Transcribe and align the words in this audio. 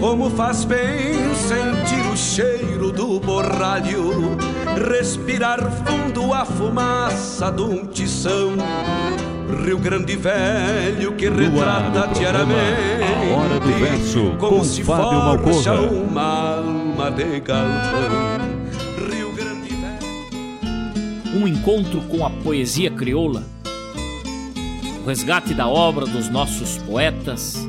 Como 0.00 0.30
faz 0.30 0.64
bem 0.64 1.34
sentir 1.34 2.06
o 2.12 2.16
cheiro 2.16 2.92
do 2.92 3.18
borralho, 3.18 4.36
respirar 4.88 5.60
fundo 5.84 6.32
a 6.32 6.44
fumaça 6.44 7.50
de 7.50 7.62
um 7.62 7.86
tição. 7.86 8.56
Rio 9.64 9.78
Grande 9.78 10.16
Velho 10.16 11.12
que 11.14 11.28
retrata 11.28 12.08
diariamente 12.08 13.32
a 13.32 13.36
hora 13.36 13.60
do 13.60 13.72
verso 13.78 14.36
como 14.38 14.64
se 14.64 14.82
Fábio 14.82 15.18
Malcorra. 15.18 15.80
uma 15.82 16.56
alma 16.56 17.10
de 17.10 17.40
galpão. 17.40 18.38
Rio 19.08 19.32
Grande 19.32 19.68
Velho. 19.68 21.40
Um 21.40 21.46
encontro 21.48 22.00
com 22.02 22.26
a 22.26 22.30
poesia 22.30 22.90
crioula, 22.90 23.44
o 25.02 25.08
resgate 25.08 25.54
da 25.54 25.68
obra 25.68 26.06
dos 26.06 26.28
nossos 26.28 26.78
poetas, 26.78 27.68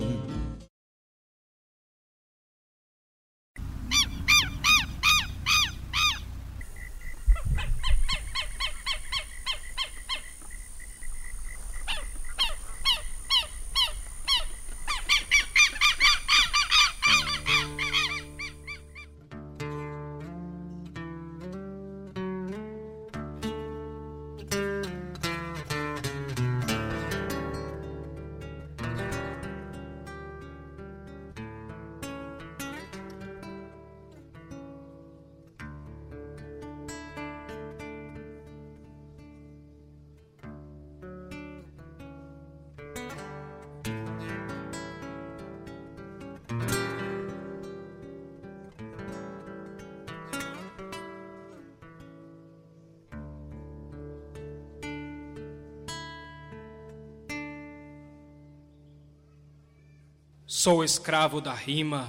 Sou 60.63 60.83
escravo 60.83 61.41
da 61.41 61.55
rima, 61.55 62.07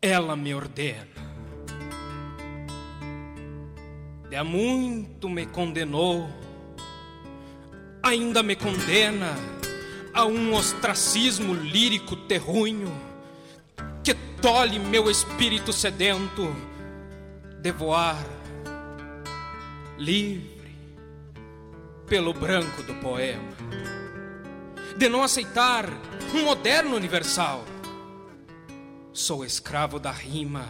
ela 0.00 0.36
me 0.36 0.54
ordena. 0.54 1.08
De 4.30 4.36
há 4.36 4.44
muito 4.44 5.28
me 5.28 5.44
condenou, 5.44 6.30
ainda 8.00 8.44
me 8.44 8.54
condena 8.54 9.34
a 10.14 10.24
um 10.24 10.54
ostracismo 10.54 11.52
lírico 11.52 12.14
terrunho 12.14 12.92
que 14.04 14.14
tolhe 14.40 14.78
meu 14.78 15.10
espírito 15.10 15.72
sedento 15.72 16.46
de 17.60 17.72
voar 17.72 18.24
livre 19.98 20.76
pelo 22.06 22.32
branco 22.32 22.84
do 22.84 22.94
poema, 23.00 23.56
de 24.96 25.08
não 25.08 25.22
aceitar 25.22 25.86
um 26.34 26.44
moderno 26.44 26.96
universal 26.96 27.64
Sou 29.16 29.46
escravo 29.46 29.98
da 29.98 30.10
rima, 30.10 30.66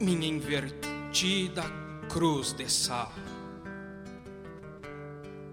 minha 0.00 0.26
invertida 0.26 1.62
cruz 2.08 2.54
de 2.54 2.66
sal. 2.66 3.12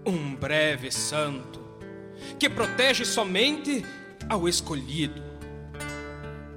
Um 0.06 0.34
breve 0.34 0.90
santo 0.90 1.60
que 2.38 2.48
protege 2.48 3.04
somente 3.04 3.84
ao 4.30 4.48
escolhido. 4.48 5.22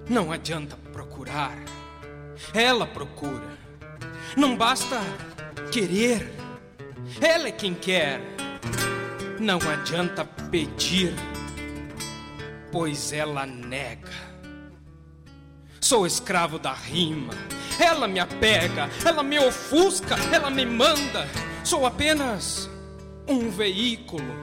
Não 0.10 0.32
adianta 0.32 0.78
procurar, 0.94 1.58
ela 2.54 2.88
procura. 2.88 3.58
Não 4.38 4.56
basta 4.56 5.02
querer, 5.74 6.32
ela 7.20 7.50
é 7.50 7.52
quem 7.52 7.74
quer. 7.74 8.37
Não 9.40 9.60
adianta 9.70 10.26
pedir, 10.26 11.14
pois 12.72 13.14
ela 13.14 13.46
nega. 13.46 14.12
Sou 15.80 16.08
escravo 16.08 16.58
da 16.58 16.74
rima. 16.74 17.34
Ela 17.80 18.08
me 18.08 18.20
apega, 18.20 18.90
ela 19.06 19.22
me 19.22 19.38
ofusca, 19.38 20.16
ela 20.34 20.50
me 20.50 20.66
manda. 20.66 21.28
Sou 21.64 21.86
apenas 21.86 22.68
um 23.28 23.52
veículo. 23.52 24.34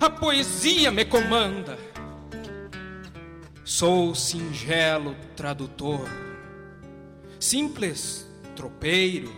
A 0.00 0.08
poesia 0.08 0.90
me 0.90 1.04
comanda. 1.04 1.78
Sou 3.62 4.14
singelo 4.14 5.14
tradutor, 5.36 6.08
simples 7.38 8.26
tropeiro, 8.56 9.32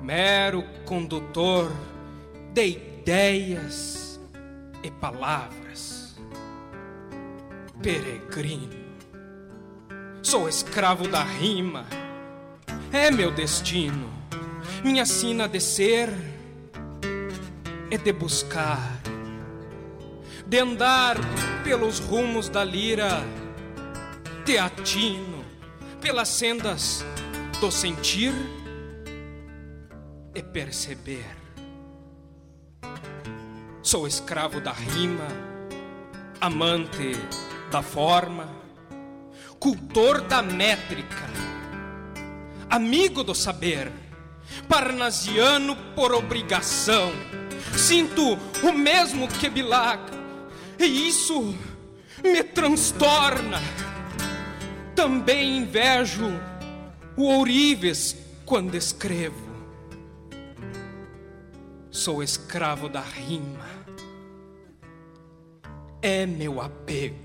mero 0.00 0.64
condutor 0.86 1.70
de 2.54 2.91
ideias 3.02 4.20
e 4.84 4.90
palavras, 4.92 6.14
peregrino 7.82 8.80
Sou 10.22 10.48
escravo 10.48 11.08
da 11.08 11.24
rima, 11.24 11.84
é 12.92 13.10
meu 13.10 13.32
destino. 13.32 14.08
Minha 14.84 15.04
sina 15.04 15.48
de 15.48 15.58
ser 15.58 16.08
é 17.90 17.98
de 17.98 18.12
buscar, 18.12 19.00
de 20.46 20.58
andar 20.58 21.16
pelos 21.64 21.98
rumos 21.98 22.48
da 22.48 22.62
lira, 22.62 23.10
teatino, 24.46 25.44
pelas 26.00 26.28
sendas 26.28 27.04
do 27.60 27.70
sentir 27.70 28.32
e 30.34 30.42
perceber. 30.42 31.41
Sou 33.82 34.06
escravo 34.06 34.60
da 34.60 34.72
rima, 34.72 35.26
amante 36.40 37.12
da 37.70 37.82
forma 37.82 38.62
cultor 39.62 40.22
da 40.22 40.42
métrica, 40.42 41.30
amigo 42.68 43.22
do 43.22 43.32
saber, 43.32 43.92
parnasiano 44.68 45.76
por 45.94 46.12
obrigação. 46.12 47.12
Sinto 47.76 48.36
o 48.60 48.72
mesmo 48.72 49.28
que 49.28 49.48
Bilac, 49.48 50.02
e 50.80 51.08
isso 51.08 51.54
me 52.24 52.42
transtorna. 52.42 53.60
Também 54.96 55.58
invejo 55.58 56.26
o 57.16 57.22
ourives 57.22 58.16
quando 58.44 58.74
escrevo. 58.74 59.51
Sou 61.92 62.22
escravo 62.22 62.88
da 62.88 63.02
rima, 63.02 63.68
é 66.00 66.24
meu 66.24 66.58
apego. 66.58 67.18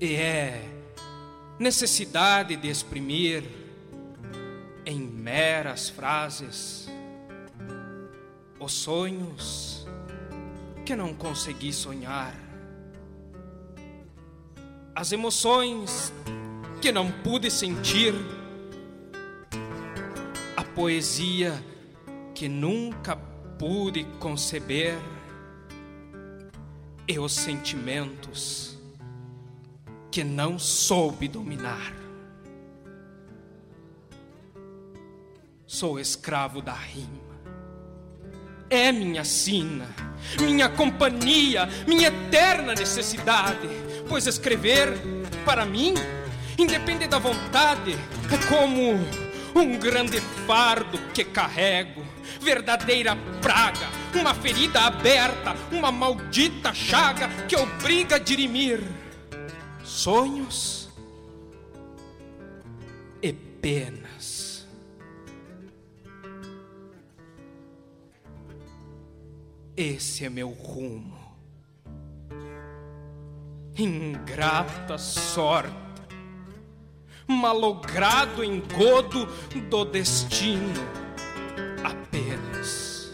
E 0.00 0.16
é 0.16 0.60
necessidade 1.56 2.56
de 2.56 2.68
exprimir 2.68 3.44
em 4.84 4.98
meras 4.98 5.88
frases 5.88 6.88
os 8.58 8.72
sonhos 8.72 9.86
que 10.84 10.96
não 10.96 11.14
consegui 11.14 11.72
sonhar, 11.72 12.34
as 14.96 15.12
emoções 15.12 16.12
que 16.82 16.90
não 16.90 17.08
pude 17.22 17.52
sentir, 17.52 18.12
a 20.56 20.64
poesia 20.64 21.54
que 22.36 22.50
nunca 22.50 23.16
pude 23.58 24.04
conceber 24.20 24.98
e 27.08 27.18
os 27.18 27.32
sentimentos 27.32 28.78
que 30.10 30.22
não 30.22 30.58
soube 30.58 31.28
dominar. 31.28 31.94
Sou 35.66 35.98
escravo 35.98 36.60
da 36.60 36.74
rima. 36.74 37.24
É 38.68 38.92
minha 38.92 39.24
sina, 39.24 39.86
minha 40.38 40.68
companhia, 40.68 41.66
minha 41.88 42.08
eterna 42.08 42.74
necessidade, 42.74 43.66
pois 44.10 44.26
escrever, 44.26 44.92
para 45.46 45.64
mim, 45.64 45.94
independe 46.58 47.06
da 47.06 47.18
vontade, 47.18 47.92
é 47.92 48.46
como 48.46 49.25
um 49.58 49.78
grande 49.78 50.20
fardo 50.46 50.98
que 51.14 51.24
carrego, 51.24 52.04
verdadeira 52.40 53.16
praga, 53.40 53.86
uma 54.14 54.34
ferida 54.34 54.82
aberta, 54.82 55.54
uma 55.72 55.90
maldita 55.90 56.74
chaga 56.74 57.28
que 57.48 57.56
obriga 57.56 58.16
a 58.16 58.18
dirimir 58.18 58.80
sonhos 59.82 60.90
e 63.22 63.32
penas. 63.32 64.66
Esse 69.76 70.24
é 70.24 70.30
meu 70.30 70.50
rumo. 70.50 71.16
Ingrata 73.78 74.96
sorte, 74.96 75.85
malogrado 77.26 78.44
engodo 78.44 79.26
do 79.68 79.84
destino 79.84 80.82
apenas. 81.84 83.12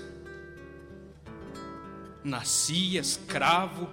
Nasci 2.23 2.97
escravo 2.97 3.89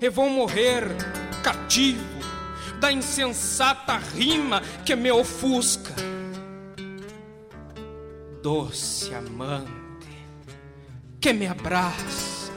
e 0.00 0.08
vou 0.08 0.28
morrer 0.28 0.84
cativo 1.42 2.20
da 2.80 2.90
insensata 2.90 3.96
rima 3.96 4.62
que 4.84 4.96
me 4.96 5.10
ofusca. 5.12 5.94
Doce 8.42 9.14
amante 9.14 9.80
que 11.20 11.32
me 11.34 11.46
abraça, 11.46 12.50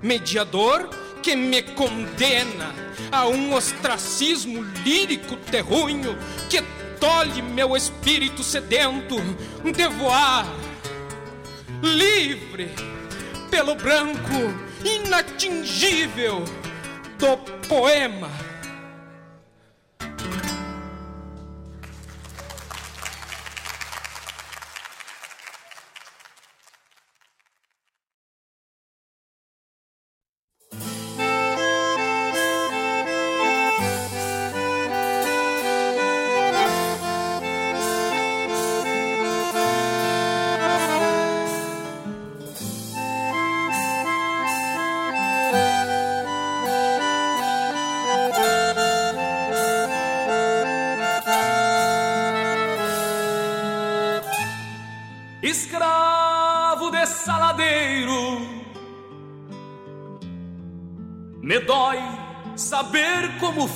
mediador 0.00 0.88
que 1.22 1.36
me 1.36 1.62
condena 1.62 2.74
a 3.10 3.26
um 3.26 3.54
ostracismo 3.54 4.62
lírico 4.84 5.36
terrunho 5.36 6.16
que 6.48 6.62
tolhe 6.98 7.42
meu 7.42 7.76
espírito 7.76 8.42
sedento 8.42 9.16
de 9.62 9.88
voar 9.88 10.46
livre 11.82 12.70
pelo 13.50 13.74
branco 13.74 14.68
inatingível 14.84 16.44
do 17.18 17.36
poema. 17.68 18.47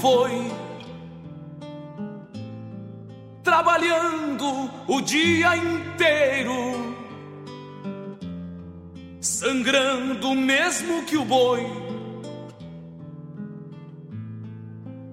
Foi. 0.02 0.50
Trabalhando 3.44 4.68
o 4.88 5.00
dia 5.00 5.56
inteiro, 5.56 6.96
sangrando 9.20 10.34
mesmo 10.34 11.04
que 11.04 11.16
o 11.16 11.24
boi. 11.24 11.64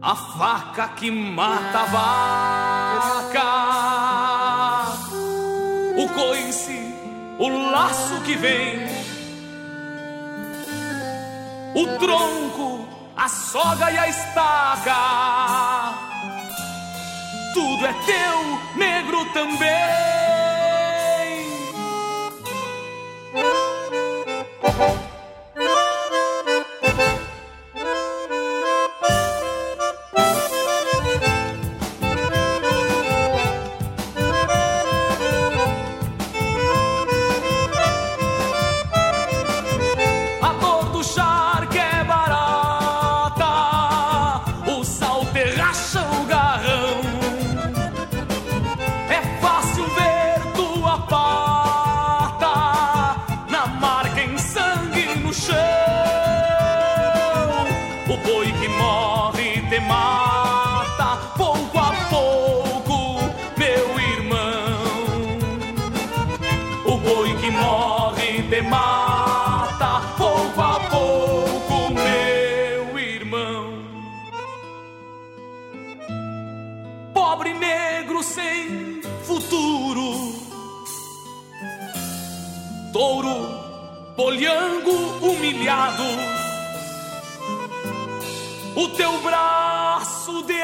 A 0.02 0.16
faca 0.16 0.88
que 0.90 1.12
mata 1.12 1.80
a 1.82 1.86
vaca, 3.26 3.44
o 5.98 6.10
coice, 6.10 6.80
o 7.38 7.48
laço 7.72 8.22
que 8.22 8.36
vem 8.36 8.90
o 11.76 11.86
tronco, 12.00 12.79
a 13.20 13.28
soga 13.28 13.92
e 13.92 13.98
a 13.98 14.08
estaca. 14.08 14.96
Tudo 17.54 17.86
é 17.86 17.94
teu, 18.06 18.60
negro 18.78 19.26
também. 19.34 20.10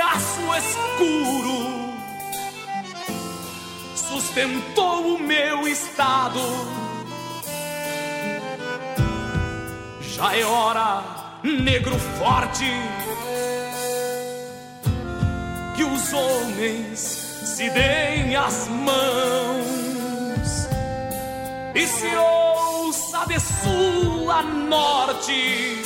Braço 0.05 0.39
de 0.39 0.49
aço 0.49 0.55
escuro 0.55 1.95
sustentou 3.95 5.15
o 5.15 5.19
meu 5.19 5.67
estado. 5.67 6.39
Já 10.01 10.35
é 10.37 10.45
hora, 10.45 11.03
negro 11.43 11.97
forte, 12.17 12.71
que 15.75 15.83
os 15.83 16.13
homens 16.13 16.99
se 16.99 17.69
deem 17.71 18.35
as 18.35 18.67
mãos 18.67 19.65
e 21.73 21.87
se 21.87 22.09
de 23.27 23.39
sul 23.39 24.29
a 24.29 24.43
norte, 24.43 25.81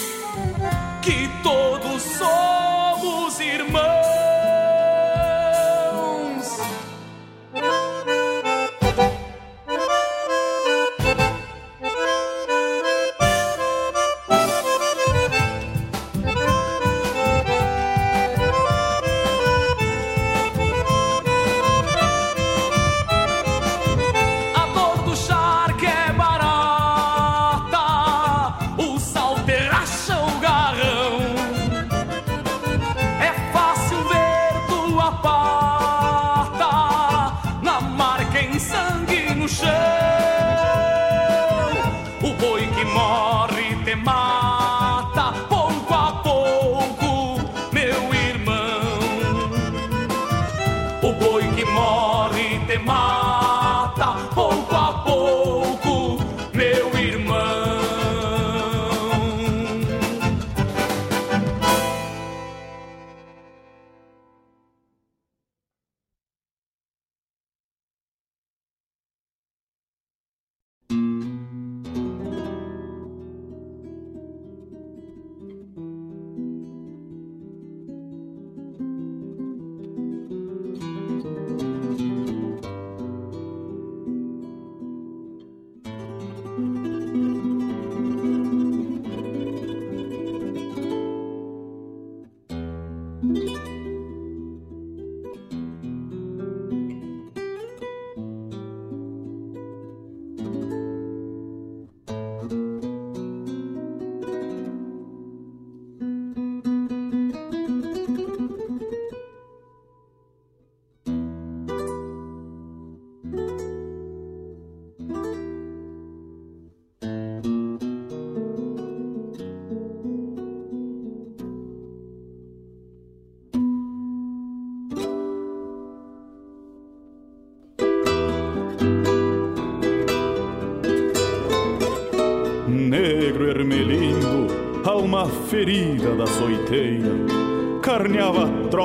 que 1.01 1.29
todos 1.41 2.01
somos 2.01 2.58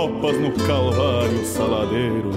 tropas 0.04 0.38
no 0.38 0.52
calvário 0.66 1.44
saladeiro. 1.44 2.30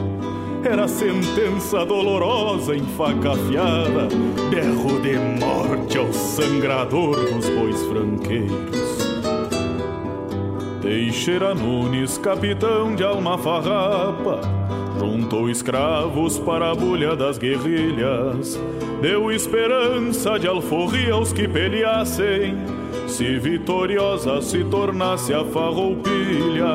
Era 0.64 0.88
sentença 0.88 1.86
dolorosa 1.86 2.76
em 2.76 2.84
faca 2.84 3.32
afiada, 3.32 4.08
berro 4.50 5.00
de 5.02 5.18
morte 5.18 5.98
ao 5.98 6.12
sangrador 6.14 7.16
dos 7.16 7.50
bois 7.50 7.82
franqueiros. 7.84 8.98
Teixeira 10.82 11.54
Nunes, 11.54 12.18
capitão 12.18 12.96
de 12.96 13.04
alma 13.04 13.38
farrapa, 13.38 14.40
juntou 14.98 15.50
escravos 15.50 16.40
para 16.40 16.72
a 16.72 16.76
bulha 16.76 17.16
das 17.16 17.38
guerrilhas, 17.38 18.60
deu 19.02 19.30
esperança 19.30 20.40
de 20.40 20.48
alforria 20.48 21.14
aos 21.14 21.34
que 21.34 21.48
peleassem 21.48 22.58
se 23.08 23.40
vitoriosa 23.40 24.42
se 24.42 24.64
tornasse 24.66 25.34
a 25.34 25.44
farroupilha. 25.44 26.74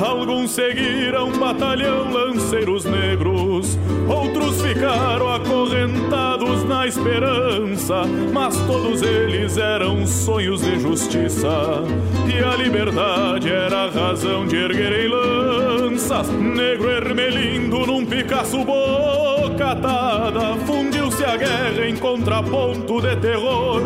Alguns 0.00 0.52
seguiram 0.52 1.30
batalhão 1.32 2.12
lanceiros 2.12 2.84
negros, 2.84 3.78
outros 4.08 4.62
ficaram 4.62 5.28
acorrentados 5.32 6.64
na 6.64 6.86
esperança, 6.86 8.04
mas 8.32 8.56
todos 8.66 9.02
eles 9.02 9.56
eram 9.58 10.06
sonhos 10.06 10.62
de 10.62 10.78
justiça. 10.78 11.82
E 12.26 12.42
a 12.42 12.56
liberdade 12.56 13.50
era 13.50 13.84
a 13.84 13.90
razão 13.90 14.46
de 14.46 14.56
erguerem 14.56 15.08
lanças. 15.08 16.28
Negro 16.30 16.90
ermelindo 16.90 17.86
num 17.86 18.04
Picasso 18.06 18.64
bocatada, 18.64 20.56
fundiu-se 20.66 21.24
a 21.24 21.36
guerra 21.36 21.86
em 21.86 21.96
contraponto 21.96 23.00
de 23.00 23.16
terror. 23.16 23.82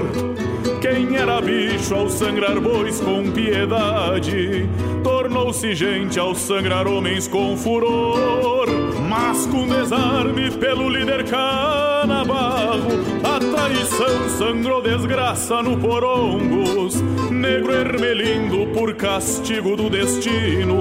Quem 0.80 1.16
era 1.16 1.40
bicho 1.40 1.92
ao 1.92 2.08
sangrar 2.08 2.60
bois 2.60 3.00
com 3.00 3.30
piedade, 3.32 4.68
tornou-se 5.02 5.74
gente 5.74 6.20
ao 6.20 6.36
sangrar 6.36 6.86
homens 6.86 7.26
com 7.26 7.56
furor. 7.56 8.68
Mas 9.08 9.44
com 9.46 9.66
desarme 9.66 10.50
pelo 10.52 10.88
líder 10.88 11.24
Canabarro, 11.24 12.92
a 13.24 13.40
traição 13.40 14.28
sangrou 14.38 14.80
desgraça 14.80 15.60
no 15.62 15.76
Porongos. 15.78 17.00
Negro 17.28 17.72
ermelindo 17.72 18.68
por 18.72 18.94
castigo 18.94 19.76
do 19.76 19.90
destino, 19.90 20.76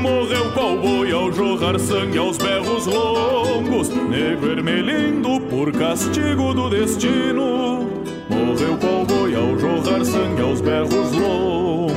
morreu 0.00 0.52
qual 0.52 0.76
boi 0.76 1.10
ao 1.10 1.32
jorrar 1.32 1.80
sangue 1.80 2.18
aos 2.18 2.38
berros 2.38 2.86
longos. 2.86 3.88
Negro 3.88 4.52
ermelindo 4.52 5.40
por 5.50 5.72
castigo 5.72 6.54
do 6.54 6.70
destino. 6.70 7.95
Morreu 8.28 8.76
qual 8.78 9.04
boi 9.04 9.34
ao 9.36 9.56
jorrar 9.58 10.04
sangue 10.04 10.42
aos 10.42 10.60
berros 10.60 11.12
longos. 11.12 11.96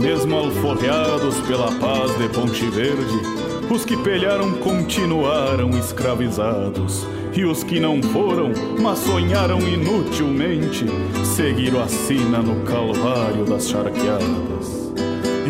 Mesmo 0.00 0.36
alforreados 0.36 1.40
pela 1.40 1.72
paz 1.72 2.16
de 2.16 2.28
Ponte 2.28 2.64
Verde, 2.66 3.20
os 3.68 3.84
que 3.84 3.96
pelharam 3.96 4.52
continuaram 4.52 5.70
escravizados 5.70 7.06
e 7.32 7.44
os 7.44 7.62
que 7.62 7.78
não 7.78 8.02
foram, 8.02 8.52
mas 8.80 8.98
sonharam 8.98 9.60
inutilmente, 9.60 10.84
seguiram 11.24 11.82
a 11.82 11.88
sina 11.88 12.42
no 12.42 12.64
calvário 12.64 13.44
das 13.44 13.68
charqueadas. 13.68 14.79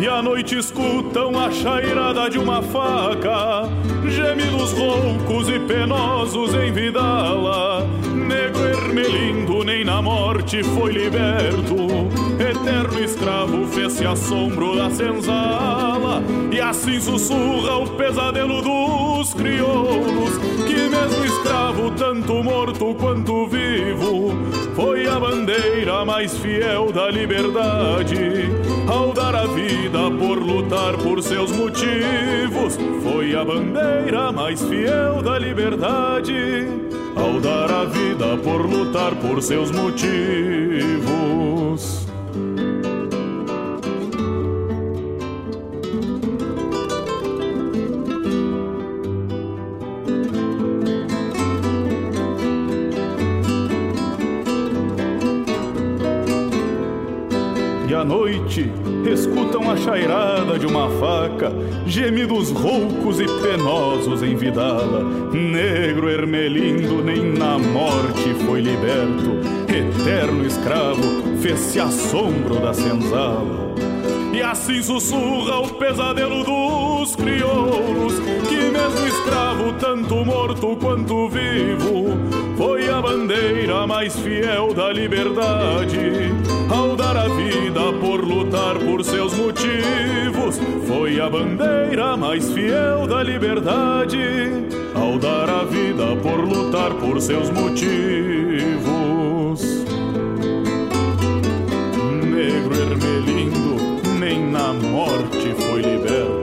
E 0.01 0.07
à 0.07 0.19
noite 0.19 0.57
escutam 0.57 1.39
a 1.39 1.51
chairada 1.51 2.27
de 2.27 2.39
uma 2.39 2.59
faca, 2.63 3.69
gemidos 4.09 4.71
roucos 4.71 5.47
e 5.47 5.59
penosos 5.59 6.55
em 6.55 6.71
vidala. 6.71 7.87
Negro 8.11 8.65
ermelindo 8.65 9.63
nem 9.63 9.85
na 9.85 10.01
morte 10.01 10.63
foi 10.63 10.93
liberto, 10.93 11.75
eterno 12.39 12.99
escravo 12.99 13.67
fez-se 13.67 14.03
assombro 14.03 14.75
da 14.75 14.89
senzala. 14.89 16.23
E 16.51 16.59
assim 16.59 16.99
sussurra 16.99 17.77
o 17.77 17.87
pesadelo 17.91 18.59
dos 18.59 19.35
crioulos, 19.35 20.35
que 20.65 20.89
mesmo 20.89 21.25
escravo, 21.25 21.91
tanto 21.91 22.43
morto 22.43 22.95
quanto 22.95 23.45
vivo, 23.45 24.33
foi 24.75 25.07
a 25.07 25.19
bandeira 25.19 26.03
mais 26.03 26.35
fiel 26.39 26.91
da 26.91 27.11
liberdade. 27.11 28.49
Ao 28.87 29.13
dar 29.13 29.35
a 29.35 29.45
vida 29.47 30.09
por 30.19 30.39
lutar 30.39 30.97
por 30.97 31.21
seus 31.23 31.51
motivos, 31.51 32.77
foi 33.03 33.35
a 33.35 33.43
bandeira 33.45 34.31
mais 34.31 34.61
fiel 34.61 35.21
da 35.21 35.37
liberdade. 35.37 36.67
Ao 37.15 37.39
dar 37.39 37.71
a 37.71 37.85
vida 37.85 38.37
por 38.43 38.65
lutar 38.65 39.15
por 39.15 39.41
seus 39.41 39.71
motivos. 39.71 40.01
À 58.01 58.03
noite 58.03 58.67
escutam 59.05 59.69
a 59.69 59.77
chairada 59.77 60.57
de 60.57 60.65
uma 60.65 60.89
faca, 60.89 61.51
gemidos 61.85 62.49
roucos 62.49 63.19
e 63.19 63.25
penosos 63.25 64.23
em 64.23 64.35
vidala. 64.35 65.03
Negro 65.31 66.09
ermelindo 66.09 67.03
nem 67.03 67.31
na 67.31 67.59
morte 67.59 68.33
foi 68.45 68.61
liberto, 68.61 69.37
eterno 69.69 70.45
escravo 70.45 71.01
fez-se 71.41 71.79
assombro 71.79 72.55
da 72.55 72.73
senzala. 72.73 73.75
E 74.33 74.41
assim 74.41 74.81
sussurra 74.81 75.59
o 75.59 75.69
pesadelo 75.75 76.43
dos 76.43 77.15
crioulos, 77.15 78.13
que 78.49 78.55
mesmo 78.55 79.07
escravo, 79.07 79.73
tanto 79.73 80.25
morto 80.25 80.75
quanto 80.77 81.29
vivo, 81.29 82.17
foi 82.57 82.89
a 82.89 82.99
bandeira 82.99 83.85
mais 83.85 84.15
fiel 84.17 84.73
da 84.73 84.91
liberdade. 84.91 86.31
Dar 87.11 87.25
a 87.25 87.27
vida 87.27 87.91
por 87.99 88.23
lutar 88.23 88.79
por 88.79 89.03
seus 89.03 89.33
motivos, 89.33 90.57
foi 90.87 91.19
a 91.19 91.29
bandeira 91.29 92.15
mais 92.15 92.49
fiel 92.53 93.05
da 93.05 93.21
liberdade. 93.21 94.17
Ao 94.95 95.19
dar 95.19 95.49
a 95.49 95.65
vida 95.65 96.15
por 96.23 96.39
lutar 96.39 96.93
por 96.93 97.19
seus 97.19 97.49
motivos. 97.49 97.81
Negro 102.23 102.75
ermelindo, 102.79 104.17
nem 104.17 104.49
na 104.49 104.71
morte 104.71 105.53
foi 105.67 105.81
liberto. 105.81 106.40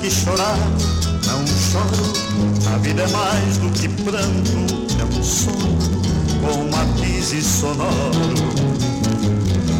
Que 0.00 0.10
chorar, 0.10 0.56
não 1.26 1.46
choro. 1.46 2.12
A 2.72 2.78
vida 2.78 3.02
é 3.02 3.08
mais 3.08 3.58
do 3.58 3.70
que 3.70 3.88
pranto, 3.88 4.88
é 4.98 5.18
um 5.18 5.22
sono 5.22 5.78
com 6.40 6.70
matiz 6.70 7.44
sonoro. 7.44 8.34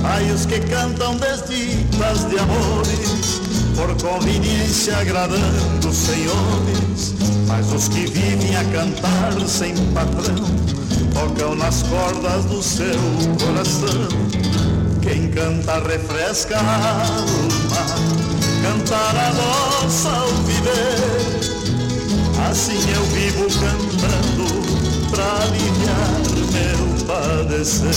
Ai, 0.04 0.30
os 0.30 0.44
que 0.44 0.60
cantam 0.60 1.16
desditas 1.16 2.28
de 2.28 2.38
amores, 2.38 3.40
por 3.74 3.94
conveniência 4.02 4.96
agradando 4.98 5.92
senhores, 5.92 7.14
mas 7.46 7.72
os 7.72 7.88
que 7.88 8.06
vivem 8.06 8.56
a 8.56 8.64
cantar 8.64 9.40
sem 9.46 9.74
patrão, 9.92 10.44
tocam 11.14 11.54
nas 11.54 11.82
cordas 11.84 12.44
do 12.44 12.62
seu 12.62 13.00
coração. 13.38 14.08
Quem 15.00 15.30
canta 15.30 15.80
refresca 15.80 16.58
a 16.58 17.06
alma 17.06 18.19
cantar 18.62 19.16
a 19.16 19.32
nossa 19.32 20.08
ao 20.10 20.28
viver. 20.44 21.40
Assim 22.50 22.78
eu 22.94 23.04
vivo 23.04 23.46
cantando 23.60 25.10
pra 25.10 25.42
aliviar 25.42 26.20
meu 26.52 27.06
padecer. 27.06 27.94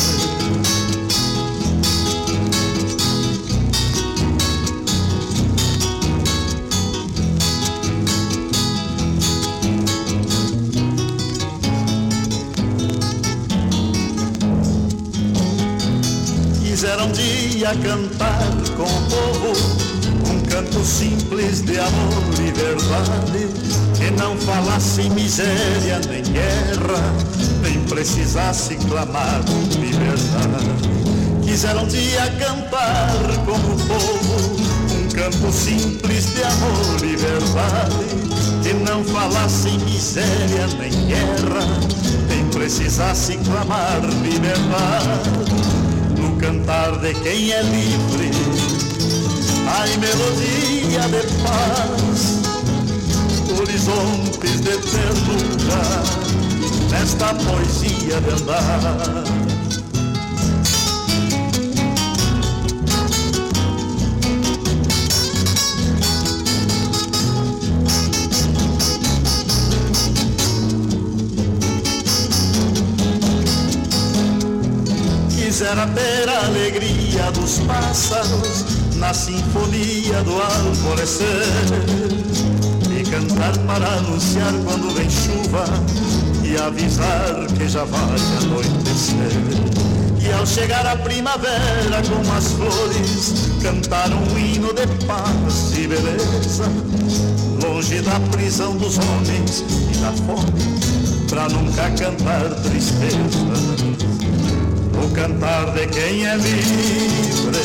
Quiseram 16.61 17.11
dia 17.11 17.75
cantar 17.75 18.51
com 18.75 18.83
o 18.83 19.09
povo 19.09 19.82
canto 20.53 20.85
simples 20.85 21.63
de 21.63 21.79
amor 21.79 22.33
e 22.37 22.51
verdade 22.51 23.47
que 23.97 24.11
não 24.11 24.37
falasse 24.37 25.09
miséria 25.09 25.99
nem 26.07 26.21
guerra, 26.21 27.01
nem 27.63 27.83
precisasse 27.85 28.75
clamar 28.75 29.41
liberdade. 29.79 31.43
Quisera 31.43 31.81
um 31.81 31.87
dia 31.87 32.31
cantar 32.37 33.17
com 33.47 33.53
o 33.53 33.87
povo 33.87 34.95
um 34.95 35.09
canto 35.09 35.51
simples 35.51 36.31
de 36.35 36.43
amor 36.43 37.03
e 37.03 37.15
verdade 37.15 38.05
que 38.61 38.73
não 38.73 39.03
falasse 39.05 39.71
miséria 39.79 40.67
nem 40.77 40.91
guerra, 41.07 41.65
nem 42.29 42.45
precisasse 42.49 43.37
clamar 43.37 44.01
liberdade 44.21 45.73
cantar 46.43 46.97
de 46.99 47.13
quem 47.21 47.51
é 47.53 47.61
livre. 47.61 48.32
Ai, 49.75 49.97
melodia 49.97 51.01
de 51.09 51.23
paz, 51.41 52.41
horizontes 53.59 54.61
de 54.61 54.77
ternura, 54.77 55.83
nesta 56.91 57.33
poesia 57.33 58.21
de 58.21 58.29
andar. 58.29 59.23
quisera 75.29 75.87
ter 75.87 76.29
a 76.29 76.45
alegria 76.45 77.31
dos 77.31 77.59
pássaros 77.67 78.52
na 79.03 79.13
sinfonia 79.13 80.23
do 80.23 80.41
alvorecer 80.41 81.27
e 82.89 83.03
cantar 83.03 83.57
para 83.67 83.85
anunciar 83.97 84.53
quando 84.63 84.95
vem 84.95 85.09
chuva 85.09 85.65
e 86.41 86.55
avisar 86.55 87.45
que 87.57 87.67
já 87.67 87.83
vai 87.83 87.99
anoitecer. 88.41 89.33
E 90.21 90.31
ao 90.31 90.45
chegar 90.45 90.87
a 90.87 90.95
primavera 90.95 92.01
com 92.07 92.21
as 92.31 92.53
flores, 92.53 93.33
cantar 93.61 94.09
um 94.09 94.39
hino 94.39 94.73
de 94.73 94.87
paz 95.05 95.77
e 95.77 95.85
beleza, 95.85 96.71
longe 97.61 97.99
da 97.99 98.17
prisão 98.31 98.77
dos 98.77 98.97
homens 98.99 99.65
e 99.91 99.97
da 99.97 100.13
fome, 100.13 101.27
pra 101.27 101.49
nunca 101.49 101.91
cantar 101.91 102.49
tristeza 102.61 103.83
o 105.01 105.09
cantar 105.13 105.71
de 105.73 105.87
quem 105.87 106.25
é 106.25 106.35
livre, 106.35 107.61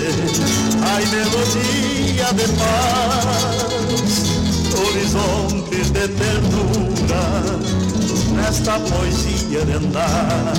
ai 0.82 1.04
melodia 1.06 2.32
de 2.32 2.48
paz, 2.58 3.78
horizontes 4.78 5.90
de 5.90 6.08
ternura, 6.08 7.24
nesta 8.34 8.78
poesia 8.80 9.64
de 9.64 9.72
andar. 9.72 10.54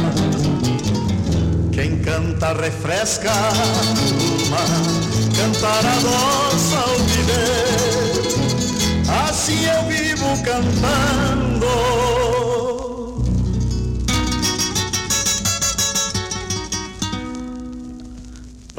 Quem 1.72 1.98
canta 2.00 2.54
refresca 2.54 3.32
a 3.32 4.66
cantar 5.38 5.86
a 5.86 6.00
nossa 6.02 6.78
ao 6.78 6.96
viver, 7.00 8.24
assim 9.28 9.66
eu 9.66 9.84
vivo 9.88 10.44
cantando 10.44 12.19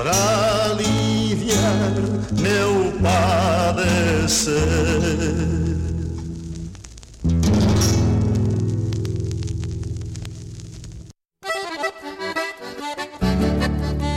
para 0.02 0.12
aliviar 0.70 1.92
meu 2.32 2.90
padecer. 3.02 4.54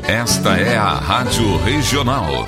Esta 0.08 0.58
é 0.58 0.78
a 0.78 0.94
Rádio 0.94 1.58
Regional. 1.66 2.48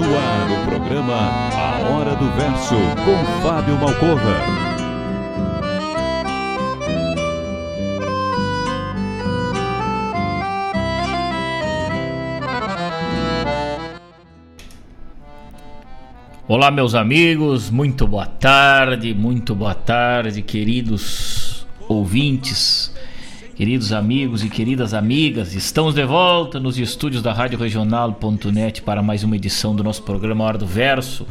No 0.00 0.16
ar 0.16 0.50
o 0.50 0.64
programa 0.64 1.14
A 1.52 1.90
Hora 1.90 2.16
do 2.16 2.24
Verso 2.30 2.74
com 3.04 3.42
Fábio 3.42 3.76
Malcorra. 3.76 4.70
Olá, 16.48 16.70
meus 16.70 16.94
amigos, 16.94 17.68
muito 17.68 18.06
boa 18.06 18.24
tarde, 18.24 19.12
muito 19.12 19.54
boa 19.54 19.74
tarde, 19.74 20.40
queridos 20.40 21.66
ouvintes 21.86 22.90
Queridos 23.60 23.92
amigos 23.92 24.42
e 24.42 24.48
queridas 24.48 24.94
amigas, 24.94 25.54
estamos 25.54 25.92
de 25.92 26.02
volta 26.02 26.58
nos 26.58 26.78
estúdios 26.78 27.22
da 27.22 27.30
Rádio 27.30 27.58
Regional.net 27.58 28.80
para 28.80 29.02
mais 29.02 29.22
uma 29.22 29.36
edição 29.36 29.76
do 29.76 29.84
nosso 29.84 30.02
programa 30.02 30.44
Hora 30.44 30.56
do 30.56 30.64
Verso. 30.64 31.26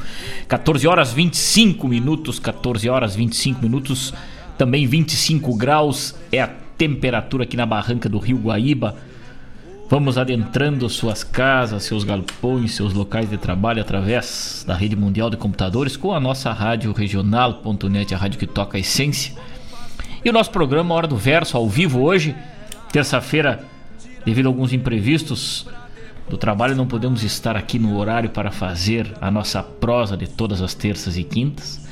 14 0.47 0.87
horas 0.87 1.11
25 1.11 1.87
minutos, 1.87 2.37
14 2.37 2.87
horas 2.87 3.15
25 3.15 3.63
minutos, 3.63 4.13
também 4.59 4.85
25 4.85 5.57
graus 5.57 6.13
é 6.31 6.39
a 6.39 6.47
temperatura 6.77 7.45
aqui 7.45 7.57
na 7.57 7.65
barranca 7.65 8.07
do 8.07 8.19
Rio 8.19 8.37
Guaíba. 8.37 8.95
Vamos 9.89 10.15
adentrando 10.15 10.87
suas 10.87 11.23
casas, 11.23 11.81
seus 11.81 12.03
galpões, 12.03 12.75
seus 12.75 12.93
locais 12.93 13.27
de 13.27 13.39
trabalho 13.39 13.81
através 13.81 14.63
da 14.67 14.75
rede 14.75 14.95
mundial 14.95 15.31
de 15.31 15.37
computadores 15.37 15.97
com 15.97 16.13
a 16.13 16.19
nossa 16.19 16.53
rádio 16.53 16.91
regional.net, 16.91 18.13
a 18.13 18.17
rádio 18.19 18.37
que 18.37 18.45
toca 18.45 18.77
a 18.77 18.79
essência 18.79 19.33
e 20.23 20.29
o 20.29 20.33
nosso 20.33 20.51
programa 20.51 20.93
Hora 20.93 21.07
do 21.07 21.15
Verso, 21.15 21.55
ao 21.55 21.67
vivo 21.67 22.01
hoje, 22.01 22.35
terça-feira, 22.91 23.63
devido 24.25 24.47
a 24.47 24.49
alguns 24.49 24.73
imprevistos 24.73 25.65
do 26.29 26.37
trabalho, 26.37 26.75
não 26.75 26.85
podemos 26.85 27.23
estar 27.23 27.55
aqui 27.55 27.79
no 27.79 27.97
horário 27.97 28.29
para 28.29 28.51
fazer 28.51 29.13
a 29.21 29.31
nossa 29.31 29.63
prosa 29.63 30.17
de 30.17 30.27
todas 30.27 30.61
as 30.61 30.73
terças 30.73 31.17
e 31.17 31.23
quintas. 31.23 31.87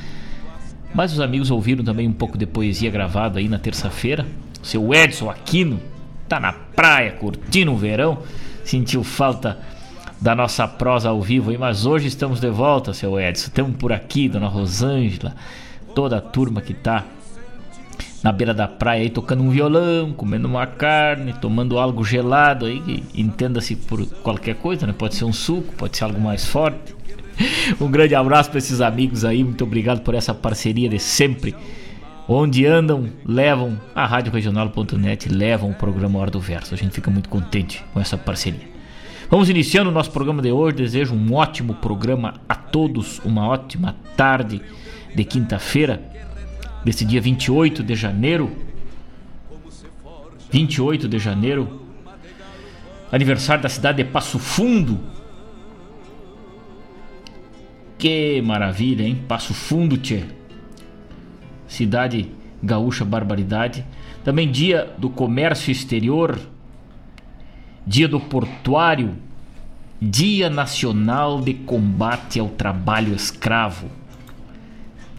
Mas 0.93 1.13
os 1.13 1.21
amigos 1.21 1.49
ouviram 1.49 1.85
também 1.85 2.07
um 2.07 2.13
pouco 2.13 2.37
de 2.37 2.45
poesia 2.45 2.91
gravada 2.91 3.39
aí 3.39 3.47
na 3.47 3.57
terça-feira. 3.57 4.25
Seu 4.61 4.93
Edson 4.93 5.29
Aquino 5.29 5.79
tá 6.27 6.39
na 6.39 6.51
praia 6.51 7.11
curtindo 7.11 7.71
o 7.71 7.77
verão, 7.77 8.19
sentiu 8.65 9.05
falta 9.05 9.57
da 10.19 10.35
nossa 10.35 10.67
prosa 10.67 11.09
ao 11.09 11.21
vivo 11.21 11.51
aí, 11.51 11.57
mas 11.57 11.85
hoje 11.85 12.07
estamos 12.07 12.41
de 12.41 12.49
volta, 12.49 12.93
seu 12.93 13.17
Edson. 13.17 13.47
Estamos 13.47 13.77
por 13.77 13.93
aqui, 13.93 14.27
dona 14.27 14.47
Rosângela, 14.47 15.33
toda 15.95 16.17
a 16.17 16.21
turma 16.21 16.61
que 16.61 16.73
tá 16.73 17.05
na 18.27 18.33
beira 18.33 18.53
da 18.53 18.67
praia 18.67 19.03
aí 19.03 19.09
tocando 19.09 19.41
um 19.41 19.49
violão, 19.49 20.11
comendo 20.11 20.49
uma 20.49 20.67
carne, 20.67 21.31
tomando 21.31 21.79
algo 21.79 22.03
gelado 22.03 22.65
aí, 22.65 23.01
entenda-se 23.15 23.73
por 23.73 24.05
qualquer 24.21 24.55
coisa, 24.55 24.85
né? 24.85 24.91
Pode 24.91 25.15
ser 25.15 25.23
um 25.23 25.31
suco, 25.31 25.73
pode 25.75 25.95
ser 25.95 26.03
algo 26.03 26.19
mais 26.19 26.45
forte. 26.45 26.93
Um 27.79 27.89
grande 27.89 28.15
abraço 28.15 28.49
para 28.49 28.57
esses 28.57 28.81
amigos 28.81 29.23
aí, 29.23 29.43
muito 29.43 29.63
obrigado 29.63 30.01
por 30.01 30.13
essa 30.13 30.33
parceria 30.33 30.89
de 30.89 30.99
sempre. 30.99 31.55
Onde 32.27 32.65
andam, 32.65 33.07
levam 33.23 33.79
a 33.95 34.05
Rádio 34.05 34.33
Regional.net, 34.33 35.29
levam 35.29 35.69
o 35.69 35.75
programa 35.75 36.19
Hora 36.19 36.31
do 36.31 36.39
Verso. 36.41 36.73
A 36.73 36.77
gente 36.77 36.91
fica 36.91 37.09
muito 37.09 37.29
contente 37.29 37.81
com 37.93 38.01
essa 38.01 38.17
parceria. 38.17 38.67
Vamos 39.29 39.49
iniciando 39.49 39.89
o 39.89 39.93
nosso 39.93 40.11
programa 40.11 40.41
de 40.41 40.51
hoje. 40.51 40.77
Desejo 40.77 41.13
um 41.13 41.33
ótimo 41.33 41.75
programa 41.75 42.33
a 42.49 42.55
todos, 42.55 43.19
uma 43.23 43.47
ótima 43.47 43.95
tarde 44.17 44.59
de 45.15 45.23
quinta-feira 45.23 46.17
desse 46.87 47.03
dia 47.03 47.19
28 47.19 47.83
de 47.83 47.95
janeiro. 47.95 48.49
28 50.49 51.09
de 51.09 51.19
janeiro, 51.19 51.81
aniversário 53.11 53.61
da 53.61 53.67
cidade 53.67 54.01
de 54.01 54.09
Passo 54.09 54.39
Fundo. 54.39 54.97
Que 57.97 58.41
maravilha, 58.41 59.03
hein? 59.03 59.21
Passo 59.27 59.53
Fundo, 59.53 59.97
tchê. 59.97 60.23
Cidade 61.67 62.31
gaúcha 62.63 63.03
barbaridade. 63.03 63.85
Também 64.23 64.49
dia 64.49 64.89
do 64.97 65.09
comércio 65.09 65.69
exterior, 65.69 66.39
dia 67.85 68.07
do 68.07 68.21
portuário, 68.21 69.13
dia 70.01 70.49
nacional 70.49 71.41
de 71.41 71.53
combate 71.53 72.39
ao 72.39 72.47
trabalho 72.47 73.13
escravo. 73.13 73.89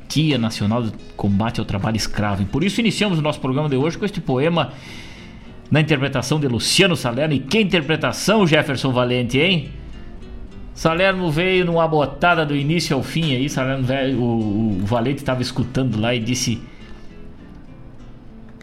Dia 0.09 0.39
Nacional 0.39 0.83
de 0.83 0.93
Combate 1.17 1.61
ao 1.61 1.67
Trabalho 1.67 1.97
Escravo. 1.97 2.43
E 2.43 2.47
por 2.47 2.65
isso 2.65 2.81
iniciamos 2.81 3.19
o 3.19 3.23
nosso 3.23 3.41
programa 3.41 3.69
de 3.69 3.77
hoje 3.77 3.99
com 3.99 4.05
este 4.05 4.21
poema 4.21 4.73
na 5.71 5.81
interpretação 5.81 6.41
de 6.41 6.49
Luciano 6.49 6.97
Salerno. 6.97 7.35
E 7.35 7.39
que 7.39 7.61
interpretação, 7.61 8.47
Jefferson 8.47 8.91
Valente, 8.91 9.39
hein? 9.39 9.71
Salerno 10.75 11.31
veio 11.31 11.65
numa 11.65 11.87
botada 11.87 12.47
do 12.47 12.57
início 12.57 12.97
ao 12.97 13.03
fim 13.03 13.35
aí. 13.35 13.49
Salerno 13.49 13.85
veio, 13.85 14.19
o, 14.19 14.79
o 14.81 14.87
Valente 14.87 15.19
estava 15.19 15.43
escutando 15.43 16.01
lá 16.01 16.15
e 16.15 16.21
disse. 16.21 16.63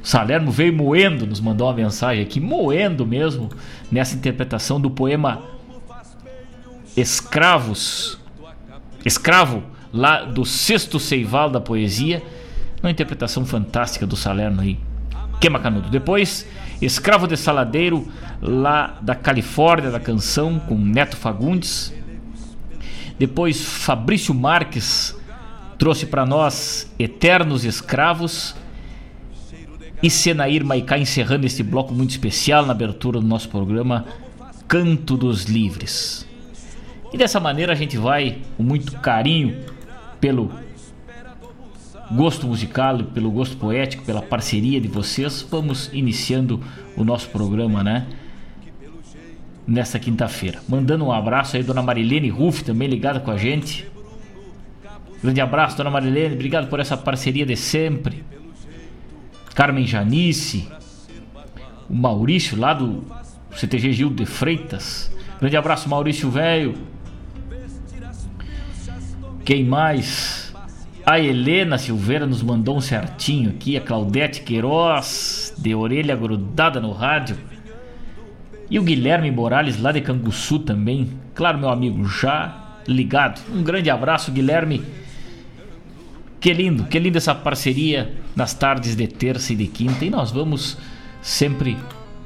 Salerno 0.01 0.51
veio 0.51 0.71
moendo, 0.71 1.25
nos 1.25 1.39
mandou 1.39 1.67
uma 1.67 1.73
mensagem 1.73 2.23
aqui, 2.23 2.39
moendo 2.39 3.05
mesmo, 3.05 3.49
nessa 3.91 4.15
interpretação 4.15 4.79
do 4.79 4.89
poema 4.89 5.43
Escravos. 6.95 8.19
Escravo 9.03 9.74
lá 9.95 10.25
do 10.25 10.43
sexto 10.43 10.99
Seival 10.99 11.49
da 11.49 11.61
Poesia, 11.61 12.21
uma 12.83 12.91
interpretação 12.91 13.45
fantástica 13.45 14.05
do 14.05 14.15
Salerno 14.15 14.61
aí. 14.61 14.77
Queima 15.39 15.59
Canudo. 15.59 15.89
Depois, 15.89 16.45
Escravo 16.81 17.27
de 17.27 17.37
Saladeiro, 17.37 18.05
lá 18.41 18.99
da 19.01 19.15
Califórnia, 19.15 19.89
da 19.89 19.99
canção, 19.99 20.59
com 20.59 20.75
Neto 20.75 21.15
Fagundes. 21.15 21.93
Depois, 23.17 23.61
Fabrício 23.61 24.33
Marques 24.33 25.15
trouxe 25.77 26.05
para 26.05 26.25
nós 26.25 26.91
Eternos 26.99 27.63
Escravos. 27.63 28.53
E 30.03 30.09
Senair 30.09 30.63
Maicá 30.63 30.97
encerrando 30.97 31.45
este 31.45 31.63
bloco 31.63 31.93
muito 31.93 32.11
especial 32.11 32.65
na 32.65 32.73
abertura 32.73 33.19
do 33.19 33.25
nosso 33.25 33.47
programa 33.49 34.05
Canto 34.67 35.15
dos 35.15 35.45
Livres. 35.45 36.27
E 37.13 37.17
dessa 37.17 37.39
maneira 37.39 37.71
a 37.71 37.75
gente 37.75 37.97
vai, 37.97 38.39
com 38.57 38.61
muito 38.61 38.91
carinho, 38.99 39.55
pelo 40.25 40.51
gosto 42.11 42.47
musical, 42.47 42.97
pelo 43.13 43.29
gosto 43.29 43.57
poético, 43.57 44.03
pela 44.03 44.23
parceria 44.23 44.81
de 44.81 44.87
vocês, 44.87 45.45
vamos 45.51 45.91
iniciando 45.93 46.59
o 46.97 47.03
nosso 47.03 47.29
programa, 47.29 47.83
né? 47.83 48.07
Nessa 49.67 49.99
quinta-feira. 49.99 50.63
Mandando 50.67 51.05
um 51.05 51.11
abraço 51.11 51.55
aí, 51.55 51.61
dona 51.61 51.83
Marilene 51.83 52.27
Ruff, 52.29 52.63
também 52.63 52.87
ligada 52.87 53.19
com 53.19 53.29
a 53.29 53.37
gente. 53.37 53.87
Grande 55.21 55.41
abraço, 55.41 55.77
dona 55.77 55.91
Marilene, 55.91 56.33
obrigado 56.33 56.69
por 56.71 56.79
essa 56.79 56.97
parceria 56.97 57.45
de 57.45 57.55
sempre. 57.55 58.23
Carmen 59.53 59.85
Janice, 59.85 60.67
o 61.87 61.93
Maurício 61.93 62.59
lá 62.59 62.73
do 62.73 63.03
CTG 63.55 63.93
Gil 63.93 64.09
de 64.09 64.25
Freitas. 64.25 65.11
Grande 65.39 65.55
abraço, 65.55 65.87
Maurício 65.87 66.31
Velho. 66.31 66.94
Quem 69.45 69.63
mais? 69.63 70.51
A 71.05 71.19
Helena 71.19 71.77
Silveira 71.77 72.25
nos 72.25 72.41
mandou 72.41 72.77
um 72.77 72.81
certinho 72.81 73.51
aqui. 73.51 73.77
A 73.77 73.81
Claudete 73.81 74.41
Queiroz, 74.41 75.53
de 75.55 75.75
orelha 75.75 76.15
grudada 76.15 76.81
no 76.81 76.91
rádio. 76.91 77.37
E 78.71 78.79
o 78.79 78.83
Guilherme 78.83 79.29
Morales, 79.29 79.79
lá 79.79 79.91
de 79.91 80.01
Canguçu 80.01 80.57
também. 80.57 81.11
Claro, 81.35 81.59
meu 81.59 81.69
amigo, 81.69 82.03
já 82.07 82.79
ligado. 82.87 83.39
Um 83.53 83.61
grande 83.61 83.87
abraço, 83.87 84.31
Guilherme. 84.31 84.81
Que 86.39 86.51
lindo, 86.51 86.85
que 86.85 86.97
linda 86.97 87.19
essa 87.19 87.35
parceria 87.35 88.15
nas 88.35 88.55
tardes 88.55 88.95
de 88.95 89.07
terça 89.07 89.53
e 89.53 89.55
de 89.55 89.67
quinta. 89.67 90.03
E 90.03 90.09
nós 90.09 90.31
vamos 90.31 90.75
sempre 91.21 91.77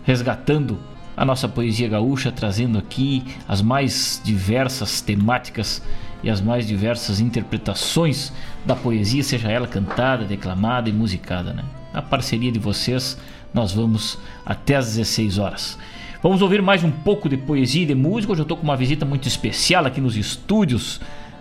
resgatando 0.05 0.79
a 1.17 1.25
nossa 1.25 1.49
poesia 1.49 1.89
gaúcha, 1.89 2.31
trazendo 2.31 2.77
aqui 2.77 3.25
as 3.45 3.61
mais 3.61 4.21
diversas 4.23 5.01
temáticas 5.01 5.81
e 6.23 6.29
as 6.29 6.41
mais 6.41 6.67
diversas 6.67 7.19
interpretações 7.19 8.31
da 8.65 8.75
poesia, 8.75 9.23
seja 9.23 9.49
ela 9.49 9.67
cantada, 9.67 10.25
declamada 10.25 10.89
e 10.89 10.93
musicada. 10.93 11.53
Né? 11.53 11.63
A 11.93 12.01
parceria 12.01 12.51
de 12.51 12.59
vocês, 12.59 13.17
nós 13.53 13.71
vamos 13.71 14.17
até 14.45 14.75
às 14.75 14.87
16 14.87 15.37
horas. 15.37 15.77
Vamos 16.21 16.41
ouvir 16.41 16.61
mais 16.61 16.83
um 16.83 16.91
pouco 16.91 17.29
de 17.29 17.37
poesia 17.37 17.83
e 17.83 17.85
de 17.85 17.95
música. 17.95 18.33
Hoje 18.33 18.41
eu 18.41 18.43
estou 18.43 18.57
com 18.57 18.63
uma 18.63 18.75
visita 18.75 19.05
muito 19.05 19.27
especial 19.27 19.85
aqui 19.85 20.01
nos 20.01 20.17
estúdios 20.17 20.99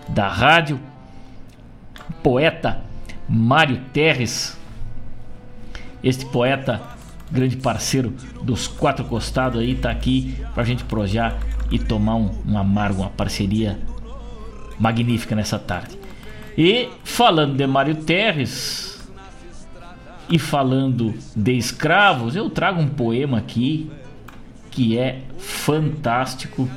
da 0.09 0.29
rádio. 0.29 0.79
Poeta 2.23 2.81
Mário 3.29 3.81
Terres. 3.93 4.57
Este 6.03 6.25
poeta, 6.27 6.81
grande 7.31 7.57
parceiro 7.57 8.14
dos 8.41 8.69
quatro 8.69 9.05
costados 9.05 9.61
aí, 9.61 9.73
está 9.73 9.91
aqui 9.91 10.37
para 10.55 10.62
a 10.62 10.67
gente 10.67 10.85
projar 10.85 11.37
e 11.73 11.79
tomar 11.79 12.14
um, 12.14 12.31
um 12.47 12.57
amargo, 12.57 13.03
uma 13.03 13.11
parceria 13.11 13.79
magnífica 14.79 15.35
nessa 15.35 15.59
tarde. 15.59 15.99
E 16.57 16.88
falando 17.05 17.57
de 17.57 17.67
Mário 17.67 17.97
Terres 17.97 19.01
e 20.29 20.38
falando 20.38 21.14
de 21.35 21.53
escravos, 21.53 22.37
eu 22.37 22.51
trago 22.51 22.81
um 22.81 22.88
poema 22.88 23.38
aqui 23.38 23.91
que 24.71 24.99
é 24.99 25.23
fantástico. 25.38 26.69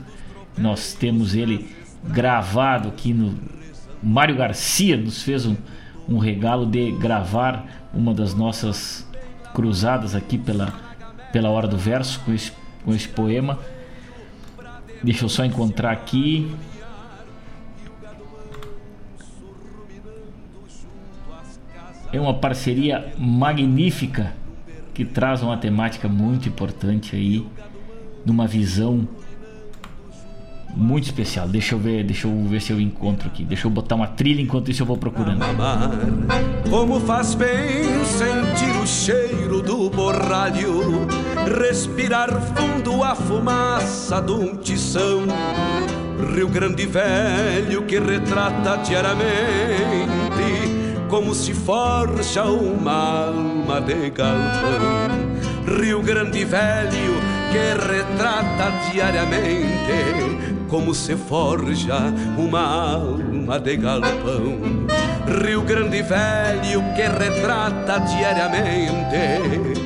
Nós 0.58 0.94
temos 0.94 1.36
ele 1.36 1.70
gravado 2.04 2.90
aqui 2.90 3.14
no. 3.14 3.38
Mário 4.02 4.36
Garcia 4.36 4.98
nos 4.98 5.22
fez 5.22 5.46
um, 5.46 5.56
um 6.08 6.18
regalo 6.18 6.66
de 6.66 6.92
gravar 6.92 7.66
uma 7.94 8.14
das 8.14 8.34
nossas 8.34 9.08
cruzadas 9.54 10.16
aqui 10.16 10.38
pela, 10.38 10.74
pela 11.32 11.50
Hora 11.50 11.68
do 11.68 11.78
Verso 11.78 12.20
com 12.22 12.34
esse, 12.34 12.52
com 12.84 12.94
esse 12.94 13.08
poema. 13.08 13.60
Deixa 15.04 15.26
eu 15.26 15.30
só 15.30 15.44
encontrar 15.44 15.92
aqui. 15.92 16.52
É 22.14 22.20
uma 22.20 22.34
parceria 22.34 23.14
magnífica 23.18 24.34
que 24.94 25.06
traz 25.06 25.42
uma 25.42 25.58
temática 25.58 26.08
muito 26.10 26.50
importante 26.50 27.16
aí, 27.16 27.46
numa 28.26 28.46
visão 28.46 29.08
muito 30.76 31.06
especial. 31.06 31.48
Deixa 31.48 31.76
eu 31.76 31.80
ver, 31.80 32.04
deixa 32.04 32.28
eu 32.28 32.44
ver 32.46 32.62
se 32.62 32.72
eu 32.72 32.80
encontro 32.80 33.28
aqui. 33.28 33.44
Deixa 33.44 33.68
eu 33.68 33.72
botar 33.72 33.96
uma 33.96 34.08
trilha 34.08 34.42
enquanto 34.42 34.70
isso 34.70 34.82
eu 34.82 34.86
vou 34.86 34.98
procurando. 34.98 35.42
Como 36.70 37.00
faz 37.00 37.34
bem 37.34 38.04
sentir 38.06 38.78
o 38.82 38.88
cheiro 38.88 39.62
do 39.62 39.90
borralho, 39.90 41.08
respirar 41.60 42.30
fundo 42.42 43.04
a 43.04 43.16
fumaça 43.16 44.22
de 44.22 44.32
um 44.32 44.58
tição. 44.58 45.22
Rio 46.36 46.48
Grande 46.48 46.86
Velho 46.86 47.84
que 47.84 48.00
retrata 48.00 48.78
diariamente 48.78 50.21
como 51.12 51.36
se 51.36 51.54
forja 51.54 52.46
uma 52.46 53.26
alma 53.26 53.82
de 53.82 54.10
galpão. 54.12 55.10
Rio 55.78 56.02
Grande 56.02 56.46
Velho 56.46 57.20
que 57.52 57.74
retrata 57.86 58.72
diariamente 58.90 60.64
como 60.70 60.96
se 60.96 61.18
forja 61.18 61.98
uma 62.38 62.94
alma 62.94 63.60
de 63.60 63.76
galpão. 63.76 64.88
Rio 65.44 65.62
Grande 65.64 66.02
Velho 66.02 66.82
que 66.96 67.02
retrata 67.02 68.00
diariamente 68.00 69.82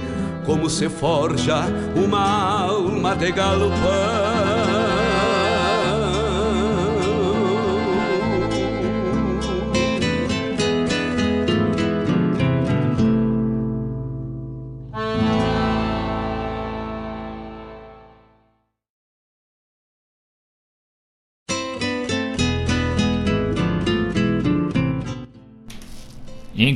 como 0.46 0.70
se 0.70 0.88
forja 0.88 1.66
uma 1.96 2.68
alma 2.68 3.16
de 3.16 3.32
galpão. 3.32 4.55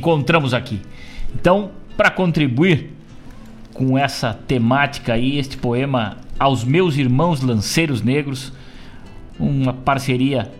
Encontramos 0.00 0.54
aqui. 0.54 0.80
Então, 1.34 1.72
para 1.94 2.10
contribuir 2.10 2.90
com 3.74 3.98
essa 3.98 4.32
temática 4.32 5.12
aí, 5.12 5.38
este 5.38 5.58
poema 5.58 6.16
aos 6.38 6.64
meus 6.64 6.96
irmãos 6.96 7.42
lanceiros 7.42 8.00
negros, 8.00 8.50
uma 9.38 9.74
parceria 9.74 10.50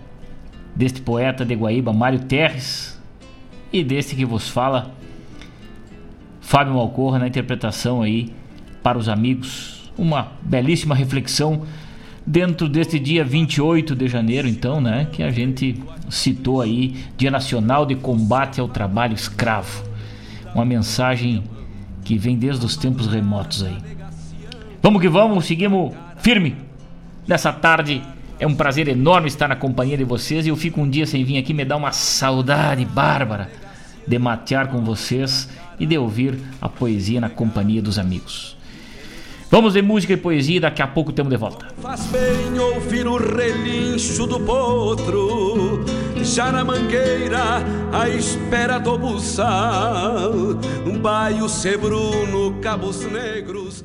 deste 0.76 1.00
poeta 1.00 1.42
de 1.42 1.54
Guaíba, 1.54 1.90
Mário 1.90 2.20
Terres, 2.20 3.00
e 3.72 3.82
deste 3.82 4.14
que 4.14 4.26
vos 4.26 4.48
fala, 4.48 4.94
Fábio 6.42 6.74
Malcorra, 6.74 7.18
na 7.18 7.26
interpretação 7.28 8.02
aí 8.02 8.32
para 8.82 8.98
os 8.98 9.08
amigos. 9.08 9.90
Uma 9.96 10.32
belíssima 10.42 10.94
reflexão 10.94 11.62
dentro 12.26 12.68
deste 12.68 12.98
dia 12.98 13.24
28 13.24 13.94
de 13.94 14.06
janeiro, 14.06 14.46
então, 14.46 14.80
né, 14.80 15.08
que 15.10 15.22
a 15.22 15.30
gente 15.30 15.82
citou 16.10 16.60
aí, 16.60 16.96
Dia 17.16 17.30
Nacional 17.30 17.86
de 17.86 17.94
Combate 17.94 18.60
ao 18.60 18.68
Trabalho 18.68 19.14
Escravo. 19.14 19.84
Uma 20.54 20.64
mensagem 20.64 21.44
que 22.04 22.18
vem 22.18 22.36
desde 22.36 22.66
os 22.66 22.76
tempos 22.76 23.06
remotos 23.06 23.62
aí. 23.62 23.78
Vamos 24.82 25.00
que 25.00 25.08
vamos, 25.08 25.46
seguimos 25.46 25.94
firme 26.18 26.56
nessa 27.26 27.52
tarde. 27.52 28.02
É 28.38 28.46
um 28.46 28.54
prazer 28.54 28.88
enorme 28.88 29.28
estar 29.28 29.46
na 29.46 29.56
companhia 29.56 29.96
de 29.96 30.04
vocês 30.04 30.46
e 30.46 30.48
eu 30.48 30.56
fico 30.56 30.80
um 30.80 30.88
dia 30.88 31.06
sem 31.06 31.22
vir 31.24 31.38
aqui 31.38 31.52
me 31.52 31.64
dá 31.64 31.76
uma 31.76 31.92
saudade 31.92 32.84
bárbara 32.86 33.50
de 34.06 34.18
matear 34.18 34.68
com 34.68 34.82
vocês 34.82 35.48
e 35.78 35.86
de 35.86 35.96
ouvir 35.98 36.38
a 36.60 36.68
poesia 36.68 37.20
na 37.20 37.28
companhia 37.28 37.82
dos 37.82 37.98
amigos. 37.98 38.56
Vamos 39.50 39.74
ver 39.74 39.82
música 39.82 40.12
e 40.12 40.16
poesia 40.16 40.60
daqui 40.60 40.80
a 40.80 40.86
pouco 40.86 41.12
temos 41.12 41.28
de 41.28 41.36
volta. 41.36 41.66
Faz 41.82 42.06
bem 42.06 42.56
ouvir 42.56 43.04
o 43.04 43.16
relincho 43.16 44.24
do 44.24 44.38
potro, 44.38 45.84
já 46.22 46.52
na 46.52 46.64
mangueira, 46.64 47.56
à 47.92 48.08
espera 48.08 48.78
do 48.78 48.96
buçal, 48.96 50.30
um 50.86 50.96
baio 50.96 51.48
sebruno, 51.48 52.60
cabos 52.60 53.04
negros. 53.10 53.82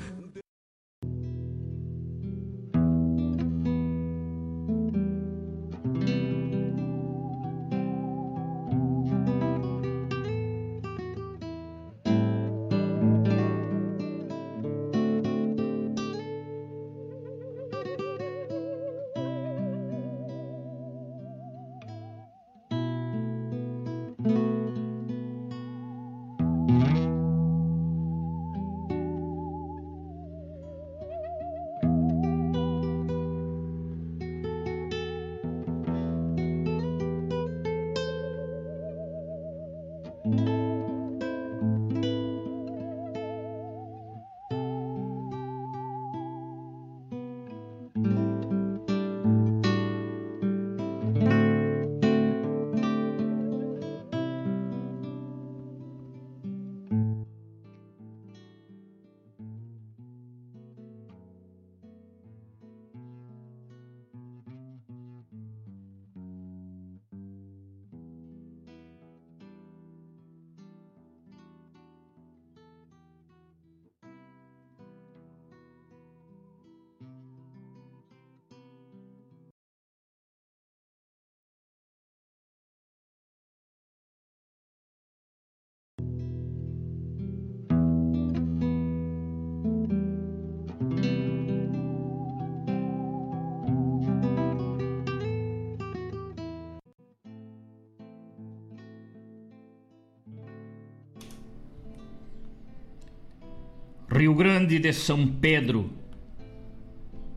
Rio 104.16 104.34
Grande 104.34 104.80
de 104.80 104.94
São 104.94 105.28
Pedro, 105.28 105.90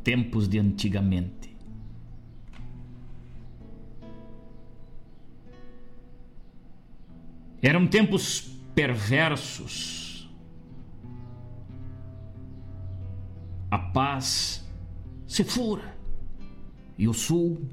tempos 0.05 0.47
de 0.47 0.61
antigamente. 0.61 1.57
Eram 7.61 7.85
tempos 7.89 8.43
perversos. 8.77 10.31
A 13.69 13.79
paz 13.81 14.65
se 15.27 15.43
fura 15.43 15.97
e 16.97 17.09
o 17.09 17.13
sul. 17.13 17.69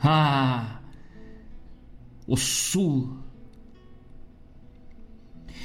Ah, 0.00 0.82
o 2.28 2.36
sul 2.36 3.18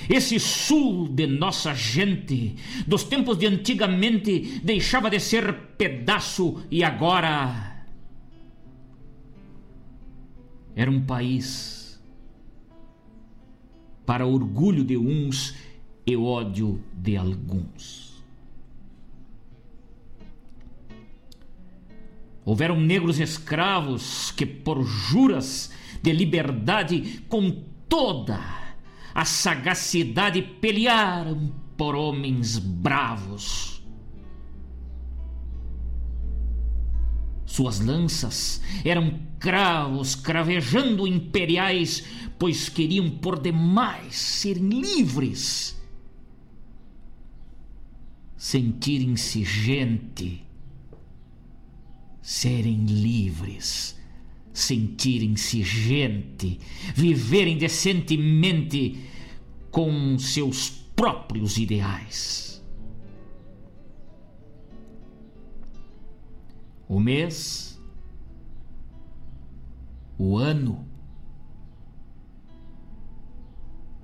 esse 0.09 0.39
sul 0.39 1.07
de 1.07 1.27
nossa 1.27 1.73
gente, 1.73 2.55
dos 2.85 3.03
tempos 3.03 3.37
de 3.37 3.45
antigamente, 3.45 4.61
deixava 4.63 5.09
de 5.09 5.19
ser 5.19 5.53
pedaço 5.77 6.63
e 6.69 6.83
agora 6.83 7.85
era 10.75 10.89
um 10.89 11.01
país 11.01 12.01
para 14.05 14.25
orgulho 14.25 14.83
de 14.83 14.97
uns 14.97 15.55
e 16.05 16.17
ódio 16.17 16.83
de 16.93 17.15
alguns. 17.15 18.13
Houveram 22.45 22.79
negros 22.79 23.19
escravos 23.19 24.31
que, 24.31 24.45
por 24.45 24.83
juras 24.83 25.71
de 26.01 26.11
liberdade, 26.11 27.21
com 27.29 27.63
toda 27.87 28.62
a 29.13 29.25
sagacidade, 29.25 30.41
pelearam 30.41 31.53
por 31.77 31.95
homens 31.95 32.57
bravos. 32.57 33.83
Suas 37.45 37.79
lanças 37.79 38.61
eram 38.83 39.19
cravos 39.39 40.15
cravejando 40.15 41.05
imperiais, 41.05 42.03
pois 42.39 42.67
queriam 42.67 43.09
por 43.09 43.39
demais 43.39 44.15
serem 44.15 44.81
livres 44.81 45.81
sentirem-se 48.43 49.41
gente, 49.41 50.45
serem 52.21 52.83
livres, 52.83 53.97
sentirem-se 54.53 55.63
gente, 55.63 56.59
viverem 56.93 57.57
decentemente 57.57 58.99
com 59.71 60.19
seus 60.19 60.69
próprios 60.69 61.57
ideais. 61.57 62.63
O 66.87 66.99
mês, 66.99 67.81
o 70.17 70.37
ano, 70.37 70.87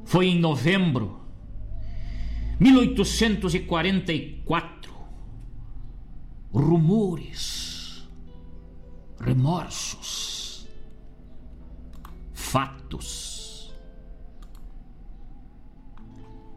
foi 0.03 0.27
em 0.27 0.39
novembro 0.39 1.19
1844. 2.59 4.89
Rumores, 6.51 8.09
remorsos, 9.19 10.28
fatos. 12.51 13.71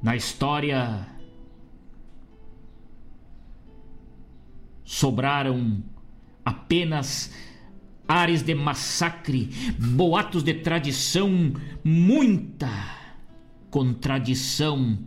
Na 0.03 0.17
história 0.17 1.07
sobraram 4.85 5.83
apenas 6.45 7.33
ares 8.09 8.43
de 8.43 8.55
massacre, 8.55 9.51
boatos 9.79 10.43
de 10.43 10.55
tradição, 10.55 11.53
muita 11.85 12.71
contradição 13.71 14.99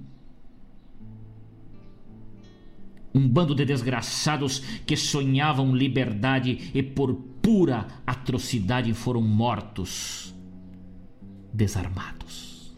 um 3.14 3.30
bando 3.30 3.56
de 3.56 3.64
desgraçados 3.64 4.60
que 4.86 4.98
sonhavam 4.98 5.74
liberdade 5.74 6.70
e 6.74 6.84
por 6.84 7.14
pura 7.42 7.88
atrocidade 8.06 8.94
foram 8.94 9.22
mortos, 9.22 10.35
desarmados. 11.56 12.74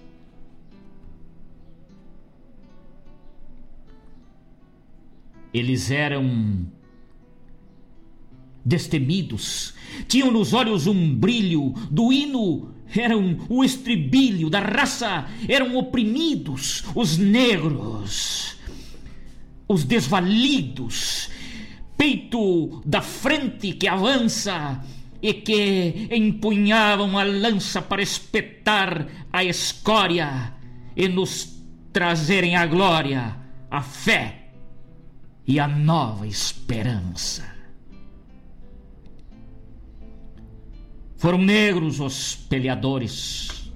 Eles 5.53 5.89
eram 5.89 6.67
destemidos, 8.63 9.73
tinham 10.07 10.31
nos 10.31 10.53
olhos 10.53 10.87
um 10.87 11.15
brilho, 11.15 11.73
do 11.89 12.11
hino 12.11 12.75
eram 12.95 13.45
o 13.49 13.63
estribilho, 13.63 14.49
da 14.49 14.59
raça 14.59 15.27
eram 15.47 15.75
oprimidos, 15.75 16.83
os 16.93 17.17
negros 17.17 18.57
os 19.67 19.83
desvalidos, 19.83 21.29
peito 21.97 22.81
da 22.85 23.01
frente 23.01 23.73
que 23.73 23.87
avança 23.87 24.81
e 25.21 25.33
que 25.33 26.07
empunhavam 26.11 27.17
a 27.17 27.23
lança 27.23 27.81
para 27.81 28.01
espetar 28.01 29.07
a 29.31 29.43
escória 29.43 30.53
e 30.95 31.07
nos 31.07 31.57
trazerem 31.91 32.55
a 32.55 32.65
glória, 32.65 33.35
a 33.69 33.81
fé 33.81 34.49
e 35.45 35.59
a 35.59 35.67
nova 35.67 36.27
esperança. 36.27 37.55
Foram 41.15 41.39
negros 41.39 41.99
os 41.99 42.35
peleadores, 42.35 43.71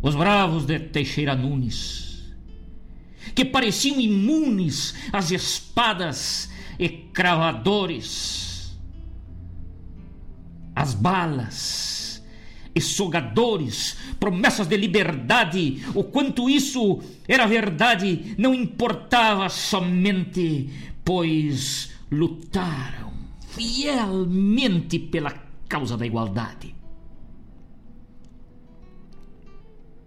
os 0.00 0.14
bravos 0.14 0.64
de 0.64 0.78
Teixeira 0.78 1.34
Nunes, 1.34 2.32
que 3.34 3.44
pareciam 3.44 3.98
imunes 3.98 4.94
às 5.12 5.32
espadas 5.32 6.48
e 6.78 6.88
cravadores, 6.88 8.51
as 10.74 10.94
balas 10.94 12.22
e 12.74 12.80
sogadores, 12.80 13.96
promessas 14.18 14.66
de 14.66 14.76
liberdade, 14.76 15.82
o 15.94 16.04
quanto 16.04 16.48
isso 16.48 17.00
era 17.28 17.46
verdade, 17.46 18.34
não 18.38 18.54
importava 18.54 19.48
somente, 19.48 20.70
pois 21.04 21.92
lutaram 22.10 23.12
fielmente 23.48 24.98
pela 24.98 25.32
causa 25.68 25.96
da 25.96 26.06
igualdade. 26.06 26.74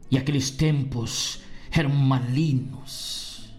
E 0.09 0.17
aqueles 0.17 0.49
tempos 0.49 1.41
eram 1.71 1.89
malignos, 1.89 3.53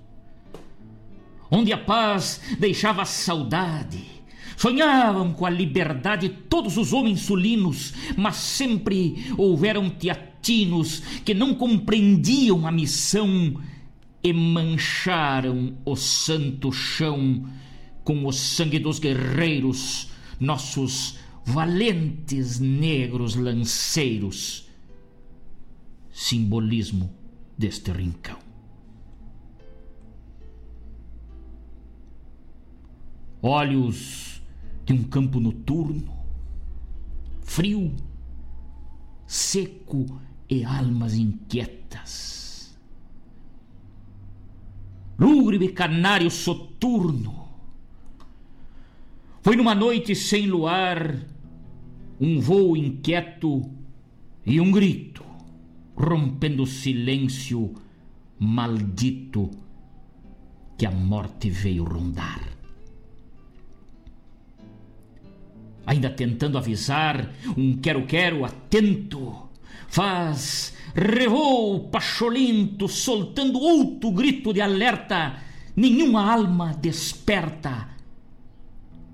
onde 1.51 1.73
a 1.73 1.79
paz 1.79 2.41
deixava 2.59 3.05
saudade. 3.05 4.16
Sonhavam 4.57 5.35
com 5.35 5.45
a 5.45 5.51
liberdade 5.51 6.31
todos 6.31 6.79
os 6.79 6.93
homens 6.93 7.21
sulinos, 7.21 7.93
mas 8.17 8.37
sempre 8.37 9.27
houveram 9.37 9.91
teatinos 9.91 11.01
que 11.25 11.35
não 11.35 11.55
compreendiam 11.55 12.67
a 12.67 12.73
missão 12.73 13.61
e 14.23 14.33
mancharam 14.33 15.77
o 15.85 15.95
santo 15.95 16.73
chão 16.73 17.47
com 18.03 18.25
o 18.25 18.33
sangue 18.33 18.79
dos 18.79 18.99
guerreiros, 18.99 20.09
nossos 20.41 21.19
valentes 21.45 22.59
negros 22.59 23.35
lanceiros. 23.35 24.67
Simbolismo 26.11 27.13
deste 27.59 27.93
rincão. 27.93 28.39
Olhos 33.43 34.36
de 34.87 34.93
um 34.93 35.03
campo 35.03 35.41
noturno, 35.41 36.17
frio, 37.43 37.93
seco 39.27 40.07
e 40.49 40.65
almas 40.65 41.15
inquietas. 41.17 42.79
Lúgubre 45.19 45.73
canário 45.73 46.31
soturno. 46.31 47.49
Foi 49.43 49.57
numa 49.57 49.75
noite 49.75 50.15
sem 50.15 50.47
luar, 50.47 51.17
um 52.21 52.41
voo 52.41 52.77
inquieto 52.77 53.69
e 54.45 54.61
um 54.61 54.71
grito 54.71 55.25
rompendo 55.97 56.63
o 56.63 56.67
silêncio 56.67 57.75
maldito 58.39 59.51
que 60.79 60.87
a 60.87 60.91
morte 60.91 61.51
veio 61.51 61.85
rondar. 61.85 62.56
Ainda 65.87 66.11
tentando 66.11 66.59
avisar, 66.59 67.31
um 67.57 67.77
quero-quero 67.77 68.45
atento, 68.45 69.49
faz, 69.89 70.75
revou 70.95 71.89
pacholento, 71.89 72.89
soltando 72.89 73.61
outro 73.61 74.11
grito 74.11 74.53
de 74.53 74.61
alerta, 74.61 75.37
nenhuma 75.77 76.33
alma 76.33 76.75
desperta 76.75 77.97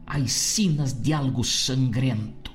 as 0.06 0.32
sinas 0.32 0.92
de 0.92 1.12
algo 1.12 1.44
sangrento. 1.44 2.50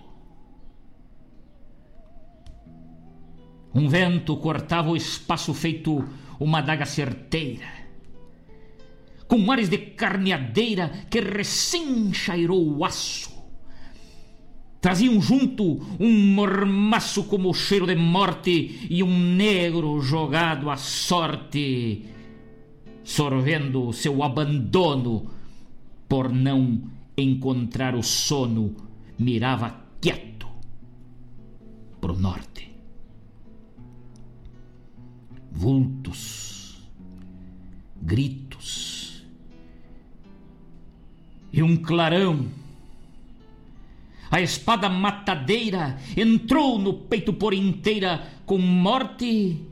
Um 3.73 3.87
vento 3.87 4.35
cortava 4.37 4.89
o 4.89 4.95
espaço 4.95 5.53
feito 5.53 6.03
uma 6.39 6.61
daga 6.61 6.85
certeira. 6.85 7.67
Com 9.27 9.37
mares 9.37 9.69
de 9.69 9.77
carneadeira 9.77 10.89
que 11.09 11.19
recém 11.19 12.13
chairou 12.13 12.77
o 12.77 12.85
aço. 12.85 13.36
Traziam 14.79 15.19
junto 15.19 15.81
um 15.99 16.33
mormaço 16.33 17.23
como 17.23 17.49
o 17.49 17.53
cheiro 17.53 17.87
de 17.87 17.95
morte 17.95 18.87
e 18.89 19.01
um 19.01 19.35
negro 19.35 19.99
jogado 20.01 20.69
à 20.69 20.77
sorte, 20.77 22.05
sorvendo 23.03 23.91
seu 23.91 24.21
abandono 24.21 25.31
por 26.07 26.31
não 26.31 26.81
encontrar 27.17 27.95
o 27.95 28.03
sono, 28.03 28.75
mirava 29.17 29.75
quieto 29.99 30.47
pro 31.99 32.15
norte. 32.15 32.71
Vultos, 35.51 36.79
gritos 37.99 39.25
e 41.51 41.63
um 41.63 41.75
clarão 41.75 42.45
a 44.29 44.41
espada 44.41 44.89
matadeira 44.89 45.97
entrou 46.15 46.77
no 46.77 46.93
peito 46.93 47.33
por 47.33 47.53
inteira 47.53 48.27
com 48.45 48.57
morte 48.57 49.65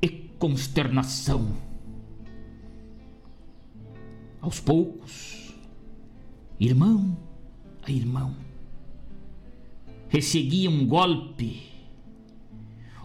e 0.00 0.08
consternação. 0.38 1.54
Aos 4.40 4.60
poucos, 4.60 5.54
irmão 6.58 7.16
a 7.84 7.90
irmão, 7.90 8.36
resseguia 10.08 10.70
um 10.70 10.86
golpe 10.86 11.62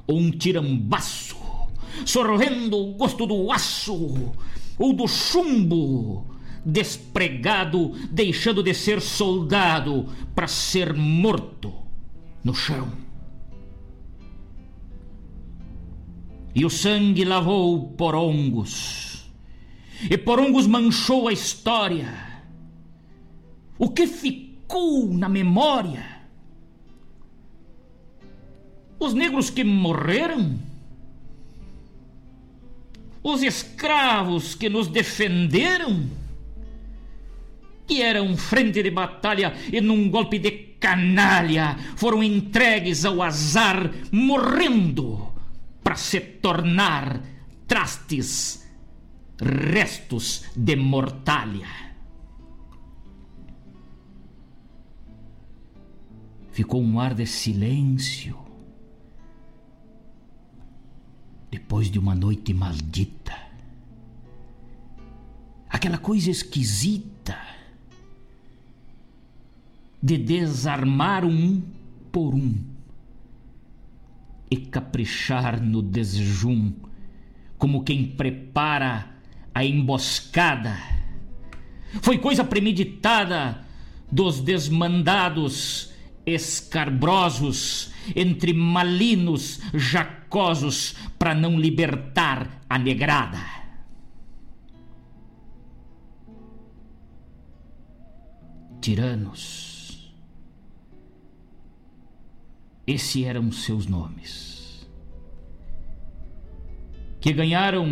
ou 0.06 0.20
um 0.20 0.30
tirambaço, 0.30 1.38
sorvendo 2.06 2.78
o 2.78 2.94
gosto 2.94 3.26
do 3.26 3.52
aço 3.52 4.34
ou 4.78 4.94
do 4.94 5.08
chumbo 5.08 6.33
despregado, 6.66 7.92
deixando 8.10 8.64
de 8.64 8.74
ser 8.74 9.02
soldado 9.02 10.08
para 10.34 10.48
ser 10.48 10.94
morto 10.94 11.74
no 12.44 12.54
chão. 12.54 12.92
E 16.56 16.66
o 16.66 16.70
sangue 16.70 17.26
lavou 17.26 17.92
porongos, 17.94 19.26
e 20.10 20.18
porongos 20.18 20.68
manchou 20.68 21.28
a 21.28 21.34
história. 21.34 22.34
O 23.78 23.90
que 23.90 24.06
ficou 24.06 25.12
na 25.14 25.28
memória? 25.28 26.22
Os 29.00 29.14
negros 29.14 29.50
que 29.50 29.64
morreram? 29.64 30.60
Os 33.24 33.42
escravos 33.42 34.54
que 34.54 34.70
nos 34.70 34.88
defenderam? 34.88 36.23
Que 37.88 38.02
eram 38.02 38.36
frente 38.38 38.82
de 38.82 38.92
batalha 38.92 39.54
e 39.72 39.82
num 39.82 40.10
golpe 40.10 40.40
de 40.40 40.52
canalha 40.80 41.78
foram 41.96 42.24
entregues 42.24 43.06
ao 43.06 43.22
azar, 43.22 43.90
morrendo 44.12 45.32
para 45.82 45.96
se 45.96 46.20
tornar 46.20 47.22
trastes, 47.68 48.68
restos 49.40 50.44
de 50.56 50.76
mortalha. 50.76 51.94
Ficou 56.52 56.82
um 56.84 57.00
ar 57.00 57.14
de 57.16 57.26
silêncio 57.26 58.38
depois 61.50 61.90
de 61.90 61.98
uma 61.98 62.14
noite 62.14 62.54
maldita. 62.54 63.34
Aquela 65.70 65.98
coisa 65.98 66.30
esquisita 66.30 67.53
de 70.04 70.18
desarmar 70.18 71.24
um 71.24 71.64
por 72.12 72.36
um 72.36 72.54
e 74.52 74.58
caprichar 74.58 75.64
no 75.64 75.82
desjum, 75.82 76.74
como 77.58 77.86
quem 77.86 78.06
prepara 78.06 79.16
a 79.56 79.64
emboscada. 79.64 80.78
Foi 82.02 82.18
coisa 82.18 82.44
premeditada 82.44 83.66
dos 84.12 84.42
desmandados 84.42 85.94
escarbrosos 86.26 87.92
entre 88.14 88.54
malinos 88.54 89.62
jacosos 89.74 90.96
para 91.18 91.34
não 91.34 91.58
libertar 91.58 92.62
a 92.70 92.78
negrada. 92.78 93.40
Tiranos 98.82 99.73
Esses 102.86 103.24
eram 103.24 103.52
seus 103.52 103.86
nomes. 103.88 104.86
Que 107.22 107.32
ganharam 107.32 107.88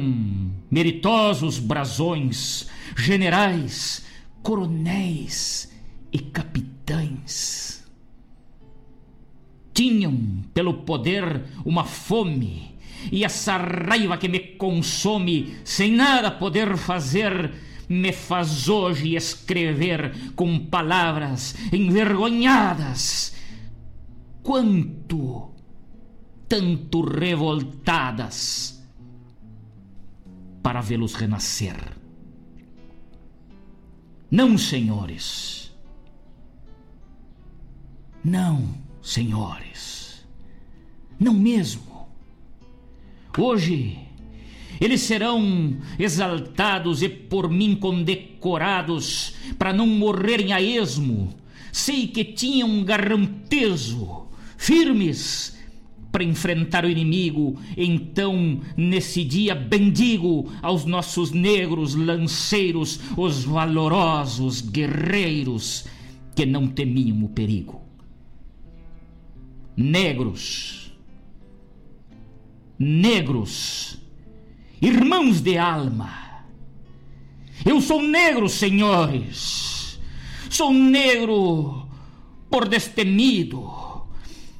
meritosos 0.69 1.57
brasões, 1.57 2.67
generais, 2.97 4.05
coronéis 4.43 5.71
e 6.11 6.19
capitães. 6.19 7.87
Tinham 9.73 10.43
pelo 10.53 10.73
poder 10.73 11.45
uma 11.63 11.85
fome 11.85 12.75
e 13.09 13.23
essa 13.23 13.55
raiva 13.55 14.17
que 14.17 14.27
me 14.27 14.39
consome, 14.39 15.55
sem 15.63 15.93
nada 15.93 16.29
poder 16.29 16.75
fazer, 16.75 17.51
me 17.87 18.11
faz 18.11 18.67
hoje 18.67 19.15
escrever 19.15 20.33
com 20.35 20.59
palavras 20.59 21.55
envergonhadas 21.71 23.40
quanto 24.43 25.51
tanto 26.47 27.01
revoltadas 27.01 28.83
para 30.61 30.81
vê-los 30.81 31.15
renascer. 31.15 31.77
Não, 34.29 34.57
senhores. 34.57 35.71
Não, 38.23 38.75
senhores. 39.01 40.25
Não 41.19 41.33
mesmo. 41.33 42.07
Hoje 43.37 43.97
eles 44.79 45.01
serão 45.01 45.77
exaltados 45.99 47.01
e 47.01 47.07
por 47.07 47.49
mim 47.49 47.75
condecorados 47.75 49.35
para 49.57 49.71
não 49.71 49.85
morrerem 49.85 50.53
a 50.53 50.61
esmo. 50.61 51.33
Sei 51.71 52.07
que 52.07 52.25
tinham 52.25 52.67
um 52.67 52.83
garrantezo 52.83 54.27
firmes 54.61 55.57
para 56.11 56.23
enfrentar 56.23 56.85
o 56.85 56.89
inimigo. 56.89 57.59
Então, 57.75 58.61
nesse 58.77 59.23
dia, 59.23 59.55
bendigo 59.55 60.51
aos 60.61 60.85
nossos 60.85 61.31
negros 61.31 61.95
lanceiros, 61.95 62.99
os 63.17 63.43
valorosos 63.43 64.61
guerreiros 64.61 65.85
que 66.35 66.45
não 66.45 66.67
temiam 66.67 67.23
o 67.23 67.29
perigo. 67.29 67.81
Negros, 69.75 70.93
negros, 72.77 73.97
irmãos 74.79 75.41
de 75.41 75.57
alma. 75.57 76.45
Eu 77.65 77.81
sou 77.81 78.03
negro, 78.03 78.47
senhores. 78.47 79.99
Sou 80.51 80.71
negro 80.71 81.87
por 82.49 82.67
destemido 82.67 83.80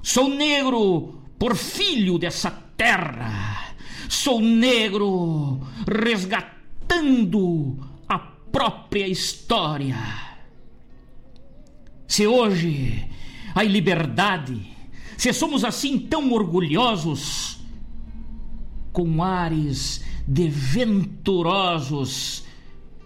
Sou 0.04 0.30
negro 0.30 1.22
por 1.38 1.56
filho 1.56 2.18
dessa 2.18 2.50
terra. 2.76 3.76
Sou 4.10 4.42
negro 4.42 5.62
resgatando 5.88 7.78
a 8.10 8.18
própria 8.18 9.08
história. 9.08 9.98
Se 12.08 12.26
hoje 12.28 13.08
há 13.54 13.64
liberdade, 13.64 14.76
se 15.18 15.32
somos 15.32 15.64
assim 15.64 15.98
tão 15.98 16.32
orgulhosos, 16.34 17.60
com 18.92 19.24
ares 19.24 20.04
de 20.28 20.50
venturosos, 20.50 22.44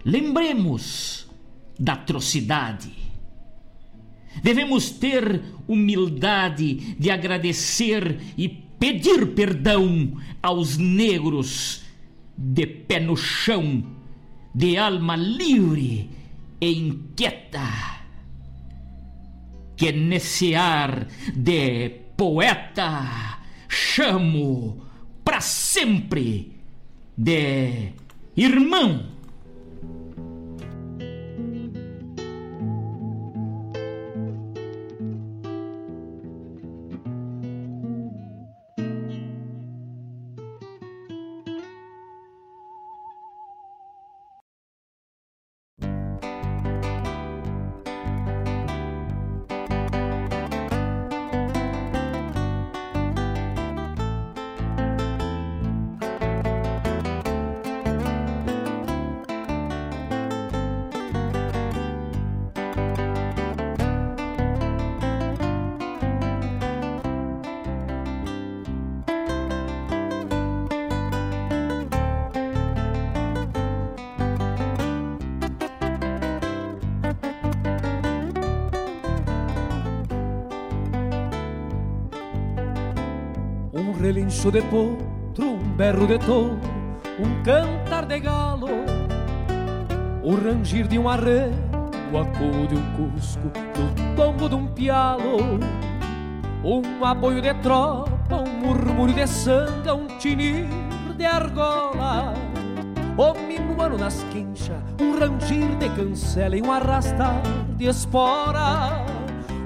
lembremos 0.04 1.28
da 1.78 1.92
atrocidade 1.92 3.05
Devemos 4.42 4.90
ter 4.90 5.42
humildade 5.66 6.96
de 6.98 7.10
agradecer 7.10 8.20
e 8.36 8.48
pedir 8.48 9.34
perdão 9.34 10.16
aos 10.42 10.76
negros 10.76 11.82
de 12.36 12.66
pé 12.66 13.00
no 13.00 13.16
chão, 13.16 13.84
de 14.54 14.76
alma 14.76 15.16
livre 15.16 16.10
e 16.60 16.72
inquieta, 16.72 18.04
que 19.76 19.92
nesse 19.92 20.54
ar 20.54 21.06
de 21.34 21.88
poeta 22.16 23.38
chamo 23.68 24.82
para 25.24 25.40
sempre 25.40 26.52
de 27.16 27.92
irmão. 28.36 29.15
De 84.46 84.62
potro, 84.62 85.50
um 85.50 85.58
berro 85.76 86.06
de 86.06 86.18
touro, 86.20 86.58
um 87.18 87.42
cantar 87.42 88.06
de 88.06 88.20
galo, 88.20 88.68
o 90.22 90.34
rangir 90.36 90.86
de 90.86 90.98
um 90.98 91.08
arreio, 91.08 91.52
o 92.12 92.18
acuo 92.18 92.66
de 92.68 92.76
um 92.76 93.10
cusco, 93.10 93.48
o 93.48 94.16
tombo 94.16 94.48
de 94.48 94.54
um 94.54 94.66
pialo, 94.68 95.58
um 96.64 97.04
apoio 97.04 97.42
de 97.42 97.52
tropa, 97.54 98.36
um 98.36 98.66
murmúrio 98.66 99.14
de 99.14 99.26
sanga, 99.26 99.94
um 99.94 100.06
tinir 100.16 100.66
de 101.18 101.24
argola, 101.26 102.32
o 103.18 103.34
minuano 103.46 103.98
nas 103.98 104.24
quinchas, 104.30 104.80
um 104.98 105.18
rangir 105.18 105.76
de 105.76 105.88
cancela 105.90 106.56
e 106.56 106.62
um 106.62 106.72
arrastar 106.72 107.42
de 107.76 107.86
espora. 107.86 109.15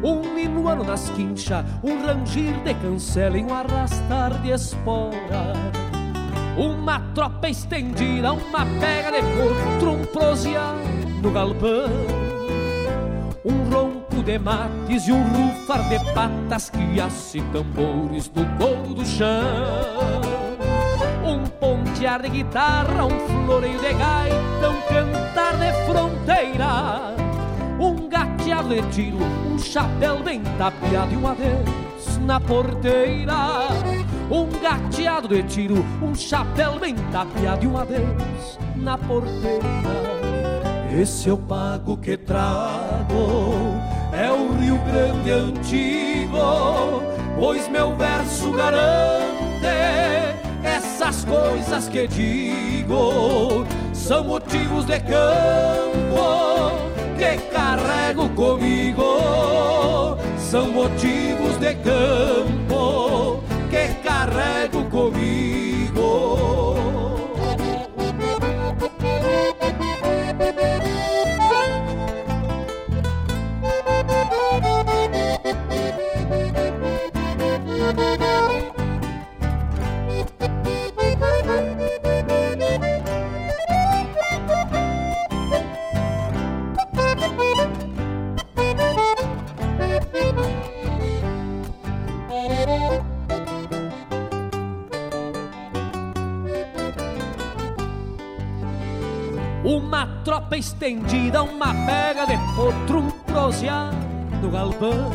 Um 0.03 0.35
minuano 0.35 0.83
nas 0.83 1.11
quinchas, 1.11 1.65
um 1.83 2.07
rangir 2.07 2.55
de 2.65 2.73
cancela 2.75 3.37
e 3.37 3.45
um 3.45 3.53
arrastar 3.53 4.41
de 4.41 4.51
espora. 4.51 5.53
Uma 6.57 7.01
tropa 7.15 7.49
estendida, 7.49 8.33
uma 8.33 8.65
pega 8.81 9.13
de 9.13 9.23
potro, 9.37 9.93
um 9.93 10.05
prosear 10.07 10.75
no 11.23 11.31
galpão. 11.31 11.91
Um 13.45 13.71
ronco 13.71 14.23
de 14.23 14.39
mates 14.39 15.07
e 15.07 15.13
um 15.13 15.23
rufar 15.23 15.87
de 15.89 15.99
patas 16.15 16.71
que 16.71 16.99
ace 16.99 17.41
tambores 17.53 18.31
no 18.35 18.47
couro 18.57 18.95
do 18.95 19.05
chão. 19.05 19.43
Um 21.25 21.45
pontear 21.45 22.23
de 22.23 22.31
guitarra, 22.31 23.05
um 23.05 23.45
floreio 23.47 23.79
de 23.79 23.93
gaita, 23.93 24.71
um 24.71 24.81
cantar 24.89 25.57
de 25.59 25.73
fronteira 25.87 27.20
um 27.81 28.09
gateado 28.09 28.69
de 28.69 28.83
tiro, 28.91 29.17
um 29.51 29.59
chapéu 29.59 30.23
bem 30.23 30.43
tapeado 30.59 31.15
e 31.15 31.17
um 31.17 31.27
adeus 31.27 32.19
na 32.21 32.39
porteira. 32.39 33.69
Um 34.31 34.47
gateado 34.61 35.29
de 35.29 35.43
tiro, 35.45 35.85
um 36.03 36.15
chapéu 36.15 36.79
bem 36.79 36.95
tapeado 37.11 37.65
e 37.65 37.67
um 37.67 37.79
adeus 37.79 38.59
na 38.77 38.99
porteira. 38.99 39.65
Esse 40.93 41.31
eu 41.31 41.39
pago 41.39 41.97
que 41.97 42.19
trago, 42.19 43.77
é 44.13 44.31
o 44.31 44.53
Rio 44.59 44.79
Grande 44.85 45.31
antigo, 45.31 47.03
pois 47.39 47.67
meu 47.69 47.97
verso 47.97 48.53
garante 48.53 49.41
essas 50.63 51.25
coisas 51.25 51.89
que 51.89 52.07
digo, 52.07 53.65
são 53.95 54.25
motivos 54.25 54.85
de 54.85 55.01
campo 55.01 56.90
que 57.21 57.37
carrego 57.53 58.31
comigo 58.31 60.17
são 60.39 60.69
motivos 60.69 61.59
de 61.59 61.75
campo 61.75 63.43
que 63.71 63.89
carrego 64.03 64.85
comigo. 64.85 66.70
Tropa 100.31 100.57
estendida, 100.57 101.43
uma 101.43 101.75
pega 101.85 102.25
de 102.25 102.39
potro, 102.55 103.01
um 103.01 104.41
no 104.41 104.49
galpão. 104.49 105.11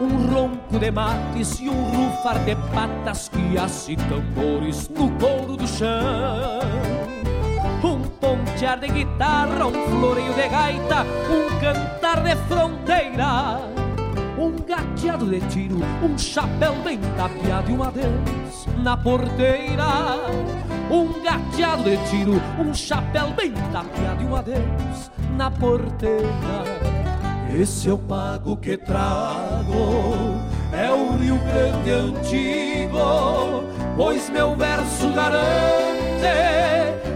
Um 0.00 0.26
ronco 0.32 0.78
de 0.78 0.90
mates 0.90 1.60
e 1.60 1.68
um 1.68 1.82
rufar 1.90 2.42
de 2.46 2.56
patas 2.72 3.28
que 3.28 3.58
ace 3.58 3.94
tambores 3.96 4.88
no 4.88 5.10
couro 5.18 5.58
do 5.58 5.68
chão. 5.68 6.60
Um 7.84 8.00
pontear 8.18 8.80
de 8.80 8.88
guitarra, 8.88 9.66
um 9.66 9.72
floreio 9.72 10.32
de 10.32 10.48
gaita, 10.48 11.04
um 11.28 11.60
cantar 11.60 12.22
de 12.22 12.36
fronteira. 12.48 13.60
Um 14.38 14.56
gateado 14.66 15.26
de 15.26 15.40
tiro, 15.48 15.76
um 16.02 16.16
chapéu 16.16 16.74
bem 16.76 16.98
tapeado 17.18 17.70
e 17.70 17.74
um 17.74 17.82
adeus 17.82 18.66
na 18.82 18.96
porteira. 18.96 20.73
Um 20.90 21.22
gateado 21.22 21.84
de 21.84 21.96
tiro, 22.08 22.40
um 22.58 22.74
chapéu 22.74 23.30
bem 23.30 23.52
tapeado 23.72 24.22
e 24.22 24.26
um 24.26 24.36
adeus 24.36 25.10
na 25.36 25.50
porteira. 25.50 26.28
Esse 27.58 27.88
eu 27.88 27.98
pago 27.98 28.56
que 28.56 28.76
trago, 28.76 30.38
é 30.72 30.90
o 30.90 31.16
Rio 31.16 31.38
Grande 31.38 31.90
antigo, 31.90 33.64
pois 33.96 34.28
meu 34.28 34.54
verso 34.56 35.08
garante 35.12 35.94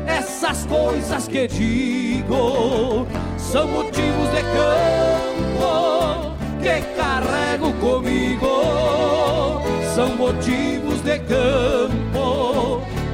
essas 0.06 0.64
coisas 0.66 1.28
que 1.28 1.48
digo, 1.48 3.06
são 3.36 3.66
motivos 3.68 4.30
de 4.30 4.42
campo 4.42 6.36
que 6.62 6.80
carrego 6.96 7.72
comigo, 7.74 9.60
são 9.94 10.16
motivos 10.16 11.00
de 11.02 11.18
campo 11.20 12.82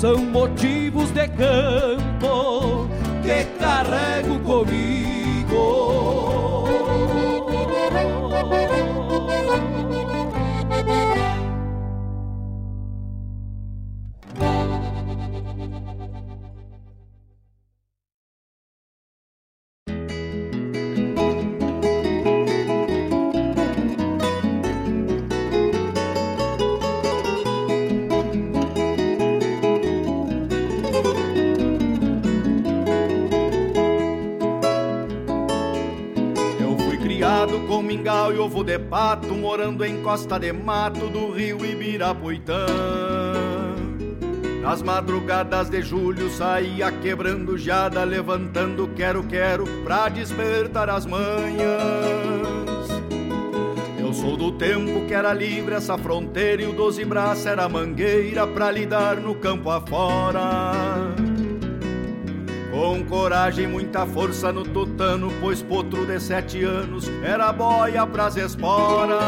são 0.00 0.16
motivos 0.16 1.10
de 1.10 1.28
campo 1.28 2.88
que 3.22 3.44
carrego 3.58 4.40
comigo. 4.40 5.20
Com 37.80 37.82
mingau 37.82 38.32
e 38.32 38.38
ovo 38.38 38.62
de 38.62 38.78
pato, 38.78 39.34
morando 39.34 39.82
em 39.84 40.02
costa 40.02 40.38
de 40.38 40.52
mato 40.52 41.08
do 41.08 41.32
rio 41.32 41.64
Ibirapuitã. 41.64 42.66
Nas 44.60 44.82
madrugadas 44.82 45.70
de 45.70 45.80
julho 45.80 46.28
saía 46.28 46.92
quebrando 46.92 47.56
jada, 47.56 48.04
levantando 48.04 48.86
quero-quero 48.88 49.64
pra 49.82 50.10
despertar 50.10 50.90
as 50.90 51.06
manhãs. 51.06 51.70
Eu 53.98 54.12
sou 54.12 54.36
do 54.36 54.52
tempo 54.52 55.06
que 55.06 55.14
era 55.14 55.32
livre 55.32 55.74
essa 55.74 55.96
fronteira 55.96 56.62
e 56.62 56.66
o 56.66 56.74
doze 56.74 57.04
braço 57.04 57.48
era 57.48 57.66
mangueira 57.66 58.46
pra 58.46 58.70
lidar 58.70 59.16
no 59.16 59.34
campo 59.34 59.70
afora. 59.70 60.99
Com 62.80 63.04
coragem 63.04 63.66
e 63.66 63.68
muita 63.68 64.06
força 64.06 64.50
no 64.50 64.64
tutano, 64.64 65.30
pois 65.38 65.60
potro 65.60 66.06
de 66.06 66.18
sete 66.18 66.64
anos 66.64 67.10
era 67.22 67.52
boia 67.52 68.06
pras 68.06 68.38
esporas. 68.38 69.18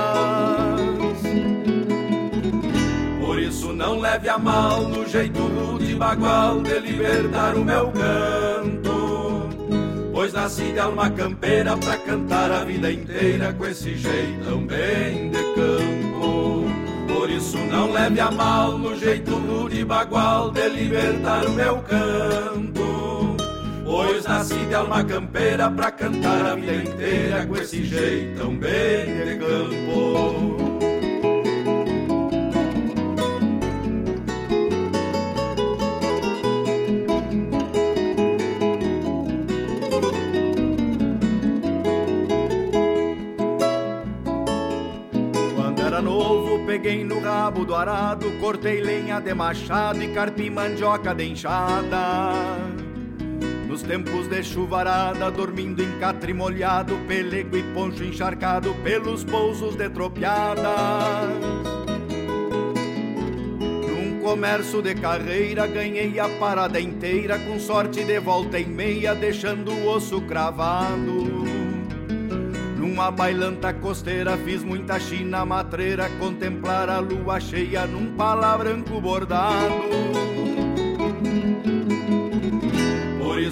Por 3.21 3.39
isso 3.39 3.75
não 3.75 4.01
leve 4.01 4.31
a 4.31 4.39
mal 4.39 4.89
no 4.89 5.07
jeito 5.07 5.39
rude 5.39 5.93
e 5.93 5.95
bagual 5.95 6.63
de 6.63 6.79
libertar 6.79 7.55
o 7.55 7.63
meu 7.63 7.93
canto. 7.93 9.51
Pois 10.15 10.33
nasci 10.33 10.73
de 10.73 10.79
alma 10.79 11.11
campeira 11.11 11.77
pra 11.77 11.99
cantar 11.99 12.51
a 12.51 12.65
vida 12.65 12.91
inteira 12.91 13.53
com 13.53 13.67
esse 13.67 13.95
jeitão 13.97 14.65
bem 14.65 15.31
de 15.31 15.43
campo. 15.55 16.65
Por 17.07 17.29
isso 17.29 17.59
não 17.59 17.93
leve 17.93 18.19
a 18.19 18.31
mal 18.31 18.79
no 18.79 18.97
jeito 18.97 19.35
rude 19.35 19.85
bagual 19.85 20.51
de 20.51 20.71
libertar 20.71 21.45
o 21.45 21.53
meu 21.53 21.83
canto. 21.83 23.32
Pois 23.93 24.25
nasci 24.25 24.65
de 24.65 24.75
alma 24.75 25.05
campeira 25.05 25.71
pra 25.71 25.91
cantar 25.91 26.47
a 26.47 26.55
vida 26.55 26.77
inteira 26.77 27.45
com 27.45 27.55
esse 27.57 27.85
jeitão 27.85 28.57
bem 28.57 29.23
de 29.23 29.37
campo. 29.37 30.73
peguei 46.67 47.05
no 47.05 47.21
rabo 47.21 47.67
do 47.67 47.75
arado, 47.75 48.33
cortei 48.41 48.81
lenha 48.81 49.21
de 49.21 49.35
machado 49.35 50.03
e 50.03 50.09
carpi 50.15 50.49
mandioca 50.49 51.15
de 51.15 51.25
enxada. 51.25 52.82
Nos 53.73 53.83
tempos 53.83 54.29
de 54.29 54.43
chuvarada, 54.45 55.31
dormindo 55.31 55.83
em 55.83 55.99
catre 55.99 56.35
molhado, 56.35 56.95
pelego 57.09 57.57
e 57.57 57.63
poncho 57.73 58.05
encharcado 58.05 58.75
pelos 58.85 59.25
pousos 59.25 59.77
de 59.77 59.89
tropiadas. 59.89 60.63
Num 63.89 64.21
comércio 64.21 64.83
de 64.83 64.95
carreira, 64.95 65.67
ganhei 65.67 66.21
a 66.21 66.29
parada 66.39 66.79
inteira, 66.79 67.39
com 67.39 67.59
sorte 67.59 68.05
de 68.05 68.21
volta 68.21 68.59
e 68.59 68.67
meia, 68.67 69.15
deixando 69.15 69.73
o 69.73 69.89
osso 69.89 70.21
cravado. 70.21 71.43
Numa 72.77 73.11
bailanta 73.11 73.73
costeira 73.73 74.37
fiz 74.37 74.63
muita 74.63 75.01
china 75.01 75.47
matreira 75.47 76.11
Contemplar 76.19 76.91
a 76.91 76.99
lua 76.99 77.41
cheia 77.41 77.87
num 77.87 78.15
pala 78.17 78.59
branco 78.59 79.01
bordado 79.01 80.42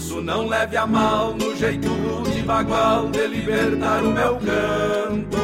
isso 0.00 0.22
não 0.22 0.48
leve 0.48 0.78
a 0.78 0.86
mal 0.86 1.34
no 1.34 1.54
jeito 1.54 1.90
de 2.32 2.40
bagual 2.40 3.10
De 3.10 3.26
libertar 3.26 4.02
o 4.02 4.10
meu 4.10 4.36
canto 4.36 5.38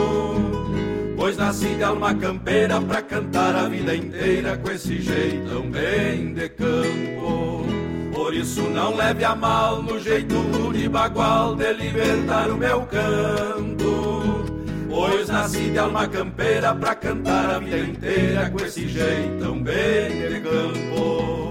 Pois 1.15 1.37
nasci 1.37 1.75
de 1.75 1.85
alma 1.85 2.15
campeira 2.15 2.81
pra 2.81 3.03
cantar 3.03 3.55
a 3.55 3.69
vida 3.69 3.95
inteira 3.95 4.57
Com 4.57 4.71
esse 4.71 5.01
jeitão 5.03 5.71
bem 5.71 6.33
de 6.33 6.49
campo 6.49 7.67
por 8.15 8.35
isso 8.35 8.63
não 8.63 8.97
leve 8.97 9.25
a 9.25 9.37
mal 9.37 9.83
no 9.83 10.01
jeito 10.01 10.35
de 10.73 10.89
bagual 10.89 11.55
de 11.55 11.73
libertar 11.75 12.51
o 12.51 12.57
meu 12.57 12.81
canto. 12.87 14.45
Pois 14.89 15.29
nasci 15.29 15.71
de 15.71 15.79
alma 15.79 16.09
campeira 16.09 16.75
pra 16.75 16.95
cantar 16.97 17.51
a 17.51 17.59
vida 17.61 17.79
inteira 17.79 18.51
com 18.51 18.65
esse 18.65 18.89
jeitão 18.89 19.63
bem 19.63 20.29
de 20.29 20.41
campo. 20.41 21.46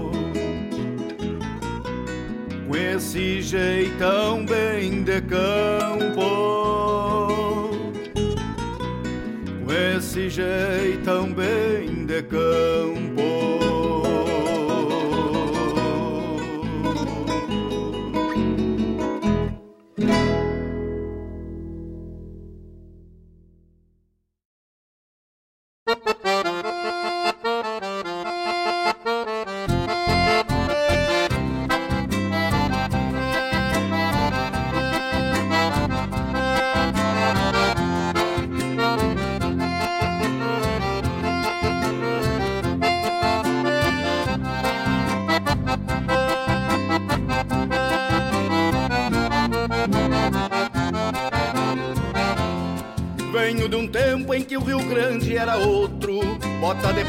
Com 2.66 2.74
esse 2.74 3.42
jeitão 3.42 4.44
bem 4.44 5.04
de 5.04 5.20
campo. 5.22 6.20
Com 9.64 9.72
esse 9.72 10.28
jeitão 10.28 11.32
bem 11.32 12.04
de 12.06 12.22
campo. 12.22 13.15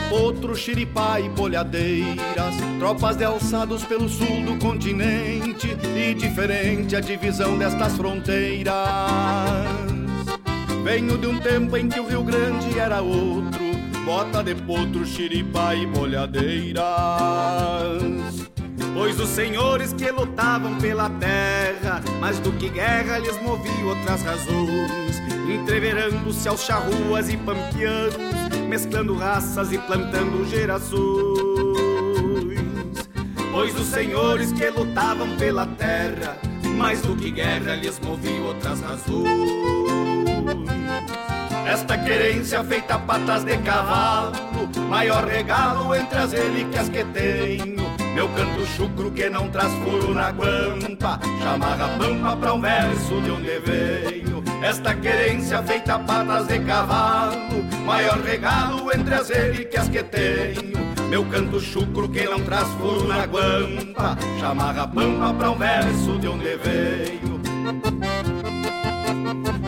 Potro, 0.10 0.56
xiripá 0.56 1.20
e 1.20 1.30
bolhadeiras, 1.30 2.56
tropas 2.80 3.16
de 3.16 3.24
alçados 3.24 3.84
pelo 3.84 4.10
sul 4.10 4.44
do 4.46 4.58
continente 4.58 5.78
e 5.96 6.14
diferente 6.14 6.96
a 6.96 7.00
divisão 7.00 7.58
destas 7.58 7.96
fronteiras. 7.96 8.74
Venho 10.84 11.18
de 11.18 11.28
um 11.28 11.40
tempo 11.40 11.76
em 11.78 11.90
que 11.90 12.00
o 12.00 12.08
Rio 12.08 12.24
Grande 12.24 12.80
era 12.80 13.02
outro, 13.02 13.64
bota 14.06 14.44
de 14.44 14.56
potro, 14.56 15.06
xiripá 15.06 15.76
e 15.76 15.86
bolhadeiras. 15.86 16.84
Pois 18.94 19.20
os 19.20 19.30
senhores 19.30 19.94
que 19.94 20.10
lutavam 20.10 20.78
pela 20.78 21.10
terra, 21.10 22.02
mais 22.20 22.40
do 22.40 22.52
que 22.54 22.70
guerra 22.70 23.20
lhes 23.20 23.40
movia 23.42 23.86
outras 23.86 24.24
razões, 24.24 25.22
entreverando-se 25.48 26.48
aos 26.48 26.64
charruas 26.64 27.30
e 27.30 27.38
pampianos 27.38 28.37
mesclando 28.58 29.16
raças 29.16 29.72
e 29.72 29.78
plantando 29.78 30.46
gerações. 30.50 30.98
Pois 33.52 33.80
os 33.80 33.88
senhores 33.88 34.52
que 34.52 34.70
lutavam 34.70 35.36
pela 35.38 35.66
terra, 35.66 36.38
mais 36.78 37.02
do 37.02 37.16
que 37.16 37.32
guerra 37.32 37.76
lhes 37.76 38.00
moviam 38.00 38.46
outras 38.46 38.82
razões. 38.82 39.78
Esta 41.68 41.98
querência 41.98 42.64
feita 42.64 42.96
a 42.96 43.00
patas 43.00 43.44
de 43.44 43.58
cavalo, 43.58 44.34
maior 44.90 45.26
regalo 45.26 45.94
entre 45.94 46.18
as 46.18 46.32
relíquias 46.32 46.88
que 46.88 47.04
tenho. 47.04 47.84
Meu 48.14 48.30
canto 48.30 48.66
chucro 48.66 49.12
que 49.12 49.30
não 49.30 49.50
traz 49.50 49.72
furo 49.74 50.14
na 50.14 50.32
guampa, 50.32 51.20
chamarra 51.42 51.90
pampa 51.98 52.38
pra 52.38 52.54
um 52.54 52.62
verso 52.62 53.22
de 53.22 53.32
onde 53.32 53.60
veio. 53.60 54.47
Esta 54.62 54.96
querência 54.96 55.62
feita 55.64 55.96
a 55.96 56.00
patas 56.00 56.48
de 56.48 56.60
cavalo 56.60 57.64
Maior 57.86 58.20
regalo 58.22 58.92
entre 58.94 59.14
as 59.14 59.30
relíquias 59.30 59.88
que 59.88 60.04
tenho 60.04 60.78
Meu 61.10 61.24
canto 61.26 61.60
chucro 61.60 62.10
que 62.10 62.24
não 62.26 62.40
traz 62.42 62.68
furo 62.70 63.08
na 63.08 63.26
guampa 63.26 64.18
Chamarra 64.40 64.88
pampa 64.88 65.34
pra 65.34 65.52
um 65.52 65.58
verso 65.58 66.18
de 66.20 66.28
onde 66.28 66.56
veio 66.58 67.40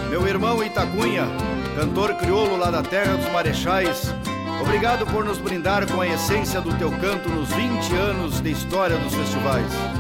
Meu 0.10 0.28
irmão 0.28 0.64
Itacunha, 0.64 1.28
cantor 1.76 2.16
crioulo 2.16 2.58
lá 2.58 2.72
da 2.72 2.82
terra 2.82 3.16
dos 3.16 3.32
marechais 3.32 4.14
Obrigado 4.62 5.06
por 5.08 5.24
nos 5.24 5.38
brindar 5.38 5.88
com 5.90 6.02
a 6.02 6.08
essência 6.08 6.60
do 6.60 6.74
teu 6.78 6.92
canto 6.92 7.30
nos 7.30 7.50
20 7.54 7.96
anos 7.96 8.42
de 8.42 8.52
história 8.52 8.98
dos 8.98 9.16
festivais. 9.16 9.99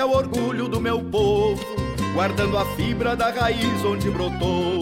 É 0.00 0.04
o 0.04 0.12
orgulho 0.12 0.66
do 0.66 0.80
meu 0.80 0.98
povo, 0.98 1.62
guardando 2.14 2.56
a 2.56 2.64
fibra 2.74 3.14
da 3.14 3.30
raiz 3.30 3.84
onde 3.84 4.08
brotou. 4.08 4.80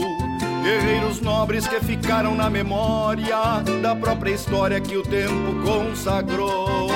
Guerreiros 0.62 1.20
nobres 1.20 1.66
que 1.66 1.80
ficaram 1.80 2.36
na 2.36 2.48
memória 2.48 3.60
da 3.82 3.96
própria 3.96 4.30
história 4.30 4.80
que 4.80 4.96
o 4.96 5.02
tempo 5.02 5.60
consagrou. 5.64 6.88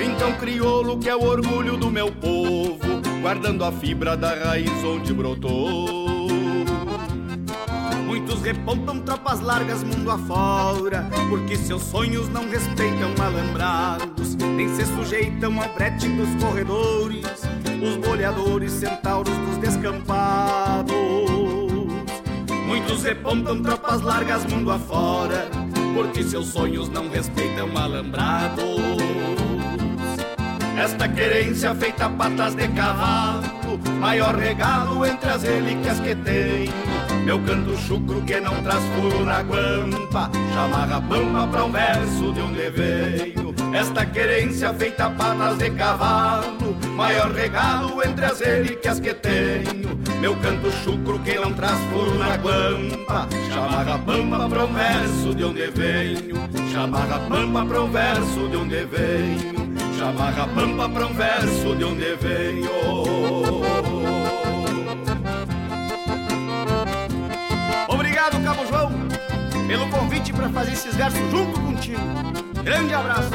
Então, 0.00 0.34
crioulo 0.34 0.98
que 0.98 1.08
é 1.08 1.16
o 1.16 1.24
orgulho 1.24 1.76
do 1.76 1.90
meu 1.90 2.12
povo, 2.12 2.78
guardando 3.20 3.64
a 3.64 3.72
fibra 3.72 4.16
da 4.16 4.32
raiz 4.32 4.84
onde 4.84 5.12
brotou. 5.12 6.05
Repontam 8.46 9.00
tropas 9.00 9.40
largas 9.40 9.82
mundo 9.82 10.08
afora, 10.08 11.10
porque 11.28 11.56
seus 11.56 11.82
sonhos 11.82 12.28
não 12.28 12.48
respeitam 12.48 13.12
alambrados, 13.20 14.36
nem 14.36 14.68
se 14.68 14.86
sujeitam 14.86 15.60
ao 15.60 15.68
brete 15.74 16.08
dos 16.10 16.28
corredores, 16.40 17.26
os 17.82 17.96
boleadores 17.96 18.70
centauros 18.70 19.36
dos 19.38 19.56
descampados. 19.56 20.94
Muitos 22.68 23.02
repontam 23.02 23.60
tropas 23.60 24.00
largas 24.02 24.44
mundo 24.44 24.70
afora, 24.70 25.48
porque 25.92 26.22
seus 26.22 26.46
sonhos 26.46 26.88
não 26.88 27.08
respeitam 27.08 27.76
alambrados. 27.76 28.62
Esta 30.78 31.08
querência 31.08 31.74
feita 31.74 32.08
patas 32.10 32.54
de 32.54 32.68
cavalo, 32.68 33.42
maior 33.98 34.36
regalo 34.36 35.04
entre 35.04 35.30
as 35.30 35.42
relíquias 35.42 35.98
que 35.98 36.14
tenho 36.14 36.95
Meu 37.26 37.40
canto 37.40 37.76
chucro 37.76 38.22
que 38.22 38.38
não 38.38 38.62
traz 38.62 38.84
furo 38.94 39.24
na 39.24 39.42
guampa. 39.42 40.30
Chamarra 40.54 41.02
pampa 41.02 41.48
pra 41.48 41.64
um 41.64 41.72
verso 41.72 42.32
de 42.32 42.40
onde 42.40 42.70
veio 42.70 43.52
Esta 43.74 44.06
querência 44.06 44.72
feita 44.72 45.10
patas 45.10 45.58
de 45.58 45.68
cavalo. 45.70 46.76
Maior 46.94 47.32
regalo 47.32 48.00
entre 48.04 48.26
as 48.26 48.38
relíquias 48.38 49.00
que 49.00 49.12
tenho. 49.12 49.98
Meu 50.20 50.36
canto 50.36 50.70
chucro 50.84 51.18
que 51.18 51.34
não 51.34 51.52
traz 51.52 51.76
furo 51.90 52.14
na 52.14 52.36
guampa. 52.36 53.26
Chamarra 53.52 53.98
pampa 53.98 54.48
pra 54.48 54.64
um 54.64 54.72
verso 54.72 55.34
de 55.34 55.44
onde 55.44 55.70
venho 55.72 56.36
Chamarra 56.72 57.18
pampa 57.28 57.66
pra 57.66 57.82
um 57.82 57.90
verso 57.90 58.48
de 58.48 58.56
onde 58.56 58.84
venho 58.84 59.76
Chamarra 59.98 60.46
pampa 60.54 60.88
pra 60.88 61.06
um 61.06 61.12
verso 61.12 61.74
de 61.74 61.84
onde 61.84 62.14
venho 62.20 63.55
Obrigado, 68.26 68.44
Cabo 68.44 68.66
João, 68.66 68.90
pelo 69.68 69.88
convite 69.88 70.32
para 70.32 70.48
fazer 70.48 70.72
esses 70.72 70.96
versos 70.96 71.30
junto 71.30 71.60
contigo. 71.60 72.00
Grande 72.64 72.92
abraço. 72.92 73.30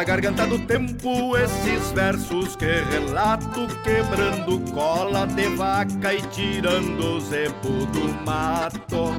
Da 0.00 0.04
garganta 0.04 0.46
do 0.46 0.58
tempo 0.60 1.36
esses 1.36 1.92
versos 1.92 2.56
que 2.56 2.64
relato 2.64 3.66
quebrando 3.84 4.58
cola 4.72 5.26
de 5.26 5.46
vaca 5.56 6.14
e 6.14 6.22
tirando 6.28 7.16
o 7.16 7.20
zepo 7.20 7.68
do 7.68 8.08
mato. 8.24 9.14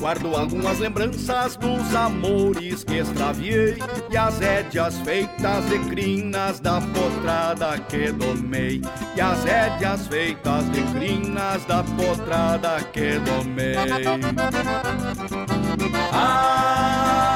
Guardo 0.00 0.34
algumas 0.34 0.78
lembranças 0.78 1.56
dos 1.56 1.94
amores 1.94 2.82
que 2.82 2.94
extraviei 2.94 3.76
e 4.10 4.16
as 4.16 4.38
rédeas 4.38 4.98
feitas 5.00 5.68
de 5.68 5.78
crinas 5.80 6.60
da 6.60 6.80
potrada 6.80 7.78
que 7.80 8.10
domei. 8.10 8.80
E 9.14 9.20
as 9.20 9.44
rédeas 9.44 10.06
feitas 10.06 10.64
de 10.70 10.82
crinas 10.94 11.62
da 11.66 11.84
potrada 11.84 12.82
que 12.90 13.18
domei. 13.18 13.76
Ah, 16.10 17.35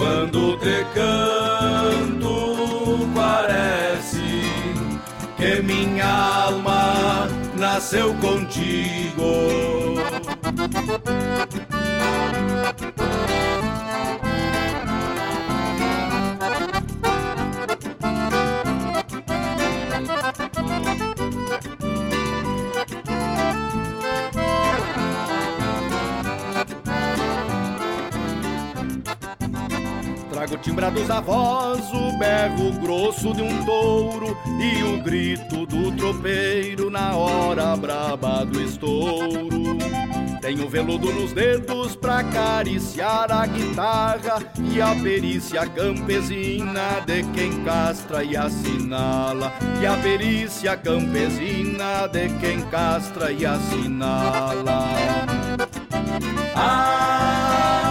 quando 0.00 0.56
te 0.56 0.82
canto, 0.94 2.56
parece 3.14 4.22
que 5.36 5.60
minha 5.60 6.46
alma 6.46 7.28
nasceu 7.54 8.14
contigo. 8.14 10.00
Trago 30.40 30.56
timbrados 30.56 31.06
da 31.06 31.20
voz, 31.20 31.92
o 31.92 32.18
berro 32.18 32.72
grosso 32.80 33.34
de 33.34 33.42
um 33.42 33.62
touro 33.62 34.34
e 34.58 34.82
o 34.84 35.02
grito 35.02 35.66
do 35.66 35.92
tropeiro 35.92 36.88
na 36.88 37.14
hora 37.14 37.76
braba 37.76 38.46
do 38.46 38.58
estouro. 38.62 39.76
Tenho 40.40 40.66
veludo 40.66 41.12
nos 41.12 41.34
dedos 41.34 41.94
pra 41.94 42.20
acariciar 42.20 43.30
a 43.30 43.44
guitarra 43.44 44.38
e 44.72 44.80
a 44.80 44.94
perícia 44.94 45.66
campesina 45.66 47.02
de 47.04 47.22
quem 47.34 47.62
castra 47.62 48.24
e 48.24 48.34
assinala. 48.34 49.52
E 49.82 49.84
a 49.84 49.94
perícia 49.98 50.74
campesina 50.74 52.06
de 52.06 52.30
quem 52.38 52.62
castra 52.70 53.30
e 53.30 53.44
assinala. 53.44 54.88
Ah, 56.56 57.49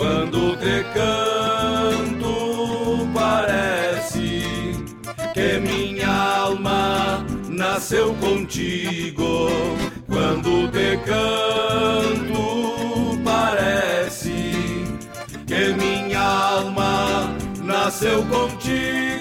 quando 0.00 0.56
te 0.56 0.82
canto, 0.94 3.06
parece 3.12 4.42
que 5.34 5.60
minha 5.60 6.08
alma 6.08 7.22
nasceu 7.50 8.14
contigo. 8.14 9.50
Quando 10.08 10.70
te 10.72 10.96
canto, 11.04 13.18
parece 13.22 14.54
que 15.46 15.74
minha 15.74 16.22
alma 16.22 17.36
nasceu 17.62 18.24
contigo. 18.24 19.19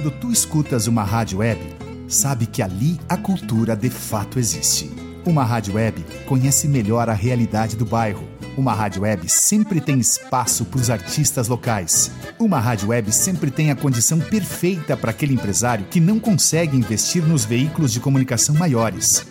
Quando 0.00 0.12
tu 0.12 0.32
escutas 0.32 0.86
uma 0.86 1.04
rádio 1.04 1.40
web, 1.40 1.60
sabe 2.08 2.46
que 2.46 2.62
ali 2.62 2.98
a 3.06 3.18
cultura 3.18 3.76
de 3.76 3.90
fato 3.90 4.38
existe. 4.38 4.90
Uma 5.26 5.44
rádio 5.44 5.74
web 5.74 6.02
conhece 6.24 6.66
melhor 6.66 7.10
a 7.10 7.12
realidade 7.12 7.76
do 7.76 7.84
bairro. 7.84 8.26
Uma 8.56 8.72
rádio 8.72 9.02
web 9.02 9.28
sempre 9.28 9.78
tem 9.78 10.00
espaço 10.00 10.64
para 10.64 10.80
os 10.80 10.88
artistas 10.88 11.48
locais. 11.48 12.10
Uma 12.38 12.58
rádio 12.58 12.88
web 12.88 13.12
sempre 13.12 13.50
tem 13.50 13.70
a 13.70 13.76
condição 13.76 14.18
perfeita 14.18 14.96
para 14.96 15.10
aquele 15.10 15.34
empresário 15.34 15.84
que 15.90 16.00
não 16.00 16.18
consegue 16.18 16.78
investir 16.78 17.22
nos 17.22 17.44
veículos 17.44 17.92
de 17.92 18.00
comunicação 18.00 18.54
maiores. 18.54 19.26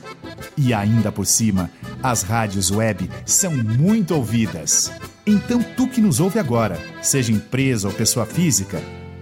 E 0.56 0.72
ainda 0.72 1.12
por 1.12 1.26
cima, 1.26 1.72
as 2.04 2.22
rádios 2.22 2.70
web 2.70 3.10
são 3.26 3.58
muito 3.58 4.14
ouvidas. 4.14 4.92
Então, 5.26 5.64
tu 5.64 5.88
que 5.88 6.00
nos 6.00 6.20
ouve 6.20 6.38
agora, 6.38 6.80
seja 7.02 7.32
empresa 7.32 7.88
ou 7.88 7.94
pessoa 7.94 8.28
física, 8.28 8.80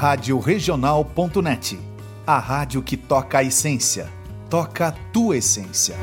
Rádio 0.00 0.38
Regional.net. 0.38 1.78
A 2.26 2.38
rádio 2.38 2.82
que 2.82 2.96
toca 2.96 3.36
a 3.36 3.44
essência. 3.44 4.10
Toca 4.48 4.88
a 4.88 4.92
tua 4.92 5.36
essência. 5.36 5.94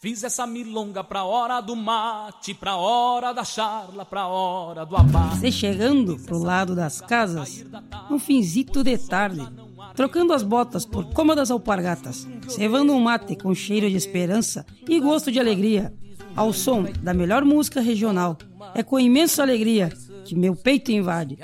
Fiz 0.00 0.24
essa 0.24 0.44
milonga 0.44 1.04
pra 1.04 1.22
hora 1.22 1.60
do 1.60 1.76
mate, 1.76 2.54
pra 2.54 2.74
hora 2.76 3.32
da 3.32 3.44
charla, 3.44 4.04
pra 4.04 4.26
hora 4.26 4.84
do 4.84 4.96
abate. 4.96 5.38
Você 5.38 5.52
chegando 5.52 6.18
pro 6.26 6.38
lado 6.38 6.74
das 6.74 7.00
casas, 7.00 7.64
um 8.10 8.18
finzito 8.18 8.82
de 8.82 8.98
tarde, 8.98 9.48
trocando 9.94 10.32
as 10.32 10.42
botas 10.42 10.84
por 10.84 11.12
cômodas 11.12 11.50
alpargatas, 11.50 12.26
cevando 12.48 12.92
um 12.92 13.00
mate 13.00 13.36
com 13.36 13.54
cheiro 13.54 13.88
de 13.88 13.96
esperança 13.96 14.66
e 14.88 15.00
gosto 15.00 15.30
de 15.30 15.38
alegria, 15.38 15.92
ao 16.36 16.52
som 16.52 16.84
da 17.02 17.14
melhor 17.14 17.44
música 17.44 17.80
regional. 17.80 18.36
É 18.74 18.82
com 18.82 18.98
imensa 18.98 19.42
alegria 19.42 19.92
que 20.24 20.34
meu 20.34 20.56
peito 20.56 20.90
invade, 20.90 21.38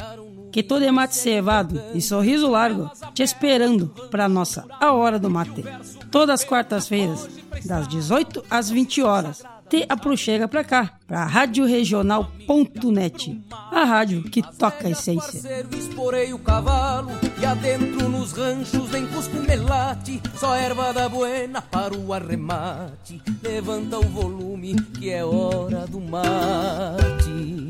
que 0.51 0.63
todo 0.63 0.85
é 0.85 0.91
mate 0.91 1.17
cevado 1.17 1.81
e 1.95 2.01
sorriso 2.01 2.49
largo, 2.49 2.91
te 3.15 3.23
esperando 3.23 3.89
pra 4.11 4.29
nossa 4.29 4.67
A 4.81 4.93
Hora 4.93 5.19
do 5.19 5.31
Mate. 5.31 5.65
Todas 6.11 6.41
as 6.41 6.45
quartas-feiras, 6.45 7.29
das 7.65 7.87
18 7.87 8.45
às 8.51 8.69
20 8.69 9.03
horas. 9.03 9.45
Te 9.71 9.87
aproxega 9.89 10.47
pra 10.49 10.65
cá, 10.65 10.99
pra 11.07 11.25
radioregional.net, 11.27 13.41
a 13.71 13.85
rádio 13.85 14.25
que 14.25 14.43
toca 14.43 14.89
a 14.89 14.91
essência. 14.91 15.65
Esporei 15.79 16.33
o 16.33 16.41
cavalo 16.41 17.13
e 17.41 17.47
adentro 17.47 18.09
nos 18.09 18.33
ranchos 18.33 18.91
cusco 19.15 19.37
melate, 19.47 20.21
só 20.37 20.57
erva 20.57 20.93
da 20.93 21.09
buena 21.09 21.63
para 21.63 21.97
o 21.97 22.13
arremate. 22.13 23.23
Levanta 23.41 23.97
o 23.99 24.03
volume 24.03 24.75
que 24.99 25.11
é 25.11 25.25
hora 25.25 25.87
do 25.87 26.01
mate. 26.01 27.70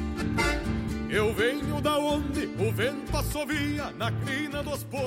Eu 1.13 1.33
venho 1.33 1.81
da 1.81 1.97
onde 1.97 2.45
o 2.57 2.71
vento 2.71 3.17
assovia 3.17 3.91
na 3.97 4.09
crina 4.23 4.63
dos 4.63 4.81
potros. 4.85 5.01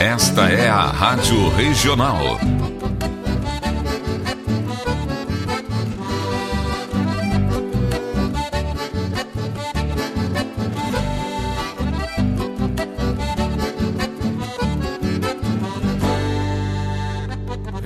Esta 0.00 0.50
é 0.50 0.68
a 0.68 0.86
Rádio 0.86 1.50
Regional. 1.50 2.36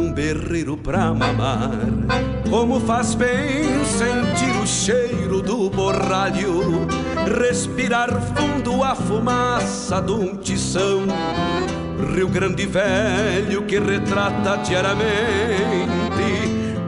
num 0.00 0.12
berreiro 0.12 0.76
pra 0.78 1.12
mamar. 1.12 1.70
Como 2.48 2.80
faz 2.80 3.14
bem 3.14 3.84
sentir 3.84 4.56
o 4.62 4.66
cheiro 4.66 5.42
do 5.42 5.68
borralho, 5.68 6.86
respirar 7.38 8.10
fundo 8.34 8.82
a 8.82 8.94
fumaça 8.94 10.00
de 10.00 10.12
um 10.12 10.36
tição. 10.36 11.02
Rio 12.14 12.28
Grande 12.28 12.66
Velho 12.66 13.62
que 13.66 13.78
retrata 13.78 14.56
diariamente 14.58 15.04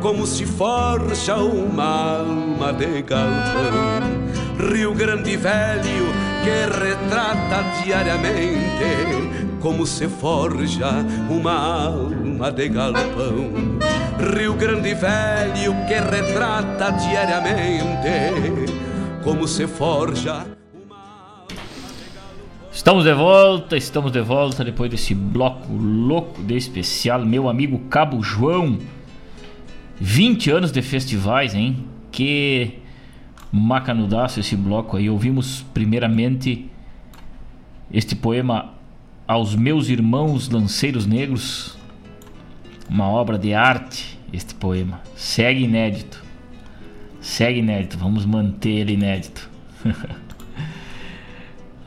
como 0.01 0.27
se 0.27 0.47
forja 0.47 1.37
uma 1.37 2.19
alma 2.19 2.73
de 2.73 3.03
galpão. 3.03 4.73
Rio 4.73 4.95
Grande 4.95 5.37
Velho 5.37 6.07
que 6.43 6.81
retrata 6.81 7.83
diariamente 7.85 9.32
como 9.63 9.87
se 9.87 10.09
forja 10.09 10.91
uma 11.31 11.53
alma 11.53 12.51
de 12.51 12.69
galpão. 12.69 13.79
Rio 14.37 14.55
Grande 14.55 14.93
Velho 14.93 15.73
que 15.87 15.95
retrata 15.95 16.91
diariamente 16.91 18.73
como 19.23 19.47
se 19.47 19.69
forja. 19.69 20.45
Estamos 22.73 23.05
de 23.05 23.13
volta, 23.13 23.77
estamos 23.77 24.11
de 24.11 24.21
volta 24.21 24.65
depois 24.65 24.91
desse 24.91 25.15
bloco 25.15 25.73
louco 25.73 26.43
de 26.43 26.57
especial. 26.57 27.25
Meu 27.25 27.49
amigo 27.49 27.79
Cabo 27.89 28.21
João, 28.21 28.79
20 30.01 30.51
anos 30.51 30.73
de 30.73 30.83
festivais, 30.83 31.55
hein? 31.55 31.87
Que 32.11 32.81
macanudaço 33.53 34.41
esse 34.41 34.57
bloco 34.57 34.97
aí. 34.97 35.09
Ouvimos 35.09 35.65
primeiramente 35.73 36.69
este 37.93 38.17
poema 38.17 38.82
aos 39.33 39.57
meus 39.57 39.89
irmãos 39.89 40.51
lanceiros 40.51 41.07
negros, 41.07 41.75
uma 42.87 43.09
obra 43.09 43.39
de 43.39 43.55
arte, 43.55 44.19
este 44.31 44.55
poema. 44.55 45.01
Segue 45.17 45.65
inédito. 45.65 46.23
Segue 47.19 47.61
inédito, 47.61 47.97
vamos 47.97 48.27
manter 48.27 48.69
ele 48.69 48.93
inédito. 48.93 49.49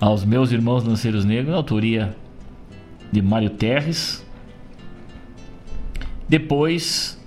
aos 0.02 0.26
meus 0.26 0.52
irmãos 0.52 0.84
lanceiros 0.84 1.24
negros, 1.24 1.54
autoria 1.54 2.16
de 3.12 3.22
Mário 3.22 3.52
Terres. 3.52 4.26
Depois 6.28 7.24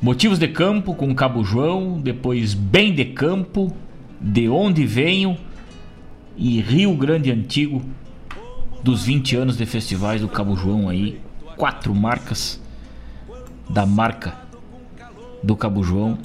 Motivos 0.00 0.38
de 0.38 0.46
Campo 0.46 0.94
com 0.94 1.12
Cabo 1.16 1.42
João, 1.42 2.00
depois 2.00 2.54
Bem 2.54 2.94
de 2.94 3.06
Campo, 3.06 3.74
De 4.20 4.48
Onde 4.48 4.86
Venho 4.86 5.36
e 6.36 6.60
Rio 6.60 6.94
Grande 6.94 7.32
Antigo 7.32 7.82
dos 8.82 9.04
20 9.04 9.36
anos 9.36 9.56
de 9.56 9.66
festivais 9.66 10.20
do 10.20 10.28
Cabo 10.28 10.56
João 10.56 10.88
aí, 10.88 11.20
quatro 11.56 11.94
marcas 11.94 12.60
da 13.68 13.84
marca 13.84 14.34
do 15.42 15.56
Cabo 15.56 15.82
João, 15.82 16.18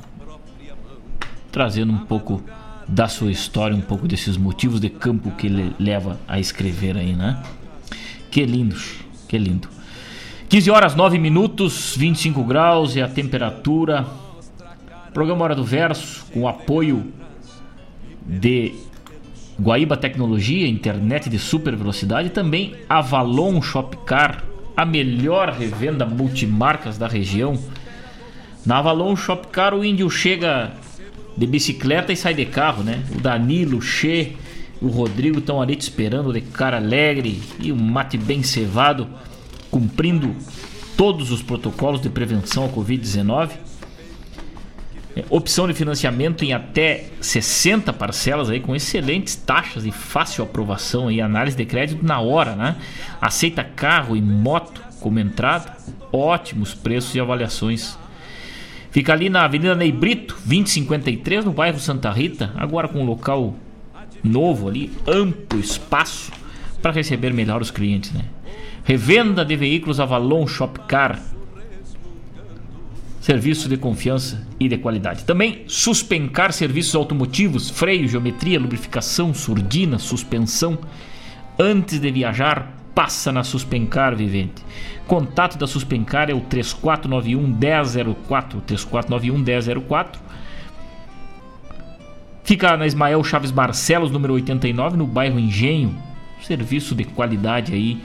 trazendo 1.52 1.92
um 1.92 2.06
pouco 2.06 2.44
da 2.88 3.08
sua 3.08 3.32
história, 3.32 3.76
um 3.76 3.82
pouco 3.82 4.08
desses 4.08 4.38
motivos 4.38 4.80
de 4.80 4.90
campo 4.90 5.32
que 5.32 5.48
ele 5.48 5.76
leva 5.80 6.20
a 6.28 6.40
escrever 6.40 6.98
aí, 6.98 7.14
né? 7.14 7.42
Que 8.30 8.46
lindo, 8.46 8.76
que 9.28 9.38
lindo. 9.38 9.68
15 10.50 10.72
horas 10.72 10.96
9 10.96 11.18
minutos, 11.18 11.96
25 11.98 12.44
graus 12.44 12.96
e 12.96 13.02
a 13.02 13.08
temperatura. 13.08 14.06
Programa 15.14 15.44
Hora 15.44 15.56
do 15.56 15.64
Verso, 15.64 16.26
com 16.32 16.48
apoio 16.48 17.14
de 18.26 18.74
Guaíba 19.60 19.96
Tecnologia, 19.96 20.68
internet 20.68 21.30
de 21.30 21.38
super 21.38 21.76
velocidade, 21.76 22.30
também 22.30 22.76
Avalon 22.90 23.62
Shopcar, 23.62 24.44
a 24.76 24.86
melhor 24.86 25.50
revenda 25.50 26.06
multimarcas 26.06 26.98
da 26.98 27.08
região. 27.08 27.58
Na 28.66 28.80
Avalon 28.80 29.16
Shopcar 29.16 29.74
o 29.74 29.86
índio 29.86 30.10
chega 30.10 30.72
de 31.38 31.46
bicicleta 31.46 32.12
e 32.12 32.16
sai 32.16 32.34
de 32.34 32.46
carro, 32.46 32.84
né? 32.84 33.04
O 33.16 33.20
Danilo, 33.20 33.78
o 33.78 33.82
Che, 33.82 34.36
o 34.82 34.88
Rodrigo 34.88 35.40
estão 35.40 35.62
ali 35.62 35.76
te 35.76 35.82
esperando 35.82 36.34
de 36.34 36.42
cara 36.42 36.78
alegre 36.78 37.40
e 37.60 37.72
um 37.72 37.76
mate 37.76 38.18
bem 38.18 38.42
cevado, 38.42 39.08
cumprindo 39.70 40.36
todos 40.98 41.32
os 41.32 41.42
protocolos 41.42 42.02
de 42.02 42.10
prevenção 42.10 42.64
ao 42.64 42.70
Covid-19 42.70 43.52
é, 43.52 43.73
opção 45.30 45.68
de 45.68 45.74
financiamento 45.74 46.44
em 46.44 46.54
até 46.54 47.06
60 47.22 47.94
parcelas 47.94 48.50
aí 48.50 48.60
com 48.60 48.76
excelentes 48.76 49.36
taxas 49.36 49.86
e 49.86 49.92
fácil 49.92 50.44
aprovação 50.44 51.12
e 51.12 51.22
análise 51.22 51.56
de 51.56 51.66
crédito 51.66 52.04
na 52.04 52.20
hora, 52.20 52.56
né? 52.56 52.76
Aceita 53.22 53.64
carro 53.64 54.16
e 54.16 54.22
moto 54.22 54.82
como 55.00 55.20
entrada, 55.20 55.78
ótimos 56.12 56.74
preços 56.74 57.14
e 57.14 57.20
avaliações. 57.20 57.98
Fica 58.90 59.12
ali 59.12 59.30
na 59.30 59.44
Avenida 59.44 59.76
Ney 59.76 59.92
Brito, 59.92 60.38
2053, 60.46 61.46
no 61.46 61.52
bairro 61.52 61.80
Santa 61.80 62.12
Rita, 62.12 62.52
agora 62.56 62.88
com 62.88 63.02
um 63.02 63.06
local 63.06 63.56
novo 64.24 64.70
ali, 64.70 64.92
amplo 65.08 65.60
espaço 65.60 66.32
para 66.82 66.92
receber 66.92 67.34
melhor 67.34 67.62
os 67.62 67.72
clientes, 67.72 68.12
né? 68.12 68.24
Revenda 68.84 69.46
de 69.46 69.56
veículos 69.56 70.00
Avalon 70.00 70.46
Shopcar. 70.46 71.20
Serviço 73.24 73.70
de 73.70 73.78
confiança 73.78 74.46
e 74.60 74.68
de 74.68 74.78
qualidade. 74.78 75.24
Também 75.24 75.64
Suspencar 75.66 76.52
serviços 76.52 76.94
automotivos, 76.94 77.70
freio, 77.70 78.06
geometria, 78.06 78.60
lubrificação, 78.60 79.34
surdina, 79.34 79.98
suspensão. 79.98 80.78
Antes 81.58 82.02
de 82.02 82.12
viajar, 82.12 82.74
passa 82.94 83.32
na 83.32 83.42
Suspencar 83.42 84.14
Vivente. 84.14 84.62
Contato 85.08 85.58
da 85.58 85.66
Suspencar 85.66 86.30
é 86.30 86.34
o 86.34 86.42
3491 86.42 87.48
1004, 87.48 88.60
3491 88.60 89.38
1004. 89.38 90.22
Fica 92.44 92.76
na 92.76 92.86
Ismael 92.86 93.24
Chaves 93.24 93.52
Barcelos, 93.52 94.12
número 94.12 94.34
89, 94.34 94.98
no 94.98 95.08
bairro 95.08 95.40
Engenho. 95.40 95.98
Serviço 96.42 96.94
de 96.94 97.06
qualidade 97.06 97.74
aí 97.74 98.02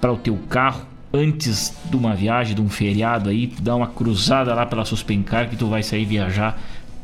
para 0.00 0.12
o 0.12 0.16
teu 0.16 0.38
carro 0.48 0.91
antes 1.12 1.76
de 1.84 1.96
uma 1.96 2.14
viagem, 2.14 2.54
de 2.54 2.62
um 2.62 2.68
feriado 2.68 3.28
aí, 3.28 3.52
dá 3.60 3.76
uma 3.76 3.86
cruzada 3.86 4.54
lá 4.54 4.64
pela 4.64 4.84
Suspencar 4.84 5.48
que 5.48 5.56
tu 5.56 5.66
vai 5.66 5.82
sair 5.82 6.04
viajar 6.04 6.58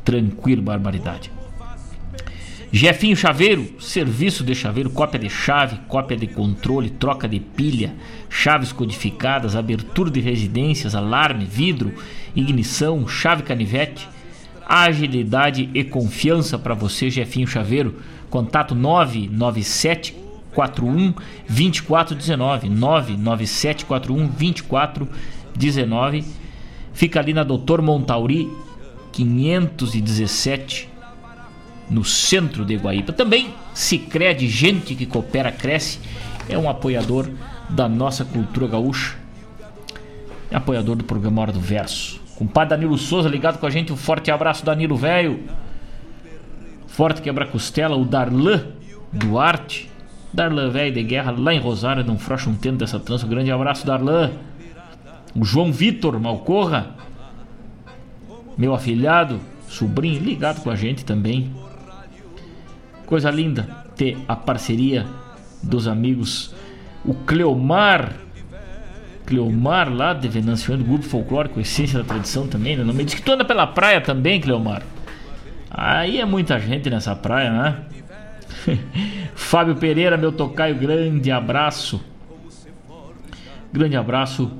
tranquilo, 0.04 0.62
barbaridade. 0.62 1.30
Jefinho 2.70 3.16
Chaveiro, 3.16 3.80
serviço 3.80 4.44
de 4.44 4.54
chaveiro, 4.54 4.90
cópia 4.90 5.18
de 5.18 5.30
chave, 5.30 5.78
cópia 5.88 6.16
de 6.16 6.26
controle, 6.26 6.90
troca 6.90 7.26
de 7.26 7.40
pilha, 7.40 7.94
chaves 8.28 8.72
codificadas, 8.72 9.56
abertura 9.56 10.10
de 10.10 10.20
residências, 10.20 10.94
alarme, 10.94 11.46
vidro, 11.46 11.94
ignição, 12.36 13.08
chave 13.08 13.42
canivete, 13.42 14.06
agilidade 14.66 15.70
e 15.72 15.82
confiança 15.82 16.58
para 16.58 16.74
você, 16.74 17.08
Jefinho 17.08 17.46
Chaveiro. 17.46 17.96
Contato 18.28 18.74
997 18.74 20.14
41 20.58 21.14
2419 21.48 22.68
997 22.68 23.84
41 23.84 24.26
2419 24.26 26.24
fica 26.92 27.20
ali 27.20 27.32
na 27.32 27.44
Doutor 27.44 27.80
Montauri 27.80 28.50
517 29.12 30.88
no 31.88 32.04
centro 32.04 32.64
de 32.64 32.74
Guaíba. 32.74 33.12
Também 33.12 33.54
Sicredi, 33.72 34.48
gente 34.48 34.96
que 34.96 35.06
coopera 35.06 35.52
cresce, 35.52 36.00
é 36.48 36.58
um 36.58 36.68
apoiador 36.68 37.30
da 37.70 37.88
nossa 37.88 38.24
cultura 38.24 38.66
gaúcha. 38.66 39.16
É 40.50 40.56
apoiador 40.56 40.96
do 40.96 41.04
programa 41.04 41.40
Hora 41.42 41.52
do 41.52 41.60
Verso. 41.60 42.20
Compadre 42.34 42.70
Danilo 42.70 42.98
Souza 42.98 43.28
ligado 43.28 43.58
com 43.58 43.66
a 43.66 43.70
gente, 43.70 43.92
um 43.92 43.96
forte 43.96 44.28
abraço 44.32 44.64
Danilo 44.64 44.96
velho. 44.96 45.38
Forte 46.88 47.22
quebra-costela, 47.22 47.96
o 47.96 48.04
Darlan 48.04 48.66
Duarte 49.12 49.88
Darlan 50.32 50.70
velho 50.70 50.94
de 50.94 51.02
guerra 51.02 51.34
lá 51.36 51.54
em 51.54 51.58
Rosário, 51.58 52.04
não 52.04 52.18
frocha 52.18 52.50
um 52.50 52.54
tempo 52.54 52.76
dessa 52.76 53.00
trança. 53.00 53.26
Um 53.26 53.28
grande 53.28 53.50
abraço, 53.50 53.86
Darlan. 53.86 54.30
O 55.34 55.44
João 55.44 55.72
Vitor 55.72 56.18
Malcorra, 56.18 56.90
meu 58.56 58.74
afilhado, 58.74 59.40
sobrinho, 59.68 60.20
ligado 60.20 60.62
com 60.62 60.70
a 60.70 60.76
gente 60.76 61.04
também. 61.04 61.52
Coisa 63.06 63.30
linda 63.30 63.68
ter 63.96 64.16
a 64.28 64.36
parceria 64.36 65.06
dos 65.62 65.88
amigos. 65.88 66.54
O 67.04 67.14
Cleomar, 67.14 68.12
Cleomar 69.24 69.92
lá 69.92 70.12
de 70.12 70.28
Venâncio, 70.28 70.76
do 70.76 70.84
Grupo 70.84 71.04
Folclórico 71.04 71.60
Essência 71.60 71.98
da 71.98 72.04
Tradição 72.04 72.46
também, 72.46 72.76
né? 72.76 72.84
Não 72.84 72.94
me 72.94 73.04
diz 73.04 73.14
que 73.14 73.22
tu 73.22 73.32
anda 73.32 73.44
pela 73.44 73.66
praia 73.66 74.00
também, 74.00 74.40
Cleomar. 74.40 74.82
Aí 75.70 76.20
é 76.20 76.24
muita 76.24 76.58
gente 76.58 76.88
nessa 76.90 77.14
praia, 77.14 77.50
né? 77.50 77.76
Fábio 79.34 79.76
Pereira, 79.76 80.16
meu 80.16 80.32
tocaio, 80.32 80.76
grande 80.76 81.30
abraço. 81.30 82.00
Grande 83.72 83.96
abraço. 83.96 84.50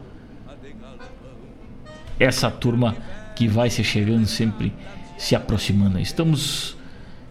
Essa 2.19 2.51
turma 2.51 2.97
que 3.37 3.47
vai 3.47 3.70
se 3.70 3.85
chegando 3.85 4.27
sempre, 4.27 4.73
se 5.16 5.35
aproximando. 5.37 5.99
Estamos 5.99 6.77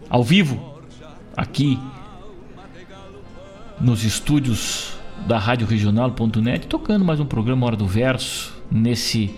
ao 0.08 0.24
vivo 0.24 0.80
aqui 1.36 1.78
nos 3.80 4.04
estúdios 4.04 4.98
da 5.26 5.38
Rádio 5.38 5.66
Regional.net, 5.66 6.66
tocando 6.66 7.04
mais 7.04 7.20
um 7.20 7.26
programa 7.26 7.66
Hora 7.66 7.76
do 7.76 7.86
Verso 7.86 8.56
nesse 8.70 9.34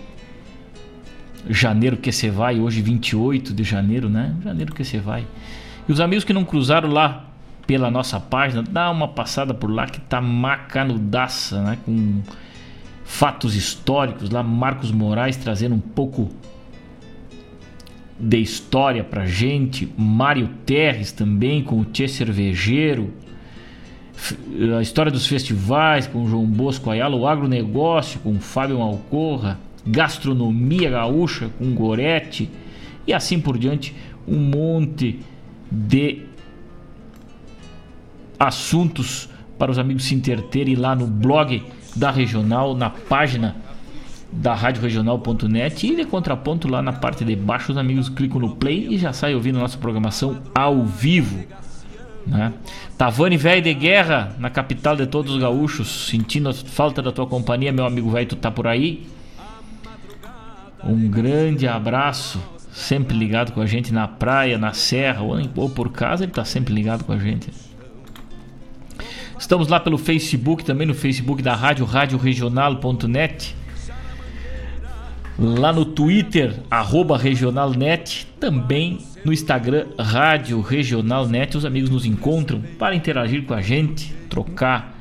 janeiro 1.49 1.97
que 1.97 2.11
você 2.11 2.29
vai, 2.29 2.59
hoje 2.59 2.81
28 2.81 3.53
de 3.53 3.63
janeiro, 3.63 4.09
né? 4.09 4.35
Janeiro 4.43 4.73
que 4.73 4.83
você 4.83 4.99
vai. 4.99 5.25
E 5.91 5.93
os 5.93 5.99
amigos 5.99 6.23
que 6.23 6.31
não 6.31 6.45
cruzaram 6.45 6.87
lá 6.87 7.25
pela 7.67 7.91
nossa 7.91 8.17
página, 8.17 8.63
dá 8.63 8.89
uma 8.89 9.09
passada 9.09 9.53
por 9.53 9.69
lá 9.69 9.87
que 9.87 9.99
tá 9.99 10.21
macanudaça, 10.21 11.61
né? 11.61 11.77
Com 11.85 12.21
fatos 13.03 13.57
históricos 13.57 14.29
lá, 14.29 14.41
Marcos 14.41 14.89
Moraes 14.89 15.35
trazendo 15.35 15.75
um 15.75 15.81
pouco 15.81 16.29
de 18.17 18.37
história 18.37 19.03
pra 19.03 19.25
gente, 19.25 19.91
Mário 19.97 20.47
Terres 20.65 21.11
também 21.11 21.61
com 21.61 21.81
o 21.81 21.83
Tchê 21.83 22.07
Cervejeiro, 22.07 23.13
a 24.77 24.81
história 24.81 25.11
dos 25.11 25.27
festivais 25.27 26.07
com 26.07 26.25
João 26.25 26.45
Bosco 26.45 26.89
Ayala, 26.89 27.17
o 27.17 27.27
agronegócio 27.27 28.21
com 28.21 28.39
Fábio 28.39 28.79
Malcorra, 28.79 29.59
gastronomia 29.85 30.89
gaúcha 30.89 31.49
com 31.59 31.75
Gorete 31.75 32.49
e 33.05 33.11
assim 33.11 33.41
por 33.41 33.57
diante, 33.57 33.93
um 34.25 34.37
monte 34.37 35.11
de 35.11 35.31
assuntos 38.39 39.29
para 39.57 39.71
os 39.71 39.77
amigos 39.77 40.05
se 40.05 40.15
interterem 40.15 40.75
lá 40.75 40.95
no 40.95 41.05
blog 41.05 41.63
da 41.95 42.09
Regional, 42.09 42.75
na 42.75 42.89
página 42.89 43.55
da 44.31 44.55
Rádio 44.55 44.81
Regional.net 44.81 45.85
e 45.85 45.95
de 45.95 46.05
contraponto 46.05 46.67
lá 46.67 46.81
na 46.81 46.93
parte 46.93 47.25
de 47.25 47.35
baixo 47.35 47.71
os 47.71 47.77
amigos 47.77 48.07
clicam 48.07 48.39
no 48.39 48.55
play 48.55 48.87
e 48.89 48.97
já 48.97 49.11
saem 49.11 49.35
ouvindo 49.35 49.57
a 49.57 49.61
nossa 49.61 49.77
programação 49.77 50.41
ao 50.55 50.83
vivo. 50.83 51.43
Né? 52.25 52.53
Tavani 52.97 53.35
velho 53.35 53.61
de 53.61 53.73
guerra 53.73 54.35
na 54.39 54.49
capital 54.49 54.95
de 54.95 55.05
todos 55.05 55.33
os 55.33 55.41
gaúchos, 55.41 56.07
sentindo 56.07 56.49
a 56.49 56.53
falta 56.53 57.01
da 57.01 57.11
tua 57.11 57.27
companhia, 57.27 57.71
meu 57.71 57.85
amigo 57.85 58.09
velho, 58.09 58.27
tu 58.27 58.35
tá 58.35 58.49
por 58.49 58.67
aí? 58.67 59.07
Um 60.83 61.09
grande 61.09 61.67
abraço 61.67 62.39
sempre 62.71 63.17
ligado 63.17 63.51
com 63.51 63.61
a 63.61 63.65
gente 63.65 63.93
na 63.93 64.07
praia, 64.07 64.57
na 64.57 64.73
serra 64.73 65.21
ou, 65.21 65.35
ou 65.55 65.69
por 65.69 65.91
casa, 65.91 66.23
ele 66.23 66.31
está 66.31 66.45
sempre 66.45 66.73
ligado 66.73 67.03
com 67.03 67.11
a 67.11 67.17
gente. 67.17 67.49
Estamos 69.37 69.67
lá 69.67 69.79
pelo 69.79 69.97
Facebook, 69.97 70.63
também 70.63 70.87
no 70.87 70.93
Facebook 70.93 71.41
da 71.41 71.55
rádio, 71.55 71.83
radioregional.net. 71.83 73.55
Lá 75.39 75.73
no 75.73 75.83
Twitter, 75.83 76.59
arroba 76.69 77.17
regionalnet. 77.17 78.27
Também 78.39 78.99
no 79.25 79.33
Instagram, 79.33 79.87
Rádio 79.99 80.61
Regionalnet. 80.61 81.57
Os 81.57 81.65
amigos 81.65 81.89
nos 81.89 82.05
encontram 82.05 82.61
para 82.77 82.95
interagir 82.95 83.43
com 83.43 83.55
a 83.55 83.61
gente, 83.61 84.13
trocar 84.29 84.95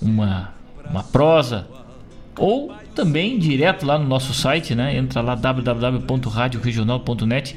uma, 0.00 0.52
uma 0.88 1.02
prosa, 1.02 1.66
ou 2.38 2.72
também 2.94 3.38
direto 3.38 3.86
lá 3.86 3.98
no 3.98 4.06
nosso 4.06 4.34
site, 4.34 4.74
né? 4.74 4.96
Entra 4.96 5.20
lá 5.20 5.34
www.radioregional.net, 5.34 7.54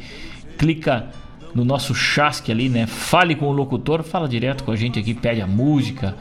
clica 0.58 1.08
no 1.54 1.64
nosso 1.64 1.94
chasque 1.96 2.52
ali, 2.52 2.68
né? 2.68 2.86
Fale 2.86 3.36
com 3.36 3.46
o 3.46 3.52
locutor, 3.52 4.04
fala 4.04 4.28
direto 4.28 4.64
com 4.64 4.72
a 4.72 4.76
gente 4.76 5.00
aqui, 5.00 5.14
pede 5.14 5.42
a 5.42 5.48
música, 5.48 6.16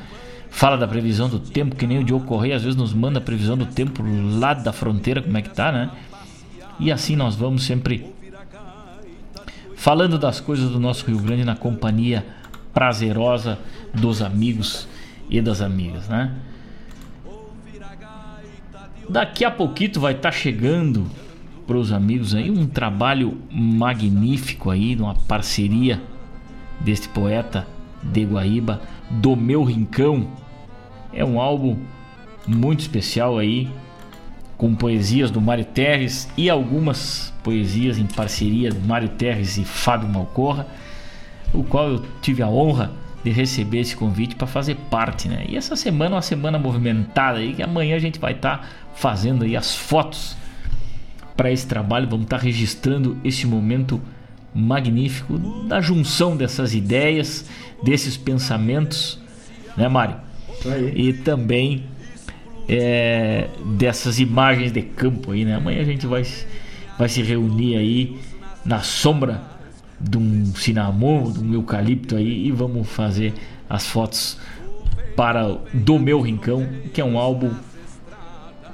fala 0.48 0.76
da 0.76 0.86
previsão 0.86 1.28
do 1.28 1.40
tempo, 1.40 1.74
que 1.74 1.86
nem 1.86 1.98
o 1.98 2.04
Diogo 2.04 2.24
Correia 2.24 2.56
às 2.56 2.62
vezes 2.62 2.76
nos 2.76 2.94
manda 2.94 3.18
a 3.18 3.22
previsão 3.22 3.56
do 3.56 3.66
tempo 3.66 4.04
lá 4.38 4.54
da 4.54 4.72
fronteira, 4.72 5.20
como 5.20 5.36
é 5.36 5.42
que 5.42 5.50
tá, 5.50 5.72
né? 5.72 5.90
E 6.78 6.92
assim 6.92 7.16
nós 7.16 7.34
vamos 7.34 7.64
sempre 7.64 8.06
falando 9.76 10.18
das 10.18 10.40
coisas 10.40 10.70
do 10.70 10.78
nosso 10.78 11.04
Rio 11.06 11.18
Grande 11.18 11.44
na 11.44 11.56
companhia 11.56 12.24
prazerosa 12.72 13.58
dos 13.92 14.22
amigos 14.22 14.86
e 15.28 15.40
das 15.40 15.60
amigas, 15.60 16.08
né? 16.08 16.32
Daqui 19.08 19.44
a 19.44 19.50
pouquinho 19.50 20.00
vai 20.00 20.12
estar 20.12 20.30
tá 20.30 20.36
chegando 20.36 21.06
para 21.66 21.76
os 21.76 21.92
amigos 21.92 22.34
aí 22.34 22.50
um 22.50 22.66
trabalho 22.66 23.38
magnífico 23.50 24.70
aí, 24.70 24.96
uma 24.96 25.14
parceria 25.14 26.00
deste 26.80 27.08
poeta 27.08 27.66
de 28.02 28.24
Guaíba, 28.24 28.80
do 29.10 29.36
meu 29.36 29.62
rincão. 29.62 30.28
É 31.12 31.24
um 31.24 31.40
álbum 31.40 31.76
muito 32.46 32.80
especial 32.80 33.38
aí, 33.38 33.68
com 34.56 34.74
poesias 34.74 35.30
do 35.30 35.40
Mário 35.40 35.64
Terres 35.64 36.28
e 36.36 36.48
algumas 36.48 37.32
poesias 37.42 37.98
em 37.98 38.06
parceria 38.06 38.70
do 38.70 38.80
Mário 38.80 39.08
Terres 39.08 39.58
e 39.58 39.64
Fábio 39.64 40.08
Malcorra, 40.08 40.66
o 41.52 41.62
qual 41.62 41.88
eu 41.88 42.04
tive 42.20 42.42
a 42.42 42.48
honra 42.48 42.90
de 43.24 43.30
receber 43.30 43.80
esse 43.80 43.96
convite 43.96 44.34
para 44.34 44.46
fazer 44.46 44.76
parte, 44.90 45.28
né? 45.28 45.46
E 45.48 45.56
essa 45.56 45.74
semana 45.74 46.10
é 46.10 46.16
uma 46.16 46.22
semana 46.22 46.58
movimentada 46.58 47.38
aí, 47.38 47.54
que 47.54 47.62
amanhã 47.62 47.96
a 47.96 47.98
gente 47.98 48.18
vai 48.18 48.32
estar 48.32 48.58
tá 48.58 48.68
fazendo 48.94 49.44
aí 49.44 49.56
as 49.56 49.74
fotos 49.74 50.36
para 51.34 51.50
esse 51.50 51.66
trabalho, 51.66 52.06
vamos 52.06 52.26
estar 52.26 52.38
tá 52.38 52.44
registrando 52.44 53.16
esse 53.24 53.46
momento 53.46 54.00
magnífico 54.54 55.38
da 55.66 55.80
junção 55.80 56.36
dessas 56.36 56.74
ideias, 56.74 57.48
desses 57.82 58.16
pensamentos, 58.16 59.18
né, 59.74 59.88
Mário? 59.88 60.16
E 60.94 61.14
também 61.14 61.84
é, 62.68 63.48
dessas 63.64 64.20
imagens 64.20 64.70
de 64.70 64.82
campo 64.82 65.32
aí, 65.32 65.46
né? 65.46 65.54
Amanhã 65.54 65.80
a 65.80 65.84
gente 65.84 66.06
vai, 66.06 66.24
vai 66.98 67.08
se 67.08 67.22
reunir 67.22 67.76
aí 67.76 68.18
na 68.64 68.80
sombra 68.80 69.53
de 70.00 70.18
um 70.18 70.46
cinnamon, 70.54 71.32
de 71.32 71.40
um 71.40 71.54
eucalipto 71.54 72.16
aí 72.16 72.46
e 72.46 72.50
vamos 72.50 72.88
fazer 72.88 73.32
as 73.68 73.86
fotos 73.86 74.38
para 75.16 75.58
Do 75.72 75.98
Meu 75.98 76.20
Rincão, 76.20 76.66
que 76.92 77.00
é 77.00 77.04
um 77.04 77.18
álbum 77.18 77.50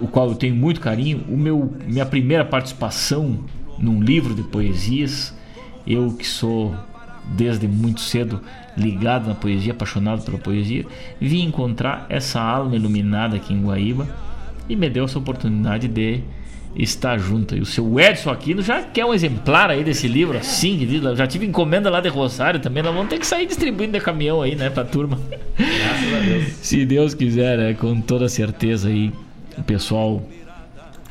o 0.00 0.08
qual 0.08 0.28
eu 0.28 0.34
tenho 0.34 0.56
muito 0.56 0.80
carinho. 0.80 1.24
O 1.28 1.36
meu 1.36 1.74
minha 1.86 2.06
primeira 2.06 2.44
participação 2.44 3.40
num 3.78 4.02
livro 4.02 4.34
de 4.34 4.42
poesias, 4.42 5.34
eu 5.86 6.12
que 6.12 6.26
sou 6.26 6.74
desde 7.26 7.68
muito 7.68 8.00
cedo 8.00 8.40
ligado 8.76 9.28
na 9.28 9.34
poesia, 9.34 9.72
apaixonado 9.72 10.22
pela 10.24 10.38
poesia, 10.38 10.86
vim 11.20 11.44
encontrar 11.44 12.06
essa 12.08 12.40
alma 12.40 12.74
iluminada 12.74 13.36
aqui 13.36 13.52
em 13.52 13.62
Guaíba 13.62 14.08
e 14.68 14.74
me 14.74 14.88
deu 14.88 15.04
essa 15.04 15.18
oportunidade 15.18 15.86
de 15.86 16.22
estar 16.74 17.18
junto. 17.18 17.56
E 17.56 17.60
o 17.60 17.66
seu 17.66 17.98
Edson 17.98 18.30
Aquino 18.30 18.62
já 18.62 18.82
quer 18.82 19.04
um 19.04 19.12
exemplar 19.12 19.70
aí 19.70 19.82
desse 19.82 20.06
livro, 20.06 20.38
assim, 20.38 20.86
já 21.16 21.26
tive 21.26 21.46
encomenda 21.46 21.90
lá 21.90 22.00
de 22.00 22.08
Rosário 22.08 22.60
também, 22.60 22.82
nós 22.82 22.94
vamos 22.94 23.08
ter 23.08 23.18
que 23.18 23.26
sair 23.26 23.46
distribuindo 23.46 23.92
de 23.92 24.00
caminhão 24.00 24.42
aí, 24.42 24.54
né, 24.54 24.70
pra 24.70 24.84
turma. 24.84 25.18
Graças 25.58 26.14
a 26.14 26.20
Deus. 26.20 26.44
Se 26.62 26.84
Deus 26.86 27.14
quiser, 27.14 27.58
né, 27.58 27.74
com 27.74 28.00
toda 28.00 28.28
certeza 28.28 28.88
aí, 28.88 29.12
o 29.58 29.62
pessoal 29.62 30.22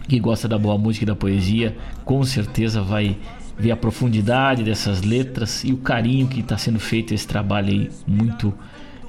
que 0.07 0.19
gosta 0.19 0.47
da 0.47 0.57
boa 0.57 0.77
música 0.77 1.03
e 1.03 1.07
da 1.07 1.15
poesia, 1.15 1.75
com 2.03 2.23
certeza 2.23 2.81
vai 2.81 3.15
ver 3.57 3.71
a 3.71 3.77
profundidade 3.77 4.63
dessas 4.63 5.01
letras 5.01 5.63
e 5.63 5.73
o 5.73 5.77
carinho 5.77 6.27
que 6.27 6.39
está 6.39 6.57
sendo 6.57 6.79
feito 6.79 7.13
esse 7.13 7.27
trabalho 7.27 7.67
aí, 7.67 7.89
muito 8.07 8.53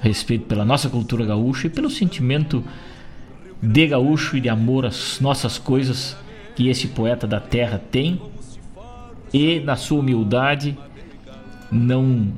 respeito 0.01 0.47
pela 0.47 0.64
nossa 0.64 0.89
cultura 0.89 1.24
gaúcha 1.24 1.68
e 1.68 1.70
pelo 1.70 1.89
sentimento 1.89 2.64
de 3.62 3.86
gaúcho 3.86 4.36
e 4.36 4.40
de 4.40 4.48
amor 4.48 4.86
às 4.86 5.20
nossas 5.20 5.59
coisas 5.59 6.16
que 6.60 6.68
esse 6.68 6.88
poeta 6.88 7.26
da 7.26 7.40
terra 7.40 7.80
tem 7.90 8.20
e 9.32 9.60
na 9.60 9.76
sua 9.76 10.00
humildade 10.00 10.76
não 11.72 12.34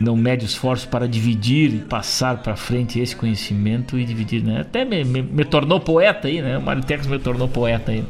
não 0.00 0.16
mede 0.16 0.44
esforço 0.44 0.88
para 0.88 1.06
dividir 1.06 1.72
e 1.72 1.78
passar 1.78 2.38
para 2.38 2.56
frente 2.56 2.98
esse 2.98 3.14
conhecimento 3.14 3.96
e 3.96 4.04
dividir, 4.04 4.42
né? 4.42 4.62
Até 4.62 4.84
me, 4.84 5.04
me, 5.04 5.22
me 5.22 5.44
tornou 5.44 5.78
poeta 5.78 6.26
aí, 6.26 6.42
né? 6.42 6.58
O 6.58 6.62
Maritex 6.62 7.06
me 7.06 7.20
tornou 7.20 7.46
poeta 7.46 7.92
aí. 7.92 8.04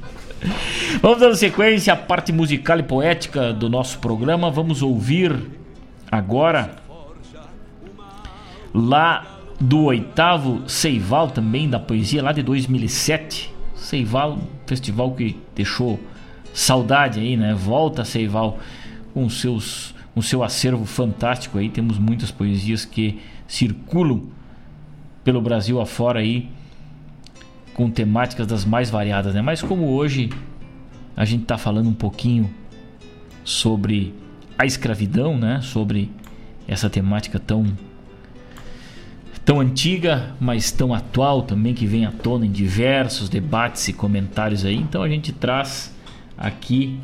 Vamos 1.02 1.20
dando 1.20 1.34
sequência 1.34 1.92
à 1.92 1.96
parte 1.96 2.32
musical 2.32 2.78
e 2.78 2.82
poética 2.82 3.52
do 3.52 3.68
nosso 3.68 3.98
programa. 3.98 4.50
Vamos 4.50 4.80
ouvir 4.80 5.36
agora 6.10 6.76
lá 8.72 9.38
do 9.60 9.84
oitavo 9.84 10.62
Seival 10.66 11.28
também 11.28 11.68
da 11.68 11.78
poesia 11.78 12.22
lá 12.22 12.32
de 12.32 12.42
2007. 12.42 13.52
Seival, 13.82 14.38
festival 14.66 15.12
que 15.12 15.36
deixou 15.54 15.98
saudade 16.54 17.20
aí, 17.20 17.36
né? 17.36 17.52
Volta 17.52 18.04
Seival 18.04 18.59
com 19.12 19.28
seus 19.28 19.94
com 20.14 20.22
seu 20.22 20.44
acervo 20.44 20.84
fantástico 20.84 21.59
aí. 21.59 21.68
Temos 21.68 21.98
muitas 21.98 22.30
poesias 22.30 22.84
que 22.84 23.20
circulam 23.48 24.24
pelo 25.24 25.40
Brasil 25.40 25.80
afora 25.80 26.20
aí 26.20 26.48
com 27.74 27.90
temáticas 27.90 28.46
das 28.46 28.64
mais 28.64 28.90
variadas, 28.90 29.34
né? 29.34 29.42
Mas 29.42 29.62
como 29.62 29.88
hoje 29.88 30.30
a 31.16 31.24
gente 31.24 31.42
está 31.42 31.56
falando 31.59 31.88
um 31.88 31.94
pouquinho 31.94 32.50
sobre 33.42 34.14
a 34.59 34.64
escravidão, 34.64 35.36
né? 35.36 35.60
Sobre 35.62 36.10
essa 36.68 36.88
temática 36.88 37.38
tão 37.38 37.66
tão 39.44 39.60
antiga, 39.60 40.35
mas 40.40 40.70
tão 40.70 40.94
atual 40.94 41.43
também 41.43 41.74
que 41.74 41.86
vem 41.86 42.06
à 42.06 42.12
tona 42.12 42.47
em 42.47 42.51
diversos 42.51 43.28
debates 43.28 43.89
e 43.89 43.93
comentários 43.93 44.64
aí. 44.64 44.77
Então 44.77 45.02
a 45.02 45.09
gente 45.09 45.32
traz 45.32 45.94
aqui, 46.36 46.98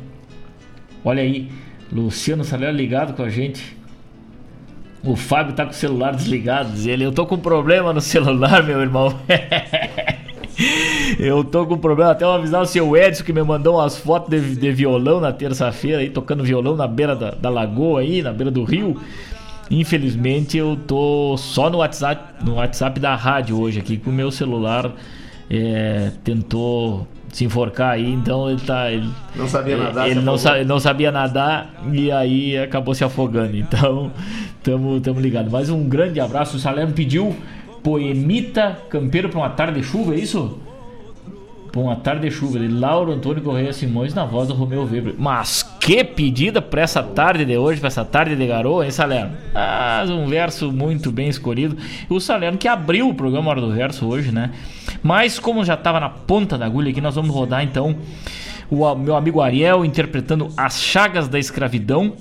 olha 1.03 1.21
aí, 1.21 1.49
Luciano 1.91 2.43
Salera 2.43 2.71
ligado 2.71 3.13
com 3.13 3.23
a 3.23 3.29
gente. 3.29 3.77
O 5.03 5.15
Fábio 5.15 5.53
tá 5.53 5.63
com 5.63 5.71
o 5.71 5.73
celular 5.73 6.13
desligado, 6.13 6.71
diz 6.71 6.85
ele. 6.85 7.05
Eu 7.05 7.11
tô 7.11 7.25
com 7.25 7.37
problema 7.37 7.93
no 7.93 8.01
celular, 8.01 8.63
meu 8.63 8.81
irmão. 8.81 9.17
Eu 11.17 11.43
tô 11.43 11.65
com 11.65 11.77
problema. 11.77 12.11
Até 12.11 12.25
eu 12.25 12.31
avisar 12.31 12.61
o 12.61 12.65
seu 12.65 12.95
Edson 12.95 13.23
que 13.23 13.33
me 13.33 13.41
mandou 13.41 13.77
umas 13.77 13.97
fotos 13.97 14.29
de, 14.29 14.55
de 14.55 14.71
violão 14.71 15.19
na 15.19 15.31
terça-feira 15.31 15.99
aí, 15.99 16.09
tocando 16.09 16.43
violão 16.43 16.75
na 16.75 16.87
beira 16.87 17.15
da, 17.15 17.31
da, 17.31 17.49
lagoa 17.49 18.01
aí, 18.01 18.21
na 18.21 18.31
beira 18.31 18.51
do 18.51 18.63
rio. 18.63 18.99
Infelizmente 19.69 20.57
eu 20.57 20.77
tô 20.87 21.35
só 21.37 21.69
no 21.69 21.77
WhatsApp, 21.77 22.43
no 22.43 22.55
WhatsApp 22.55 22.99
da 22.99 23.15
rádio 23.15 23.59
hoje 23.59 23.79
aqui, 23.79 23.97
com 23.97 24.09
o 24.09 24.13
meu 24.13 24.31
celular 24.31 24.91
é, 25.49 26.11
tentou 26.23 27.07
se 27.31 27.45
enforcar 27.45 27.91
aí, 27.91 28.11
então 28.11 28.49
ele 28.49 28.61
tá. 28.61 28.91
Ele, 28.91 29.09
não 29.35 29.47
sabia 29.47 29.77
nadar. 29.77 30.09
Ele 30.09 30.21
não, 30.21 30.37
sa 30.37 30.63
não 30.63 30.79
sabia 30.79 31.11
nadar 31.11 31.73
e 31.93 32.11
aí 32.11 32.57
acabou 32.57 32.93
se 32.93 33.03
afogando. 33.03 33.55
Então, 33.55 34.11
tamo, 34.63 34.99
tamo 34.99 35.19
ligado. 35.19 35.49
Mais 35.49 35.69
um 35.69 35.87
grande 35.87 36.19
abraço. 36.19 36.57
O 36.57 36.59
Salerno 36.59 36.93
pediu 36.93 37.35
Poemita 37.83 38.77
Campeiro 38.89 39.29
para 39.29 39.39
uma 39.39 39.49
tarde 39.49 39.79
de 39.79 39.85
chuva, 39.85 40.13
é 40.15 40.19
isso? 40.19 40.59
Para 41.71 41.81
uma 41.81 41.95
tarde 41.95 42.27
de 42.27 42.31
chuva, 42.31 42.57
de 42.57 42.67
Lauro 42.67 43.11
Antônio 43.11 43.43
Correia 43.43 43.71
Simões 43.71 44.13
na 44.13 44.25
voz 44.25 44.47
do 44.47 44.53
Romeu 44.55 44.83
Weber. 44.83 45.13
Mas 45.17 45.61
que 45.79 46.03
pedida 46.03 46.61
para 46.61 46.81
essa 46.81 47.03
tarde 47.03 47.45
de 47.45 47.57
hoje, 47.57 47.79
para 47.79 47.87
essa 47.87 48.03
tarde 48.03 48.35
de 48.35 48.47
garoa, 48.47 48.85
hein, 48.85 48.91
Salerno? 48.91 49.37
Ah, 49.53 50.03
um 50.07 50.27
verso 50.27 50.71
muito 50.71 51.11
bem 51.11 51.29
escolhido. 51.29 51.77
O 52.09 52.19
Salerno 52.19 52.57
que 52.57 52.67
abriu 52.67 53.07
o 53.09 53.13
programa 53.13 53.51
Hora 53.51 53.61
do 53.61 53.71
Verso 53.71 54.07
hoje, 54.07 54.31
né? 54.31 54.51
Mas 55.03 55.37
como 55.37 55.63
já 55.63 55.75
estava 55.75 55.99
na 55.99 56.09
ponta 56.09 56.57
da 56.57 56.65
agulha 56.65 56.89
aqui, 56.89 57.01
nós 57.01 57.15
vamos 57.15 57.33
rodar 57.33 57.63
então 57.63 57.95
o 58.69 58.95
meu 58.95 59.15
amigo 59.15 59.41
Ariel 59.41 59.85
interpretando 59.85 60.49
As 60.57 60.81
Chagas 60.81 61.27
da 61.27 61.37
Escravidão. 61.37 62.13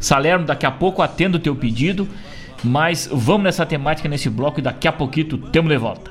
Salerno, 0.00 0.46
daqui 0.46 0.66
a 0.66 0.70
pouco 0.70 1.02
atendo 1.02 1.36
o 1.36 1.40
teu 1.40 1.54
pedido. 1.54 2.08
Mas 2.64 3.08
vamos 3.12 3.44
nessa 3.44 3.66
temática 3.66 4.08
nesse 4.08 4.30
bloco 4.30 4.60
e 4.60 4.62
daqui 4.62 4.88
a 4.88 4.92
pouquinho 4.92 5.38
temos 5.38 5.70
de 5.70 5.76
volta. 5.76 6.10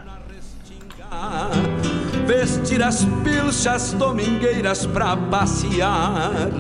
Vestir 2.26 2.81
as 2.84 3.06
pilchas 3.23 3.93
domingueiras 3.93 4.85
pra 4.85 5.15
passear. 5.15 6.52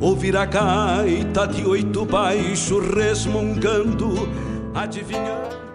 Ouvir 0.00 0.36
a 0.36 0.44
gaita 0.44 1.46
de 1.46 1.64
oito 1.64 2.04
baixo 2.04 2.80
resmungando 2.80 4.28
Adivinhando 4.74 5.65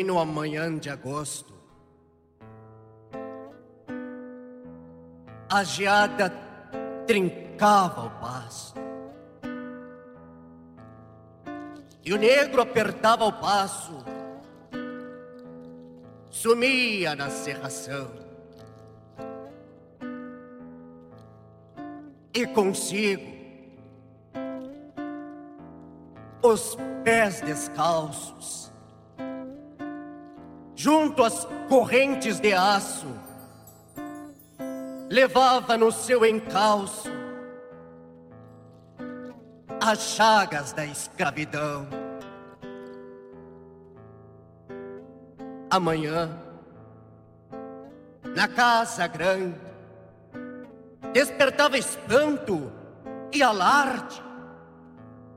Foi 0.00 0.04
no 0.06 0.18
amanhã 0.18 0.78
de 0.78 0.88
agosto. 0.88 1.52
A 5.46 5.62
geada 5.62 6.32
trincava 7.06 8.06
o 8.06 8.10
passo. 8.18 8.72
E 12.02 12.14
o 12.14 12.16
negro 12.16 12.62
apertava 12.62 13.26
o 13.26 13.32
passo, 13.34 13.92
sumia 16.30 17.14
na 17.14 17.28
serração. 17.28 18.10
E 22.32 22.46
consigo 22.46 23.30
os 26.42 26.74
pés 27.04 27.42
descalços 27.42 28.69
junto 30.82 31.22
às 31.22 31.46
correntes 31.68 32.40
de 32.40 32.54
aço, 32.54 33.06
levava 35.10 35.76
no 35.76 35.92
seu 35.92 36.24
encalço 36.24 37.10
as 39.78 40.00
chagas 40.00 40.72
da 40.72 40.86
escravidão. 40.86 41.86
Amanhã, 45.68 46.30
na 48.34 48.48
casa 48.48 49.06
grande, 49.06 49.60
despertava 51.12 51.76
espanto 51.76 52.72
e 53.30 53.42
alarde, 53.42 54.22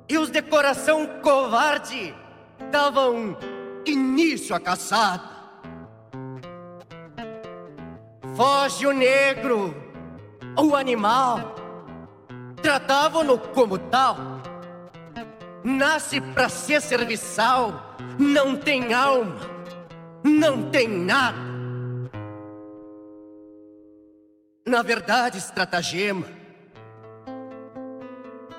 e 0.08 0.18
os 0.18 0.30
de 0.30 0.42
coração 0.42 1.06
covarde 1.22 2.16
davam 2.72 3.38
início 3.86 4.56
à 4.56 4.60
caçada. 4.62 5.33
Foge 8.36 8.88
o 8.88 8.92
negro, 8.92 9.76
o 10.58 10.76
animal, 10.76 11.54
tratavam-no 12.64 13.38
como 13.38 13.78
tal. 13.78 14.18
Nasce 15.64 16.20
para 16.20 16.50
ser 16.50 16.82
serviçal, 16.82 17.96
não 18.18 18.56
tem 18.56 18.92
alma, 18.92 19.40
não 20.24 20.72
tem 20.72 20.88
nada. 20.88 21.38
Na 24.66 24.82
verdade, 24.82 25.38
estratagema. 25.38 26.26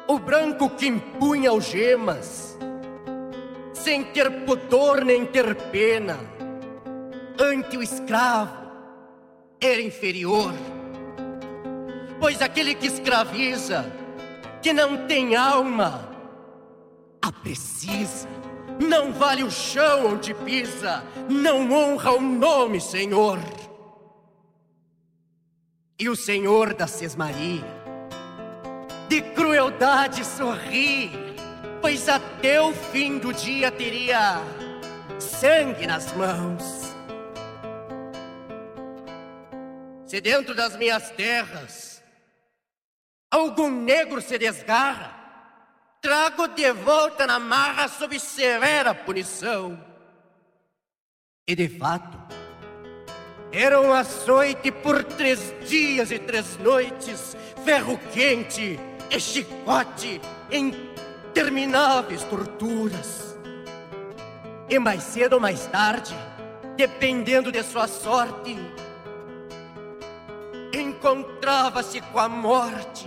O 0.07 0.21
branco 0.21 0.71
que 0.71 0.87
impunha 0.87 1.51
algemas, 1.51 2.57
sem 3.73 4.05
ter 4.05 4.45
pudor 4.45 5.05
nem 5.05 5.27
ter 5.27 5.53
pena, 5.73 6.17
ante 7.41 7.77
o 7.77 7.83
escravo 7.83 8.64
era 9.65 9.81
inferior. 9.81 10.53
Pois 12.21 12.41
aquele 12.43 12.75
que 12.75 12.87
escraviza, 12.87 13.91
que 14.63 14.73
não 14.73 15.07
tem 15.07 15.37
alma, 15.37 16.09
a 17.23 17.33
precisa, 17.33 18.29
não 18.79 19.13
vale 19.13 19.43
o 19.43 19.51
chão 19.51 20.13
onde 20.13 20.35
pisa, 20.35 21.03
não 21.29 21.73
honra 21.73 22.13
o 22.13 22.21
nome 22.21 22.81
Senhor. 22.81 23.39
E 25.99 26.09
o 26.09 26.17
Senhor 26.17 26.75
da 26.75 26.87
Sesmaria, 26.87 27.65
de 29.09 29.23
crueldade 29.23 30.25
sorri, 30.25 31.11
pois 31.81 32.09
até 32.09 32.61
o 32.61 32.73
fim 32.73 33.19
do 33.19 33.33
dia 33.33 33.71
teria 33.71 34.43
sangue 35.19 35.87
nas 35.87 36.13
mãos. 36.15 36.84
Se 40.15 40.21
dentro 40.21 40.55
das 40.55 40.77
minhas 40.77 41.11
terras 41.11 42.01
algum 43.29 43.69
negro 43.69 44.23
se 44.23 44.39
desgarra, 44.39 45.13
trago 46.01 46.47
de 46.47 46.73
volta 46.73 47.27
na 47.27 47.41
marra 47.41 47.89
sob 47.89 48.17
severa 48.21 48.95
punição. 48.95 49.77
E 51.49 51.57
de 51.57 51.69
fato, 51.69 52.17
era 53.51 53.81
um 53.81 53.93
açoite 53.93 54.71
por 54.71 55.03
três 55.03 55.53
dias 55.69 56.13
e 56.13 56.19
três 56.21 56.59
noites, 56.59 57.37
ferro 57.65 57.99
quente 58.13 58.79
e 59.11 59.19
chicote, 59.19 60.21
intermináveis 60.49 62.23
torturas. 62.23 63.37
E 64.71 64.79
mais 64.79 65.03
cedo 65.03 65.33
ou 65.33 65.41
mais 65.41 65.67
tarde, 65.67 66.15
dependendo 66.77 67.51
de 67.51 67.65
sua 67.65 67.89
sorte, 67.89 68.57
encontrava-se 71.05 72.01
com 72.01 72.19
a 72.19 72.29
morte, 72.31 73.07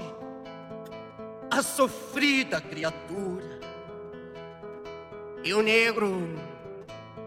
a 1.49 1.63
sofrida 1.63 2.61
criatura. 2.61 3.59
E 5.43 5.51
o 5.51 5.63
negro 5.63 6.29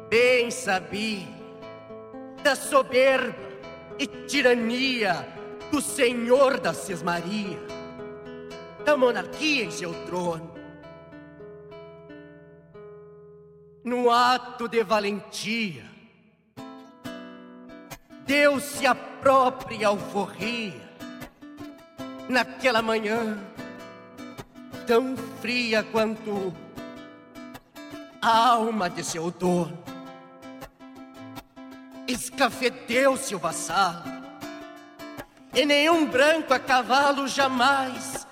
bem 0.09 0.49
sabia 0.51 1.27
da 2.45 2.55
soberba 2.55 3.37
e 3.99 4.07
tirania 4.07 5.27
do 5.73 5.81
senhor 5.81 6.61
da 6.61 6.73
Sesmaria, 6.73 7.59
da 8.85 8.97
monarquia 8.97 9.65
em 9.65 9.71
seu 9.73 9.93
trono. 10.05 10.55
No 13.83 14.09
ato 14.11 14.69
de 14.69 14.85
valentia, 14.85 15.85
deu-se 18.31 18.87
a 18.87 18.95
própria 18.95 19.89
alforria, 19.89 20.81
naquela 22.29 22.81
manhã 22.81 23.37
tão 24.87 25.17
fria 25.41 25.83
quanto 25.83 26.55
a 28.23 28.51
alma 28.51 28.89
de 28.89 29.03
seu 29.03 29.33
dono 29.33 29.77
escafedeu-se 32.07 33.35
o 33.35 33.39
vassalo, 33.41 34.05
e 35.53 35.67
nenhum 35.67 36.07
branco 36.07 36.55
a 36.55 36.59
cavalo 36.61 37.27
jamais 37.27 38.29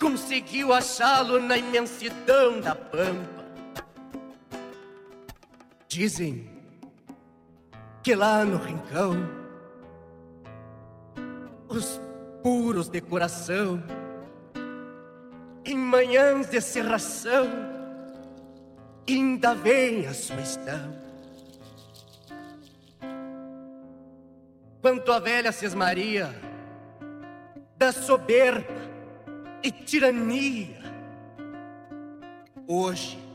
conseguiu 0.00 0.72
achá-lo 0.72 1.40
na 1.40 1.56
imensidão 1.56 2.60
da 2.60 2.74
pampa. 2.74 3.46
Dizem 5.86 6.55
que 8.06 8.14
lá 8.14 8.44
no 8.44 8.56
rincão, 8.58 9.16
os 11.68 12.00
puros 12.40 12.88
de 12.88 13.00
coração, 13.00 13.82
em 15.64 15.76
manhãs 15.76 16.48
de 16.48 16.60
serração, 16.60 17.48
ainda 19.08 19.56
vem 19.56 20.06
a 20.06 20.14
sua 20.14 20.40
estampa. 20.40 21.04
quanto 24.80 25.10
a 25.10 25.18
velha 25.18 25.50
Sesmaria, 25.50 26.32
da 27.76 27.90
soberba 27.90 28.72
e 29.64 29.72
tirania. 29.72 30.78
Hoje 32.68 33.25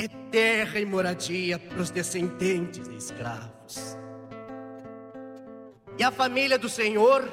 é 0.00 0.08
terra 0.30 0.80
e 0.80 0.86
moradia 0.86 1.58
para 1.58 1.80
os 1.80 1.90
descendentes 1.90 2.88
de 2.88 2.96
escravos. 2.96 3.98
E 5.98 6.02
a 6.02 6.10
família 6.10 6.58
do 6.58 6.68
Senhor, 6.68 7.28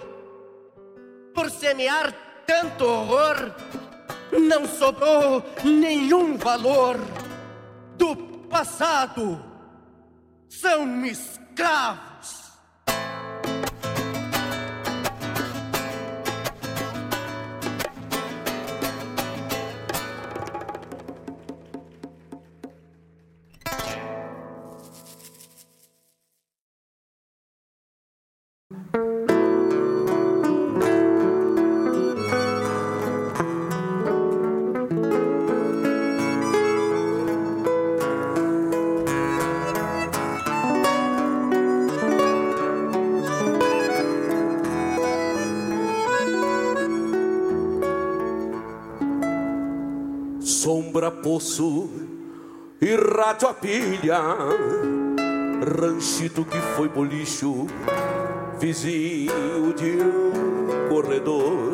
por 1.34 1.50
semear 1.50 2.14
tanto 2.46 2.84
horror, 2.84 3.54
não 4.34 4.68
sobrou 4.68 5.42
nenhum 5.64 6.36
valor 6.36 6.98
do 7.98 8.16
passado. 8.50 9.42
São 10.50 11.06
escravos. 11.06 12.17
Poço 51.28 51.90
e 52.80 52.96
rádio 52.96 53.50
a 53.50 53.54
pilha, 53.54 54.18
ranchito 55.78 56.46
que 56.46 56.58
foi 56.58 56.88
bolicho, 56.88 57.68
vizinho 58.58 59.74
de 59.76 59.98
um 60.02 60.88
corredor, 60.88 61.74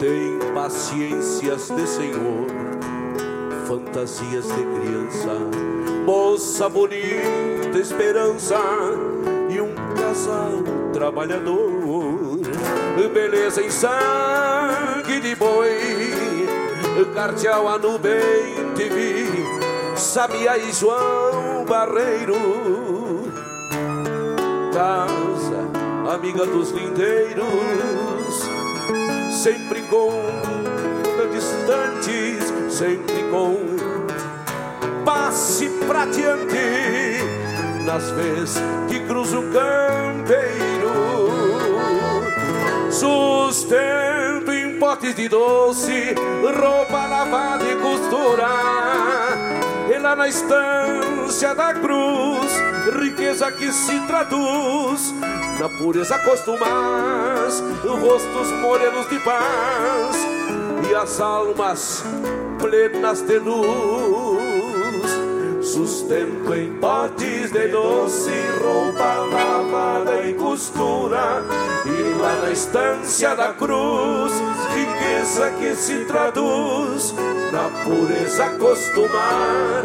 tem 0.00 0.52
paciências 0.52 1.70
de 1.70 1.86
senhor, 1.86 2.48
fantasias 3.68 4.46
de 4.46 4.64
criança, 4.64 5.38
moça 6.04 6.68
bonita, 6.68 7.78
esperança 7.78 8.58
e 9.48 9.60
um 9.60 9.72
casal 9.94 10.64
trabalhador, 10.92 12.40
beleza 13.14 13.62
em 13.62 13.70
sangue 13.70 15.20
de 15.20 15.36
boi 15.36 16.27
Cardeal 17.06 17.68
a 17.68 17.78
nuvem 17.78 18.72
TV, 18.74 19.26
Sabia 19.94 20.58
e 20.58 20.72
João 20.72 21.64
Barreiro, 21.64 22.34
casa 24.72 26.12
amiga 26.12 26.44
dos 26.44 26.72
lindeiros, 26.72 27.44
sempre 29.30 29.82
com 29.82 30.10
distantes, 31.32 32.52
sempre 32.76 33.22
com 33.30 33.54
passe 35.04 35.68
pra 35.86 36.04
diante, 36.06 37.22
nas 37.84 38.10
vezes 38.10 38.60
que 38.88 38.98
cruza 39.06 39.38
o 39.38 39.52
campeiro. 39.52 40.88
Sustento 42.90 44.07
potes 44.78 45.14
de 45.14 45.28
doce, 45.28 46.14
roupa 46.42 47.06
lavada 47.06 47.64
e 47.64 47.76
costura. 47.76 48.48
E 49.92 49.98
lá 49.98 50.14
na 50.14 50.28
estância 50.28 51.54
da 51.54 51.74
cruz, 51.74 52.52
riqueza 53.00 53.50
que 53.52 53.72
se 53.72 53.98
traduz 54.06 55.14
na 55.58 55.68
pureza 55.68 56.18
costumas, 56.18 57.60
rostos 57.84 58.48
morenos 58.60 59.08
de 59.08 59.18
paz 59.20 60.16
e 60.88 60.94
as 60.94 61.20
almas 61.20 62.04
plenas 62.58 63.22
de 63.22 63.38
luz. 63.38 64.27
Sustento 65.68 66.54
em 66.54 66.72
potes 66.78 67.52
de 67.52 67.68
doce, 67.68 68.30
roupa 68.58 69.16
lavada 69.30 70.26
e 70.26 70.32
costura. 70.32 71.44
E 71.84 72.18
lá 72.18 72.36
na 72.36 72.50
estância 72.50 73.36
da 73.36 73.52
cruz, 73.52 74.32
riqueza 74.74 75.50
que 75.58 75.76
se 75.76 76.06
traduz 76.06 77.14
na 77.52 77.68
pureza 77.84 78.46
costumar. 78.58 79.84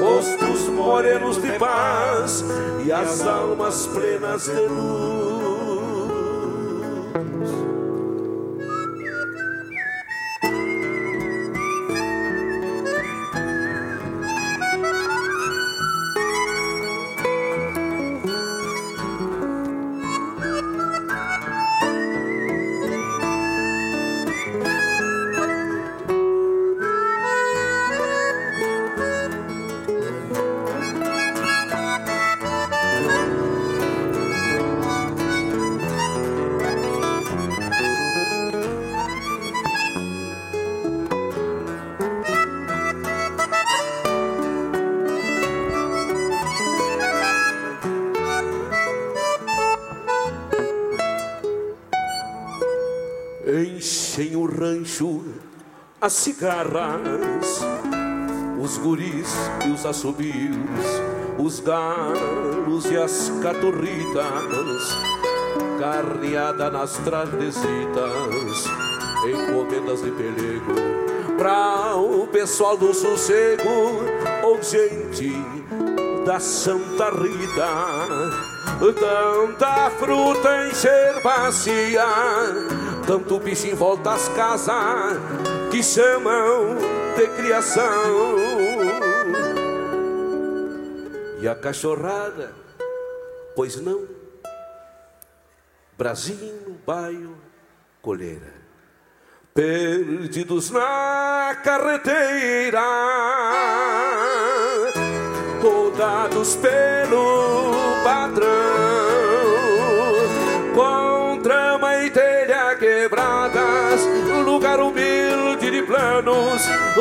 Rostos 0.00 0.68
morenos 0.68 1.42
de 1.42 1.58
paz 1.58 2.44
e 2.86 2.92
as 2.92 3.26
almas 3.26 3.88
plenas 3.88 4.44
de 4.44 4.68
luz. 4.68 5.23
As 56.04 56.12
cigarras, 56.12 57.64
os 58.60 58.76
guris 58.76 59.34
e 59.64 59.70
os 59.70 59.86
assobios, 59.86 60.54
os 61.38 61.60
galos 61.60 62.84
e 62.90 62.96
as 62.98 63.32
caturritas, 63.42 64.98
carneada 65.80 66.70
nas 66.70 66.98
tardesitas, 66.98 68.66
encomendas 69.26 70.02
de 70.02 70.10
pelego, 70.10 70.74
pra 71.38 71.96
o 71.96 72.26
pessoal 72.26 72.76
do 72.76 72.92
sossego, 72.92 74.04
ou 74.42 74.62
gente 74.62 75.32
da 76.26 76.38
Santa 76.38 77.08
Rita. 77.08 78.44
Tanta 79.00 79.90
fruta 79.98 80.66
em 80.66 80.74
ser 80.74 81.22
bacia, 81.22 82.04
tanto 83.06 83.38
bicho 83.38 83.68
em 83.68 83.74
volta 83.74 84.12
às 84.12 84.28
casas 84.28 85.43
que 85.74 85.82
chamam 85.82 86.76
de 87.16 87.26
criação. 87.36 87.82
E 91.40 91.48
a 91.48 91.54
cachorrada, 91.56 92.52
pois 93.56 93.74
não, 93.80 94.06
Brasil, 95.98 96.78
baio, 96.86 97.36
colheira, 98.00 98.54
perdidos 99.52 100.70
na 100.70 101.56
carreteira, 101.64 102.80
rodados 105.60 106.54
pelo 106.54 107.72
padrão, 108.04 108.83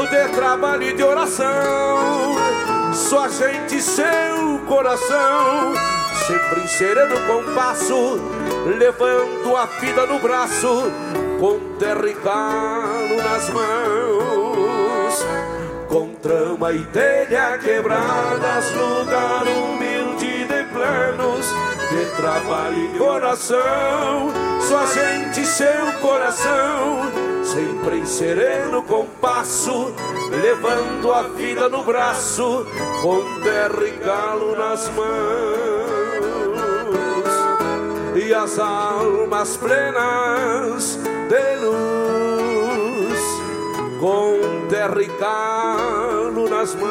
de 0.07 0.27
trabalho 0.30 0.84
e 0.84 0.93
de 0.93 1.03
oração. 1.03 2.35
Só 2.93 3.25
a 3.25 3.30
gente, 3.30 3.81
seu 3.81 4.59
coração, 4.67 5.73
sempre 6.27 6.67
sereno 6.67 7.15
compasso, 7.27 8.19
levando 8.77 9.55
a 9.55 9.65
vida 9.65 10.05
no 10.05 10.19
braço, 10.19 10.91
com 11.39 11.59
terra 11.77 12.13
calo 12.23 13.17
nas 13.23 13.49
mãos. 13.49 15.25
Com 15.88 16.09
trama 16.15 16.71
e 16.71 16.84
telha 16.85 17.57
quebradas, 17.59 18.71
lugar 18.73 19.43
humilde 19.43 20.45
de 20.45 20.63
planos, 20.73 21.45
de 21.89 22.05
trabalho 22.15 22.77
e 22.77 22.88
de 22.89 23.01
oração. 23.01 24.34
A 24.73 24.85
gente, 24.88 25.45
seu 25.45 25.93
coração 26.01 27.22
sempre 27.53 27.99
em 27.99 28.05
sereno 28.05 28.81
compasso, 28.81 29.93
levando 30.41 31.13
a 31.13 31.21
vida 31.23 31.69
no 31.69 31.84
braço, 31.84 32.65
com 33.01 33.41
terra 33.41 33.85
e 33.85 33.91
galo 34.03 34.55
nas 34.55 34.89
mãos, 34.89 35.03
e 38.15 38.34
as 38.34 38.57
almas 38.57 39.55
plenas 39.57 40.97
de 41.30 41.55
luz, 41.63 43.19
com 43.99 44.67
terra 44.67 45.03
e 45.03 45.07
galo 45.19 46.49
nas 46.49 46.73
mãos, 46.73 46.89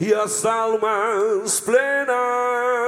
e 0.00 0.14
as 0.14 0.46
almas 0.46 1.60
plenas 1.60 2.85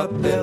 papel 0.00 0.39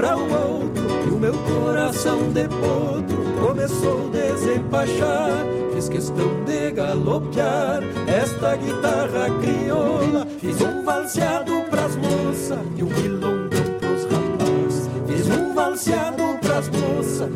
pra 0.00 0.16
o 0.16 0.22
outro. 0.22 0.82
E 1.06 1.10
o 1.10 1.18
meu 1.18 1.34
coração 1.34 2.32
de 2.32 2.48
potro 2.48 3.46
começou 3.46 4.08
a 4.08 4.10
desembaixar. 4.10 5.44
Fiz 5.74 5.88
questão 5.88 6.44
de 6.44 6.70
galopear 6.70 7.82
esta 8.06 8.56
guitarra 8.56 9.28
crioula. 9.40 10.26
Fiz 10.40 10.60
um 10.62 10.82
valseado 10.82 11.52
pras 11.70 11.96
moças 11.96 12.58
e 12.76 12.82
um 12.82 12.88
milongão 12.88 13.48
pros 13.78 14.04
rapazes. 14.04 14.90
Fiz 15.06 15.28
um 15.28 15.54
valseado 15.54 16.22
pras 16.40 16.68
moças 16.70 17.30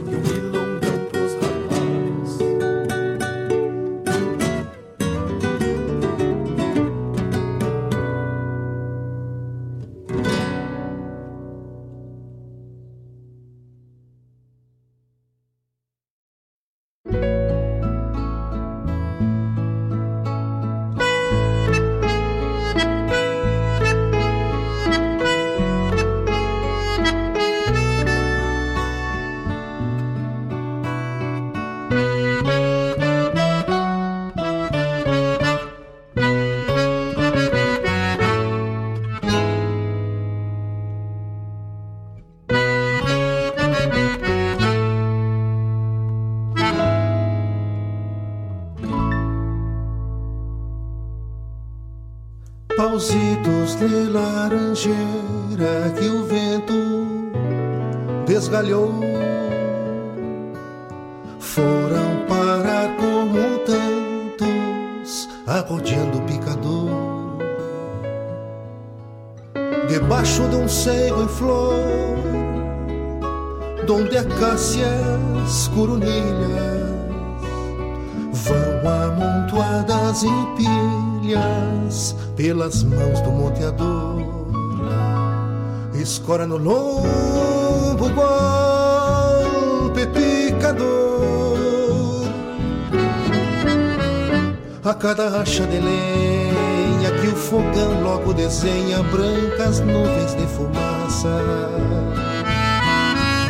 borracha 95.45 95.66
de 95.66 95.79
lenha 95.79 97.11
que 97.21 97.27
o 97.29 97.37
fogão 97.37 98.03
logo 98.03 98.33
desenha 98.33 99.03
brancas 99.03 99.81
nuvens 99.81 100.35
de 100.35 100.47
fumaça. 100.47 101.39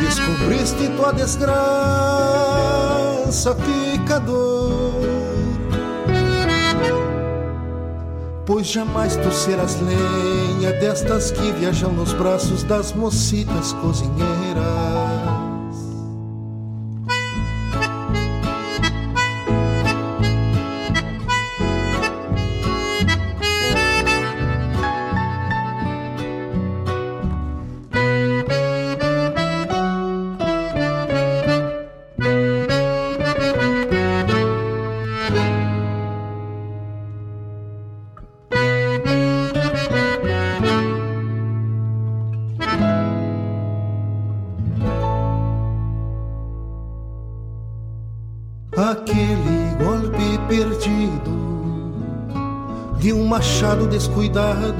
Descobriste 0.01 0.89
tua 0.97 1.13
desgraça, 1.13 1.55
picador. 3.55 4.93
Pois 8.45 8.67
jamais 8.67 9.15
tu 9.15 9.31
serás 9.31 9.79
lenha 9.79 10.73
destas 10.73 11.31
que 11.31 11.51
viajam 11.53 11.93
nos 11.93 12.13
braços 12.13 12.61
das 12.63 12.91
mocitas 12.91 13.73
cozinheiras. 13.73 14.34
Machado 54.35 54.74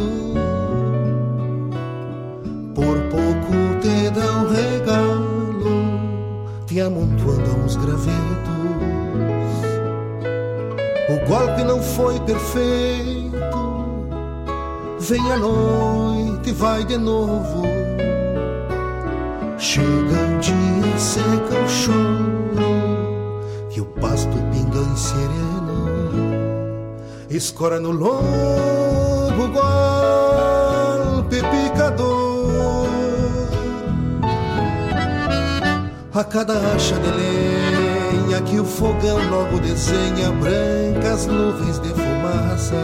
desenha 39.85 40.31
brancas 40.31 41.27
nuvens 41.27 41.79
de 41.79 41.89
fumaça. 41.89 42.75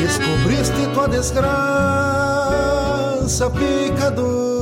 Descobriste 0.00 0.86
tua 0.92 1.08
desgraça, 1.08 1.48
picador. 3.50 4.58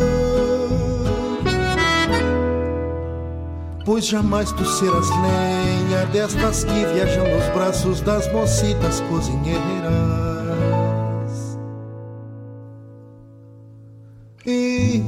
pois 3.85 4.07
jamais 4.07 4.51
tu 4.53 4.65
serás 4.65 5.09
lenha 5.09 6.07
destas 6.13 6.65
que 6.65 6.87
viajam 6.93 7.25
nos 7.25 7.47
braços 7.55 8.01
das 8.01 8.27
mocitas 8.33 9.01
cozinheiras. 9.03 10.36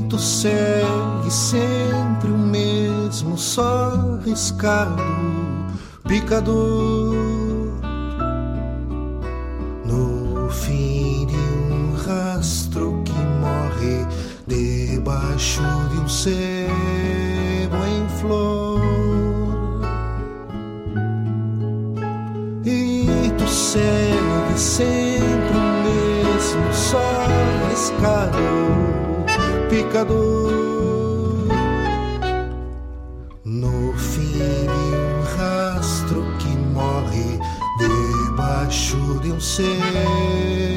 Tu 0.08 0.18
segue 0.18 1.30
sempre 1.30 2.30
o 2.30 2.38
mesmo, 2.38 3.36
só 3.36 4.18
riscado, 4.24 5.02
picador. 6.08 7.14
No 9.84 10.50
fim 10.50 11.26
de 11.26 11.36
um 11.36 11.94
rastro 11.94 13.02
que 13.04 13.12
morre 13.12 14.06
debaixo 14.46 15.62
de 15.92 15.98
um 16.00 16.08
sebo 16.08 16.77
No 33.44 33.92
fim 33.96 34.32
de 34.32 34.68
um 34.94 35.22
rastro 35.36 36.22
que 36.38 36.56
morre 36.72 37.40
debaixo 37.78 39.18
de 39.20 39.32
um 39.32 39.40
sebo 39.40 40.67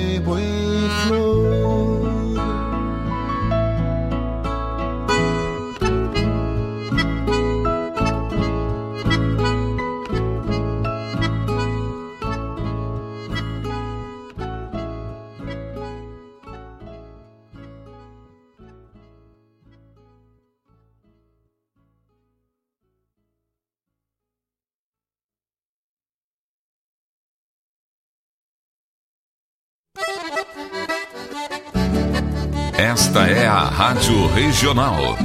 Rádio 33.84 34.28
Regional. 34.28 35.18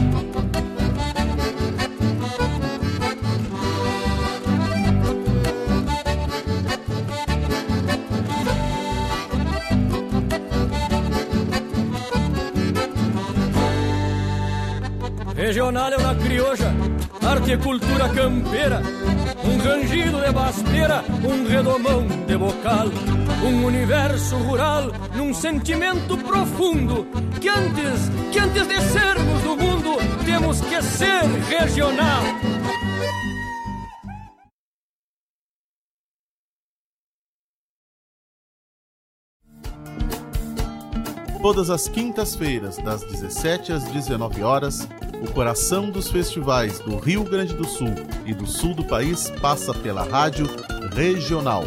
Regional 15.37 15.93
é 15.93 15.97
uma 15.99 16.15
crioja, 16.15 16.75
arte 17.23 17.53
e 17.53 17.59
cultura 17.59 18.09
campeira, 18.09 18.81
um 19.45 19.59
rangido 19.59 20.19
de 20.19 20.33
basteira, 20.33 21.05
um 21.23 21.47
redomão 21.47 22.07
de 22.27 22.39
bocal, 22.39 22.89
um 23.43 23.65
universo 23.65 24.37
rural 24.37 24.91
num 25.15 25.35
sentimento 25.35 26.17
profundo 26.19 27.07
que 27.41 27.49
antes, 27.49 28.09
que 28.33 28.39
antes 28.39 28.67
de 28.67 28.81
sermos 28.81 29.43
do 29.43 29.57
mundo, 29.57 29.97
temos 30.25 30.61
que 30.61 30.83
ser 30.83 31.23
regional. 31.49 32.23
Todas 41.43 41.71
as 41.71 41.89
quintas-feiras, 41.89 42.77
das 42.79 43.03
17 43.03 43.73
às 43.73 43.85
19 43.85 44.43
horas, 44.43 44.89
o 45.23 45.33
coração 45.33 45.91
dos 45.91 46.11
festivais 46.11 46.81
do 46.81 46.99
Rio 46.99 47.23
Grande 47.23 47.55
do 47.55 47.65
Sul 47.65 47.95
e 48.25 48.35
do 48.35 48.47
sul 48.47 48.75
do 48.75 48.83
país 48.83 49.31
passa 49.41 49.73
pela 49.73 50.03
rádio 50.03 50.47
regional. 50.93 51.63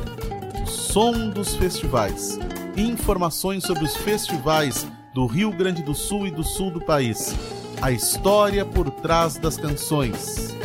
Som 0.70 1.30
dos 1.30 1.56
festivais. 1.56 2.38
Informações 2.78 3.64
sobre 3.64 3.84
os 3.84 3.96
festivais 3.98 4.88
do 5.14 5.26
Rio 5.26 5.52
Grande 5.52 5.82
do 5.82 5.96
Sul 5.96 6.28
e 6.28 6.32
do 6.32 6.44
sul 6.44 6.70
do 6.70 6.80
país. 6.80 7.36
A 7.82 7.92
história 7.92 8.64
por 8.64 8.90
trás 8.92 9.36
das 9.36 9.58
canções. 9.58 10.56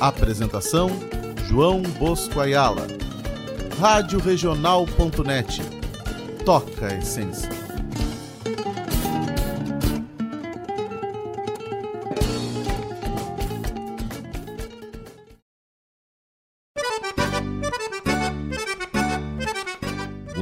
Apresentação: 0.00 0.90
João 1.48 1.82
Bosco 1.82 2.40
Ayala. 2.40 2.86
Radioregional.net. 3.78 5.62
Toca 6.44 6.86
a 6.88 6.98
essência. 6.98 7.63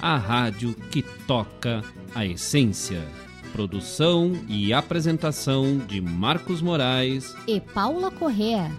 a 0.00 0.16
rádio 0.16 0.74
que 0.90 1.02
toca 1.02 1.82
a 2.14 2.24
essência. 2.24 3.02
Produção 3.52 4.32
e 4.46 4.72
apresentação 4.72 5.78
de 5.78 6.00
Marcos 6.00 6.60
Moraes 6.60 7.34
e 7.46 7.60
Paula 7.60 8.10
Correa. 8.10 8.70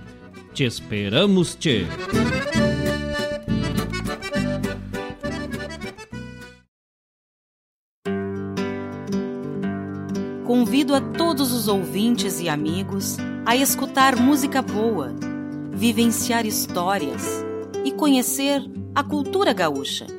Te 0.54 0.64
esperamos, 0.64 1.56
te. 1.56 1.86
Convido 10.46 10.96
a 10.96 11.02
todos 11.02 11.52
os 11.52 11.68
ouvintes 11.68 12.40
e 12.40 12.50
amigos 12.50 13.18
a 13.46 13.56
escutar 13.56 14.16
música 14.16 14.62
boa, 14.62 15.14
vivenciar 15.72 16.46
histórias 16.46 17.44
e 17.84 17.91
conhecer 17.91 18.62
a 18.96 19.04
cultura 19.04 19.54
gaúcha 19.54 20.19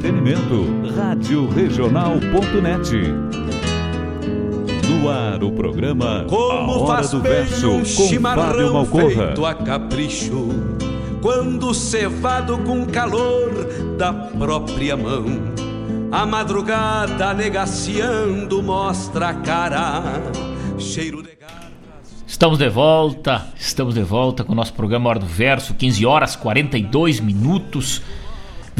Entretenimento. 0.00 0.66
Rádio 0.96 1.48
Regional.net. 1.50 2.96
No 4.88 5.08
ar 5.08 5.42
o 5.44 5.52
programa 5.52 6.24
Como 6.28 6.72
A 6.72 6.78
Hora 6.78 6.86
faz 6.86 7.10
do 7.10 7.20
bem 7.20 7.32
Verso 7.32 7.70
um 7.70 7.78
com 7.78 7.84
Fábio 7.84 8.08
chimarrão 8.08 8.72
Malcorra. 8.72 9.26
feito 9.26 9.46
a 9.46 9.54
capricho 9.54 10.48
Quando 11.22 11.72
cevado 11.72 12.58
com 12.58 12.84
calor 12.86 13.50
da 13.96 14.12
própria 14.12 14.96
mão 14.96 15.24
A 16.10 16.26
madrugada 16.26 17.32
negaciando 17.32 18.62
mostra 18.62 19.28
a 19.28 19.34
cara 19.34 20.02
Cheiro 20.78 21.22
de 21.22 21.30
Estamos 22.26 22.58
de 22.58 22.68
volta, 22.70 23.48
estamos 23.56 23.94
de 23.94 24.02
volta 24.02 24.44
com 24.44 24.52
o 24.52 24.56
nosso 24.56 24.72
programa 24.72 25.10
Hora 25.10 25.18
do 25.18 25.26
Verso, 25.26 25.74
15 25.74 26.06
horas 26.06 26.36
42 26.36 27.20
minutos, 27.20 28.00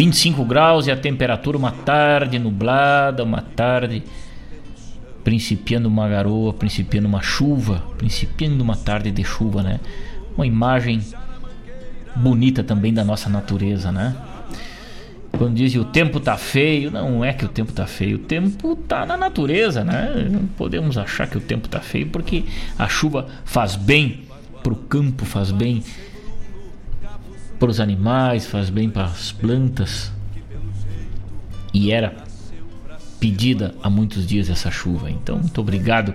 25 0.00 0.46
graus 0.46 0.86
e 0.86 0.90
a 0.90 0.96
temperatura 0.96 1.58
uma 1.58 1.72
tarde 1.72 2.38
nublada, 2.38 3.22
uma 3.22 3.42
tarde 3.42 4.02
principiando 5.22 5.90
uma 5.90 6.08
garoa, 6.08 6.54
principiando 6.54 7.04
uma 7.04 7.20
chuva, 7.20 7.84
principiando 7.98 8.62
uma 8.62 8.74
tarde 8.74 9.10
de 9.10 9.22
chuva, 9.22 9.62
né? 9.62 9.78
Uma 10.34 10.46
imagem 10.46 11.02
bonita 12.16 12.64
também 12.64 12.94
da 12.94 13.04
nossa 13.04 13.28
natureza, 13.28 13.92
né? 13.92 14.16
Quando 15.32 15.56
dizem 15.56 15.78
o 15.78 15.84
tempo 15.84 16.18
tá 16.18 16.38
feio, 16.38 16.90
não 16.90 17.22
é 17.22 17.34
que 17.34 17.44
o 17.44 17.48
tempo 17.48 17.70
tá 17.70 17.86
feio, 17.86 18.16
o 18.16 18.20
tempo 18.20 18.74
tá 18.76 19.04
na 19.04 19.18
natureza, 19.18 19.84
né? 19.84 20.28
Não 20.30 20.46
podemos 20.46 20.96
achar 20.96 21.28
que 21.28 21.36
o 21.36 21.42
tempo 21.42 21.68
tá 21.68 21.80
feio 21.80 22.06
porque 22.06 22.44
a 22.78 22.88
chuva 22.88 23.26
faz 23.44 23.76
bem 23.76 24.22
pro 24.62 24.76
campo, 24.76 25.26
faz 25.26 25.50
bem 25.50 25.82
para 27.60 27.70
os 27.70 27.78
animais, 27.78 28.46
faz 28.46 28.70
bem 28.70 28.88
para 28.88 29.04
as 29.04 29.30
plantas. 29.30 30.10
E 31.72 31.92
era 31.92 32.16
pedida 33.20 33.74
há 33.82 33.90
muitos 33.90 34.26
dias 34.26 34.48
essa 34.48 34.70
chuva. 34.70 35.10
Então, 35.10 35.38
muito 35.38 35.60
obrigado 35.60 36.14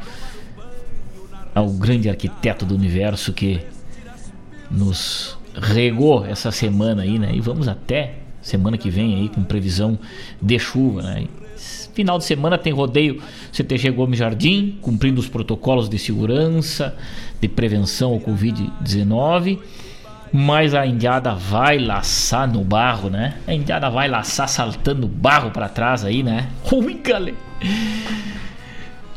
ao 1.53 1.69
grande 1.69 2.09
arquiteto 2.09 2.65
do 2.65 2.73
universo 2.73 3.31
que 3.31 3.61
nos 4.71 5.37
regou 5.55 6.25
essa 6.25 6.51
semana 6.51 7.03
aí, 7.03 7.19
né? 7.19 7.31
E 7.33 7.39
vamos 7.39 7.67
até 7.67 8.15
semana 8.41 8.77
que 8.77 8.89
vem 8.89 9.15
aí 9.15 9.29
com 9.29 9.43
previsão 9.43 9.97
de 10.41 10.57
chuva, 10.57 11.03
né? 11.03 11.27
Final 11.93 12.17
de 12.17 12.25
semana 12.25 12.57
tem 12.57 12.73
rodeio 12.73 13.21
CTG 13.51 13.91
Gomes 13.91 14.19
Jardim, 14.19 14.77
cumprindo 14.81 15.21
os 15.21 15.29
protocolos 15.29 15.87
de 15.87 15.97
segurança, 15.97 16.97
de 17.39 17.47
prevenção 17.47 18.11
ao 18.11 18.19
Covid-19. 18.19 19.59
Mas 20.31 20.73
a 20.73 20.85
indiada 20.85 21.33
vai 21.33 21.77
laçar 21.77 22.51
no 22.51 22.63
barro, 22.63 23.09
né? 23.09 23.35
A 23.47 23.53
indiada 23.53 23.89
vai 23.89 24.07
laçar 24.07 24.49
saltando 24.49 25.07
barro 25.07 25.51
para 25.51 25.69
trás 25.69 26.03
aí, 26.03 26.23
né? 26.23 26.49
Ui, 26.71 26.93
galera! 27.01 27.37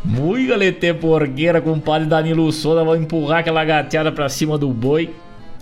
Muito 0.04 0.48
galete 0.48 0.94
porqueira, 0.94 1.60
compadre 1.60 2.08
Danilo 2.08 2.50
Souza 2.50 2.82
vai 2.82 2.96
empurrar 2.96 3.40
aquela 3.40 3.64
gateada 3.64 4.10
pra 4.10 4.28
cima 4.28 4.56
do 4.56 4.72
boi, 4.72 5.14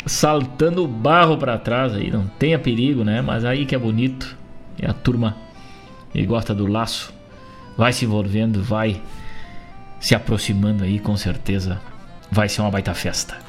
saltando 0.04 0.86
barro 0.86 1.36
pra 1.36 1.58
trás 1.58 1.94
aí. 1.94 2.10
Não 2.10 2.26
tenha 2.38 2.58
perigo, 2.58 3.02
né? 3.02 3.20
Mas 3.20 3.44
aí 3.44 3.66
que 3.66 3.74
é 3.74 3.78
bonito. 3.78 4.36
E 4.80 4.86
a 4.86 4.92
turma 4.92 5.36
que 6.12 6.24
gosta 6.24 6.54
do 6.54 6.66
laço 6.66 7.12
vai 7.76 7.92
se 7.92 8.04
envolvendo, 8.04 8.62
vai 8.62 9.00
se 9.98 10.14
aproximando 10.14 10.84
aí, 10.84 10.98
com 10.98 11.16
certeza 11.16 11.80
vai 12.30 12.48
ser 12.48 12.60
uma 12.60 12.70
baita 12.70 12.94
festa. 12.94 13.45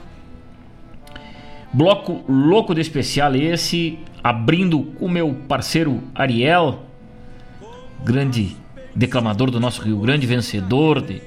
Bloco 1.73 2.23
louco 2.27 2.73
de 2.73 2.81
especial 2.81 3.35
esse, 3.35 3.99
abrindo 4.23 4.83
com 4.83 5.05
o 5.05 5.09
meu 5.09 5.33
parceiro 5.47 6.01
Ariel, 6.15 6.83
grande 8.03 8.55
declamador 8.95 9.51
do 9.51 9.59
nosso 9.59 9.81
Rio 9.81 9.99
Grande, 9.99 10.25
vencedor 10.25 11.01
de, 11.01 11.21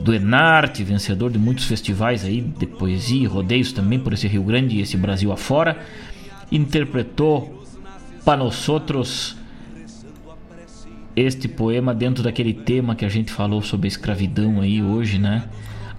do 0.00 0.14
Enarte, 0.14 0.84
vencedor 0.84 1.30
de 1.30 1.38
muitos 1.38 1.64
festivais 1.64 2.24
aí 2.24 2.40
de 2.40 2.66
poesia 2.66 3.22
e 3.22 3.26
rodeios 3.26 3.72
também 3.72 3.98
por 3.98 4.12
esse 4.12 4.28
Rio 4.28 4.44
Grande 4.44 4.76
e 4.76 4.80
esse 4.80 4.96
Brasil 4.96 5.32
afora, 5.32 5.84
interpretou 6.50 7.64
para 8.24 8.36
nós 8.36 8.68
outros 8.68 9.36
este 11.16 11.48
poema 11.48 11.94
dentro 11.94 12.22
daquele 12.22 12.54
tema 12.54 12.94
que 12.94 13.04
a 13.04 13.08
gente 13.08 13.32
falou 13.32 13.62
sobre 13.62 13.86
a 13.86 13.88
escravidão 13.88 14.60
aí 14.60 14.82
hoje, 14.82 15.18
né? 15.18 15.44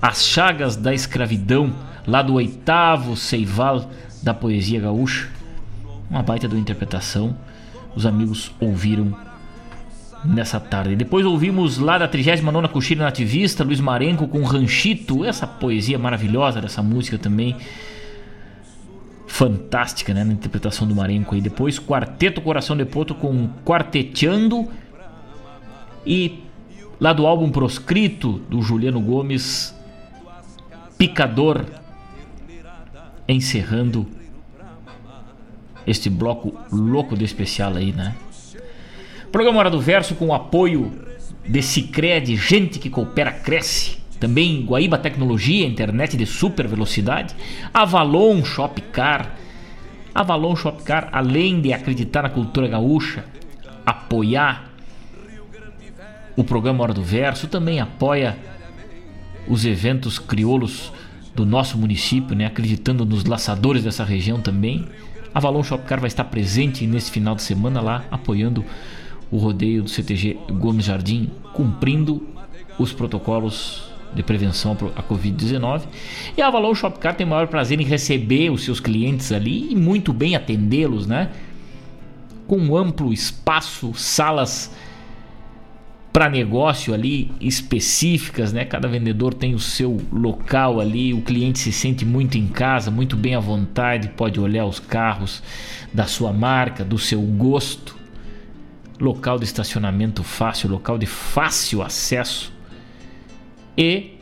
As 0.04 0.26
chagas 0.26 0.76
da 0.76 0.94
escravidão, 0.94 1.74
lá 2.06 2.22
do 2.22 2.34
oitavo 2.34 3.16
Seival 3.16 3.90
da 4.22 4.34
poesia 4.34 4.82
gaúcha. 4.82 5.30
Uma 6.10 6.22
baita 6.22 6.46
de 6.46 6.56
uma 6.56 6.60
interpretação. 6.60 7.38
Os 7.96 8.06
amigos 8.06 8.52
ouviram 8.60 9.16
nessa 10.26 10.60
tarde. 10.60 10.98
Depois 10.98 11.26
ouvimos 11.26 11.78
lá 11.78 11.98
da 11.98 12.06
39 12.06 12.68
Coxilha 12.68 13.06
Nativista, 13.06 13.64
Luiz 13.64 13.80
Marenco 13.80 14.28
com 14.28 14.44
Ranchito, 14.44 15.24
essa 15.24 15.48
poesia 15.48 15.98
maravilhosa 15.98 16.60
dessa 16.60 16.84
música 16.84 17.18
também. 17.18 17.56
Fantástica, 19.26 20.14
né? 20.14 20.26
Na 20.26 20.34
interpretação 20.34 20.86
do 20.86 20.94
Marenco 20.94 21.34
aí. 21.34 21.40
Depois, 21.40 21.80
Quarteto 21.80 22.42
Coração 22.42 22.76
de 22.76 22.84
Poto 22.84 23.16
com 23.16 23.48
Quarteteando. 23.64 24.68
E 26.06 26.44
lá 27.00 27.14
do 27.14 27.26
álbum 27.26 27.50
Proscrito, 27.50 28.42
do 28.50 28.62
Juliano 28.62 29.00
Gomes, 29.00 29.73
Picador, 31.04 31.66
encerrando 33.28 34.08
este 35.86 36.10
bloco 36.10 36.58
louco 36.72 37.18
de 37.18 37.26
especial 37.26 37.76
aí, 37.76 37.92
né? 37.92 38.16
Programa 39.30 39.60
Hora 39.60 39.70
do 39.70 39.82
Verso 39.82 40.16
com 40.16 40.28
o 40.28 40.34
apoio 40.34 40.94
de 41.46 41.62
Cicred, 41.62 42.38
gente 42.38 42.80
que 42.80 42.90
coopera, 42.90 43.34
cresce. 43.34 43.98
Também 44.18 44.64
Guaíba 44.64 44.98
Tecnologia, 44.98 45.68
internet 45.68 46.16
de 46.16 46.26
super 46.26 46.70
velocidade. 46.70 47.36
Avalon 47.74 48.42
Shopcar. 48.46 49.36
Avalon 50.16 50.56
Shopcar, 50.56 51.10
além 51.12 51.60
de 51.60 51.74
acreditar 51.74 52.22
na 52.22 52.30
cultura 52.30 52.70
gaúcha, 52.70 53.26
apoiar 53.86 54.72
o 56.38 56.46
programa 56.46 56.82
Hora 56.82 56.94
do 56.94 57.04
Verso, 57.04 57.50
também 57.50 57.82
apoia 57.82 58.53
os 59.48 59.66
eventos 59.66 60.20
crioulos 60.20 60.92
do 61.36 61.46
nosso 61.46 61.78
município, 61.78 62.36
né? 62.36 62.46
acreditando 62.46 63.06
nos 63.06 63.26
laçadores 63.26 63.84
dessa 63.84 64.04
região 64.04 64.40
também. 64.40 64.88
A 65.34 65.40
Valon 65.40 65.64
Shopcar 65.64 66.00
vai 66.00 66.08
estar 66.08 66.26
presente 66.26 66.86
nesse 66.86 67.10
final 67.10 67.36
de 67.36 67.42
semana 67.42 67.82
lá, 67.82 68.06
apoiando 68.12 68.64
o 69.32 69.38
rodeio 69.38 69.82
do 69.82 69.90
CTG 69.90 70.38
Gomes 70.52 70.86
Jardim, 70.86 71.32
cumprindo 71.54 72.28
os 72.78 72.94
protocolos 72.94 73.92
de 74.14 74.22
prevenção 74.22 74.78
à 74.96 75.02
Covid-19. 75.02 75.82
E 76.38 76.42
a 76.42 76.48
Avalon 76.48 76.76
Shopcar 76.76 77.16
tem 77.16 77.26
o 77.26 77.30
maior 77.30 77.48
prazer 77.48 77.82
em 77.82 77.84
receber 77.84 78.52
os 78.52 78.64
seus 78.64 78.80
clientes 78.80 79.32
ali 79.32 79.72
e 79.72 79.76
muito 79.76 80.14
bem 80.14 80.36
atendê-los, 80.36 81.08
né? 81.08 81.32
Com 82.48 82.58
um 82.58 82.78
amplo 82.78 83.12
espaço, 83.12 83.92
salas 83.96 84.72
para 86.14 86.30
negócio 86.30 86.94
ali 86.94 87.32
específicas, 87.42 88.54
né? 88.54 88.64
Cada 88.66 88.88
vendedor 88.88 89.34
tem 89.34 89.56
o 89.56 89.60
seu 89.60 90.00
local 90.12 90.80
ali, 90.80 91.12
o 91.12 91.22
cliente 91.22 91.58
se 91.58 91.72
sente 91.72 92.06
muito 92.06 92.38
em 92.38 92.46
casa, 92.46 92.92
muito 92.92 93.18
bem 93.18 93.34
à 93.34 93.40
vontade, 93.40 94.10
pode 94.10 94.40
olhar 94.40 94.68
os 94.68 94.80
carros 94.80 95.42
da 95.92 96.06
sua 96.06 96.32
marca, 96.32 96.86
do 96.86 97.00
seu 97.00 97.20
gosto. 97.20 97.98
Local 99.00 99.40
de 99.40 99.46
estacionamento 99.46 100.24
fácil, 100.24 100.70
local 100.70 101.00
de 101.00 101.08
fácil 101.08 101.82
acesso 101.82 102.54
e 103.76 104.20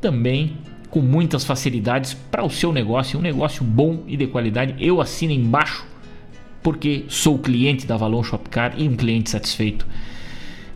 também 0.00 0.56
com 0.90 1.00
muitas 1.00 1.44
facilidades 1.44 2.14
para 2.14 2.44
o 2.44 2.50
seu 2.50 2.72
negócio, 2.72 3.16
um 3.16 3.22
negócio 3.22 3.62
bom 3.62 4.02
e 4.08 4.16
de 4.16 4.26
qualidade. 4.26 4.74
Eu 4.78 5.00
assino 5.00 5.32
embaixo 5.32 5.86
porque 6.64 7.04
sou 7.08 7.38
cliente 7.38 7.86
da 7.86 7.94
Avalon 7.94 8.24
Shopcar 8.24 8.74
e 8.76 8.88
um 8.88 8.96
cliente 8.96 9.30
satisfeito. 9.30 9.86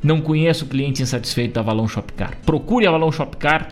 Não 0.02 0.20
conheço 0.20 0.66
cliente 0.66 1.02
insatisfeito 1.02 1.54
da 1.54 1.60
Avalon 1.60 1.86
Shopcar. 1.86 2.36
Procure 2.44 2.86
a 2.86 2.88
Avalon 2.88 3.12
Shopcar 3.12 3.68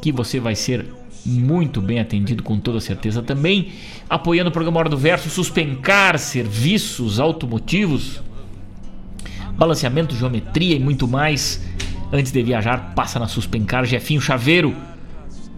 que 0.00 0.12
você 0.12 0.38
vai 0.38 0.54
ser 0.54 0.86
muito 1.24 1.80
bem 1.80 2.00
atendido 2.00 2.42
com 2.42 2.58
toda 2.58 2.80
certeza. 2.80 3.22
Também 3.22 3.72
apoiando 4.08 4.50
o 4.50 4.52
programa 4.52 4.78
Hora 4.78 4.88
do 4.88 4.96
Verso, 4.96 5.28
Suspencar 5.28 6.18
Serviços 6.18 7.20
Automotivos, 7.20 8.22
balanceamento, 9.52 10.16
geometria 10.16 10.76
e 10.76 10.80
muito 10.80 11.06
mais. 11.06 11.62
Antes 12.10 12.32
de 12.32 12.42
viajar, 12.42 12.94
passa 12.94 13.18
na 13.18 13.28
Suspencar 13.28 13.84
Jefinho 13.84 14.20
Chaveiro. 14.20 14.74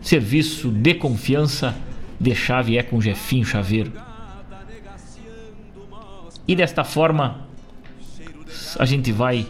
Serviço 0.03 0.71
de 0.71 0.95
confiança 0.95 1.77
de 2.19 2.35
chave 2.35 2.77
é 2.77 2.83
com 2.83 3.01
Jefinho 3.01 3.45
Chaveiro. 3.45 3.93
E 6.49 6.57
desta 6.57 6.83
forma 6.83 7.47
a 8.79 8.85
gente 8.85 9.13
vai 9.13 9.47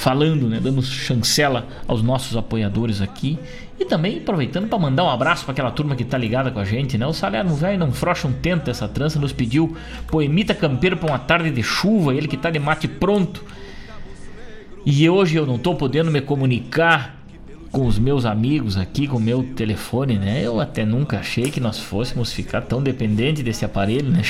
falando, 0.00 0.48
né, 0.48 0.58
dando 0.58 0.82
chancela 0.82 1.68
aos 1.86 2.02
nossos 2.02 2.34
apoiadores 2.34 3.02
aqui 3.02 3.38
e 3.78 3.84
também 3.84 4.16
aproveitando 4.16 4.66
para 4.66 4.78
mandar 4.78 5.04
um 5.04 5.10
abraço 5.10 5.44
para 5.44 5.52
aquela 5.52 5.70
turma 5.70 5.94
que 5.94 6.04
tá 6.04 6.16
ligada 6.16 6.50
com 6.50 6.58
a 6.58 6.64
gente, 6.64 6.96
né? 6.96 7.06
O 7.06 7.12
Salerno 7.12 7.54
Velho 7.54 7.78
não 7.78 7.92
frocha 7.92 8.26
um 8.26 8.32
tento 8.32 8.70
essa 8.70 8.88
trança, 8.88 9.20
nos 9.20 9.34
pediu 9.34 9.76
poemita 10.06 10.54
campeiro 10.54 10.96
para 10.96 11.10
uma 11.10 11.18
tarde 11.18 11.50
de 11.50 11.62
chuva, 11.62 12.14
ele 12.14 12.28
que 12.28 12.36
tá 12.38 12.50
de 12.50 12.58
mate 12.58 12.88
pronto. 12.88 13.44
E 14.86 15.08
hoje 15.08 15.36
eu 15.36 15.44
não 15.44 15.58
tô 15.58 15.74
podendo 15.74 16.10
me 16.10 16.22
comunicar 16.22 17.22
com 17.70 17.86
os 17.86 17.98
meus 17.98 18.24
amigos 18.24 18.78
aqui, 18.78 19.06
com 19.06 19.18
o 19.18 19.20
meu 19.20 19.42
telefone, 19.54 20.18
né? 20.18 20.40
Eu 20.42 20.60
até 20.60 20.86
nunca 20.86 21.18
achei 21.18 21.50
que 21.50 21.60
nós 21.60 21.78
fôssemos 21.78 22.32
ficar 22.32 22.62
tão 22.62 22.82
dependentes 22.82 23.42
desse 23.42 23.66
aparelho, 23.66 24.08
né? 24.10 24.22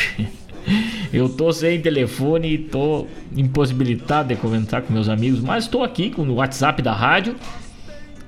Eu 1.12 1.28
tô 1.28 1.52
sem 1.52 1.80
telefone 1.80 2.54
e 2.54 2.58
tô 2.58 3.06
impossibilitado 3.36 4.28
de 4.28 4.36
comentar 4.36 4.82
com 4.82 4.92
meus 4.92 5.08
amigos, 5.08 5.40
mas 5.40 5.64
estou 5.64 5.82
aqui 5.82 6.10
com 6.10 6.22
o 6.22 6.34
WhatsApp 6.34 6.82
da 6.82 6.92
rádio, 6.92 7.34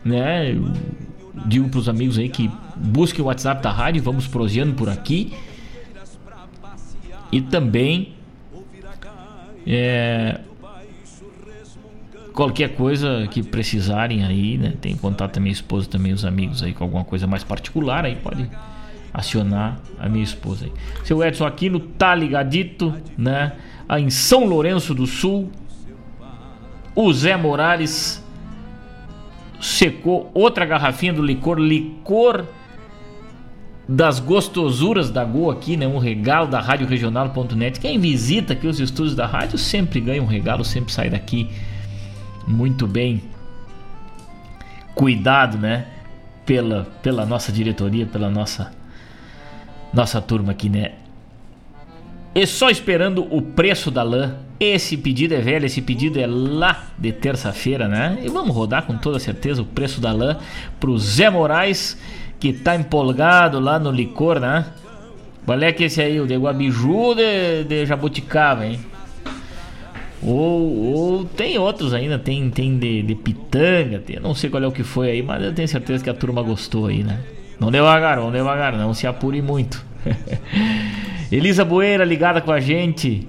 né? 0.04 0.52
Eu 0.52 0.70
digo 1.46 1.68
pros 1.68 1.88
amigos 1.88 2.18
aí 2.18 2.28
que 2.28 2.50
busquem 2.76 3.22
o 3.22 3.28
WhatsApp 3.28 3.62
da 3.62 3.70
rádio, 3.70 4.02
vamos 4.02 4.26
proseando 4.26 4.74
por 4.74 4.88
aqui. 4.88 5.32
E 7.30 7.40
também 7.40 8.14
é, 9.66 10.40
qualquer 12.32 12.74
coisa 12.74 13.28
que 13.30 13.42
precisarem 13.42 14.24
aí, 14.24 14.59
né? 14.59 14.74
Tem 14.80 14.96
contato 14.96 15.34
da 15.34 15.40
minha 15.40 15.52
esposa 15.52 15.88
também, 15.88 16.12
os 16.12 16.24
amigos 16.24 16.62
aí 16.62 16.72
com 16.72 16.84
alguma 16.84 17.04
coisa 17.04 17.26
mais 17.26 17.44
particular 17.44 18.04
aí 18.04 18.16
pode 18.16 18.48
acionar 19.12 19.78
a 19.98 20.09
minha 20.09 20.24
esposa 20.24 20.66
aí. 20.66 20.72
Seu 21.05 21.22
Edson 21.22 21.44
Aquino 21.44 21.78
tá 21.80 22.14
ligadito, 22.14 22.94
né? 23.16 23.52
Aí 23.89 24.02
em 24.02 24.10
São 24.10 24.44
Lourenço 24.44 24.94
do 24.94 25.06
Sul, 25.06 25.51
o 26.94 27.12
Zé 27.12 27.36
Morales 27.36 28.24
secou 29.60 30.30
outra 30.34 30.64
garrafinha 30.64 31.12
do 31.12 31.22
licor, 31.22 31.59
licor 31.59 32.44
das 33.89 34.18
gostosuras 34.18 35.10
da 35.10 35.24
Goa 35.24 35.52
aqui, 35.52 35.76
né? 35.76 35.86
Um 35.86 35.98
regalo 35.98 36.48
da 36.48 36.60
Rádio 36.60 36.86
Regional.net. 36.86 37.78
Quem 37.78 37.98
visita 37.98 38.55
aqui 38.55 38.66
os 38.66 38.80
estúdios 38.80 39.14
da 39.14 39.26
rádio 39.26 39.59
sempre 39.59 40.01
ganha 40.01 40.22
um 40.22 40.26
regalo, 40.26 40.64
sempre 40.64 40.93
sai 40.93 41.10
daqui 41.10 41.51
muito 42.47 42.86
bem 42.86 43.22
cuidado, 44.94 45.59
né? 45.59 45.86
Pela, 46.44 46.84
pela 47.02 47.24
nossa 47.24 47.52
diretoria, 47.52 48.05
pela 48.05 48.28
nossa 48.28 48.72
nossa 49.93 50.20
turma 50.20 50.52
aqui, 50.52 50.69
né? 50.69 50.93
E 52.35 52.47
só 52.47 52.70
esperando 52.70 53.27
o 53.31 53.43
preço 53.43 53.90
da 53.90 54.02
lã. 54.02 54.36
Esse 54.59 54.97
pedido 54.97 55.35
é 55.35 55.40
velho, 55.40 55.66
esse 55.66 55.82
pedido 55.82 56.20
é 56.20 56.27
lá 56.27 56.86
de 56.97 57.12
terça-feira, 57.12 57.89
né? 57.89 58.19
E 58.23 58.28
vamos 58.28 58.55
rodar 58.55 58.85
com 58.85 58.97
toda 58.97 59.19
certeza 59.19 59.60
o 59.60 59.66
preço 59.66 60.01
da 60.01 60.12
lã 60.12 60.39
pro 60.78 60.97
Zé 60.98 61.28
Moraes, 61.28 61.98
que 62.39 62.52
tá 62.52 62.77
empolgado 62.77 63.59
lá 63.59 63.78
no 63.78 63.90
licor, 63.90 64.39
né? 64.39 64.66
Qual 65.44 65.60
é 65.60 65.73
que 65.73 65.85
esse 65.85 66.01
aí, 66.01 66.20
o 66.20 66.27
de 66.27 66.36
Guabiju 66.36 67.14
de, 67.16 67.64
de 67.64 67.85
Jabuticaba, 67.85 68.64
hein? 68.64 68.78
Ou, 70.23 70.94
ou, 70.94 71.24
tem 71.24 71.59
outros 71.59 71.93
ainda, 71.93 72.16
tem, 72.16 72.48
tem 72.48 72.78
de, 72.78 73.02
de 73.02 73.14
pitanga, 73.16 73.98
tem, 73.98 74.20
não 74.20 74.36
sei 74.36 74.48
qual 74.48 74.62
é 74.62 74.66
o 74.69 74.73
que 74.73 74.85
foi 74.85 75.10
aí, 75.10 75.23
mas 75.23 75.43
eu 75.43 75.52
tenho 75.52 75.66
certeza 75.66 76.05
que 76.05 76.09
a 76.09 76.14
turma 76.14 76.40
gostou 76.40 76.86
aí, 76.86 77.02
né? 77.02 77.19
Não 77.62 77.70
devagar, 77.70 78.16
não 78.16 78.32
devagar, 78.32 78.76
não 78.76 78.93
se 78.93 79.06
apure 79.06 79.40
muito. 79.40 79.86
Elisa 81.30 81.64
Boeira 81.64 82.05
ligada 82.05 82.40
com 82.40 82.51
a 82.51 82.59
gente. 82.59 83.28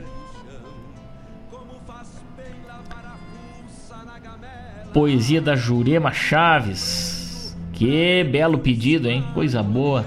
Poesia 4.91 5.39
da 5.39 5.55
Jurema 5.55 6.11
Chaves. 6.11 7.55
Que 7.73 8.23
belo 8.23 8.57
pedido, 8.57 9.07
hein? 9.07 9.23
Coisa 9.35 9.61
boa. 9.61 10.03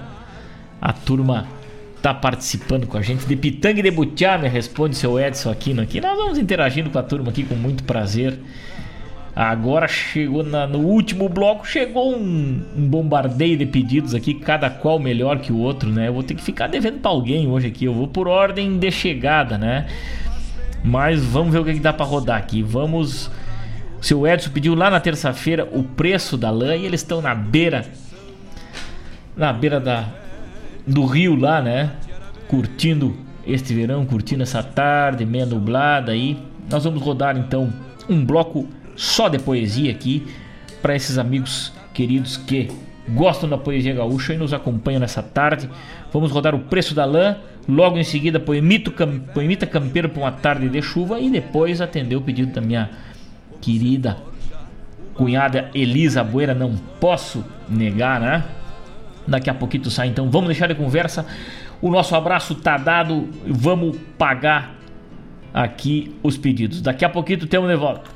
A 0.81 0.93
turma 0.93 1.47
tá 2.03 2.13
participando 2.13 2.89
com 2.89 2.99
a 2.99 3.03
gente. 3.03 3.27
De 3.27 3.37
Pitanga 3.37 3.79
e 3.79 3.83
de 3.85 3.93
Butiá, 3.93 4.37
me 4.37 4.49
responde 4.49 4.97
seu 4.97 5.21
Edson 5.21 5.53
Aquino 5.53 5.83
aqui. 5.83 6.01
Nós 6.01 6.17
vamos 6.17 6.37
interagindo 6.37 6.91
com 6.91 6.99
a 6.99 7.03
turma 7.05 7.31
aqui 7.31 7.45
com 7.45 7.55
muito 7.55 7.85
prazer. 7.85 8.41
Agora 9.37 9.87
chegou 9.87 10.43
na, 10.43 10.67
no 10.67 10.79
último 10.79 11.29
bloco, 11.29 11.69
chegou 11.69 12.17
um, 12.17 12.63
um, 12.75 12.89
bombardeio 12.89 13.59
de 13.59 13.67
pedidos 13.67 14.15
aqui, 14.15 14.33
cada 14.33 14.71
qual 14.71 14.99
melhor 14.99 15.41
que 15.41 15.53
o 15.53 15.59
outro, 15.59 15.91
né? 15.91 16.09
Eu 16.09 16.15
vou 16.15 16.23
ter 16.23 16.35
que 16.35 16.43
ficar 16.43 16.69
devendo 16.69 17.01
pra 17.01 17.11
alguém 17.11 17.47
hoje 17.47 17.67
aqui. 17.67 17.85
Eu 17.85 17.93
vou 17.93 18.09
por 18.09 18.29
ordem 18.29 18.79
de 18.79 18.91
chegada, 18.91 19.59
né? 19.59 19.89
Mas 20.83 21.23
vamos 21.23 21.53
ver 21.53 21.59
o 21.59 21.65
que, 21.67 21.75
que 21.75 21.81
dá 21.81 21.93
para 21.93 22.07
rodar 22.07 22.39
aqui. 22.39 22.63
Vamos. 22.63 23.31
O 24.01 24.03
seu 24.03 24.27
Edson 24.27 24.51
pediu 24.53 24.75
lá 24.75 24.89
na 24.89 25.01
terça-feira 25.01 25.69
o 25.71 25.83
preço 25.83 26.39
da 26.39 26.49
lã 26.49 26.75
e 26.75 26.87
eles 26.87 27.03
estão 27.03 27.21
na 27.21 27.35
beira. 27.35 27.85
Na 29.37 29.53
beira 29.53 29.79
da, 29.79 30.09
do 30.87 31.05
rio 31.05 31.37
lá, 31.37 31.61
né? 31.61 31.91
Curtindo 32.49 33.15
este 33.47 33.75
verão, 33.75 34.07
curtindo 34.07 34.43
essa 34.43 34.63
tarde 34.63 35.27
meia 35.27 35.45
nublada 35.45 36.13
aí. 36.13 36.39
Nós 36.71 36.85
vamos 36.85 37.03
rodar 37.03 37.37
então 37.37 37.71
um 38.09 38.25
bloco 38.25 38.67
só 38.97 39.29
de 39.29 39.39
poesia 39.39 39.91
aqui 39.91 40.27
para 40.83 40.97
esses 40.97 41.19
amigos 41.19 41.73
queridos 41.93 42.37
que 42.37 42.71
gostam 43.09 43.49
da 43.49 43.57
poesia 43.57 43.95
gaúcha 43.95 44.35
e 44.35 44.37
nos 44.37 44.53
acompanham 44.53 45.01
nessa 45.01 45.23
tarde. 45.23 45.69
Vamos 46.13 46.31
rodar 46.31 46.55
o 46.55 46.61
preço 46.61 46.95
da 46.95 47.05
lã, 47.05 47.37
logo 47.69 47.99
em 47.99 48.05
seguida 48.05 48.41
Poemito, 48.41 48.93
Poemita 49.33 49.67
Campeiro 49.67 50.09
para 50.09 50.23
uma 50.23 50.33
tarde 50.33 50.69
de 50.69 50.83
chuva 50.83 51.21
e 51.21 51.31
depois 51.31 51.81
atender 51.81 52.17
o 52.17 52.21
pedido 52.21 52.53
da 52.53 52.61
minha 52.61 52.91
querida 53.61 54.17
cunhada 55.15 55.71
Elisa 55.75 56.23
Boeira, 56.23 56.55
não 56.55 56.77
posso 57.01 57.45
negar, 57.69 58.21
né? 58.21 58.45
Daqui 59.27 59.51
a 59.51 59.55
pouquinho 59.55 59.91
sai, 59.91 60.09
então 60.09 60.31
vamos 60.31 60.49
deixar 60.49 60.69
de 60.69 60.75
conversa. 60.75 61.27
O 61.81 61.91
nosso 61.91 62.15
abraço 62.15 62.55
tá 62.55 62.77
dado, 62.77 63.29
vamos 63.47 63.97
pagar 64.17 64.77
aqui 65.53 66.15
os 66.23 66.37
pedidos. 66.37 66.81
Daqui 66.81 67.05
a 67.05 67.09
pouquinho 67.09 67.47
temos 67.47 67.69
de 67.69 67.77
volta. 67.77 68.16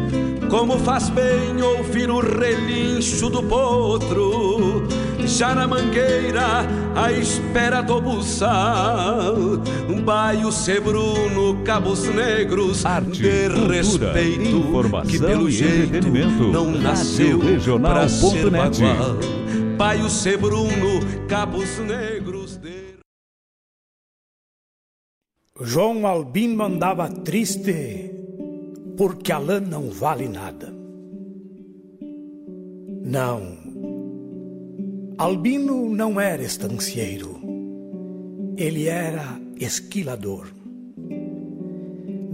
Como 0.51 0.77
faz 0.79 1.07
bem 1.07 1.61
ouvir 1.61 2.09
o 2.09 2.19
relincho 2.19 3.29
do 3.29 3.41
potro, 3.41 4.85
já 5.25 5.55
na 5.55 5.65
mangueira, 5.65 6.67
à 6.93 7.09
espera 7.09 7.81
do 7.81 8.01
buçal. 8.01 9.33
Um 9.89 10.01
baio 10.01 10.51
sebruno, 10.51 11.63
cabos 11.63 12.03
negros, 12.03 12.85
Arte, 12.85 13.21
de 13.21 13.49
cultura, 13.49 13.75
respeito, 13.75 14.57
informação 14.57 15.09
que 15.09 15.19
pelo 15.19 15.47
e 15.47 15.51
jeito 15.53 16.07
não 16.51 16.69
nasceu 16.69 17.39
pra 17.79 18.09
ser 18.09 18.49
bagual. 18.49 19.17
Baio 19.77 20.09
sebruno, 20.09 20.99
cabos 21.29 21.79
negros 21.79 22.57
de... 22.57 22.91
João 25.61 26.05
Albino 26.05 26.65
andava 26.65 27.07
triste 27.07 28.10
porque 29.01 29.31
a 29.31 29.39
lã 29.39 29.59
não 29.59 29.89
vale 29.89 30.29
nada. 30.29 30.71
Não. 33.03 33.57
Albino 35.17 35.89
não 35.89 36.21
era 36.21 36.43
estancieiro. 36.43 37.41
Ele 38.55 38.87
era 38.87 39.41
esquilador. 39.59 40.49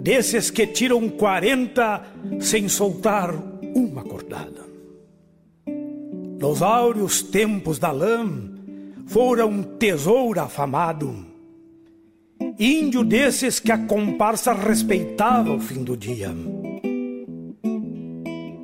Desses 0.03 0.51
que 0.51 0.67
tiram 0.67 1.07
40 1.07 2.05
sem 2.41 2.67
soltar 2.67 3.33
uma 3.73 4.03
cordada. 4.03 4.65
Nos 6.37 6.61
áureos 6.61 7.21
tempos 7.21 7.79
da 7.79 7.93
lã, 7.93 8.29
fora 9.05 9.47
um 9.47 9.63
tesouro 9.63 10.41
afamado 10.41 11.26
índio 12.59 13.03
desses 13.03 13.59
que 13.59 13.71
a 13.71 13.77
comparsa 13.77 14.53
respeitava 14.53 15.51
ao 15.51 15.59
fim 15.59 15.83
do 15.83 15.95
dia. 15.95 16.33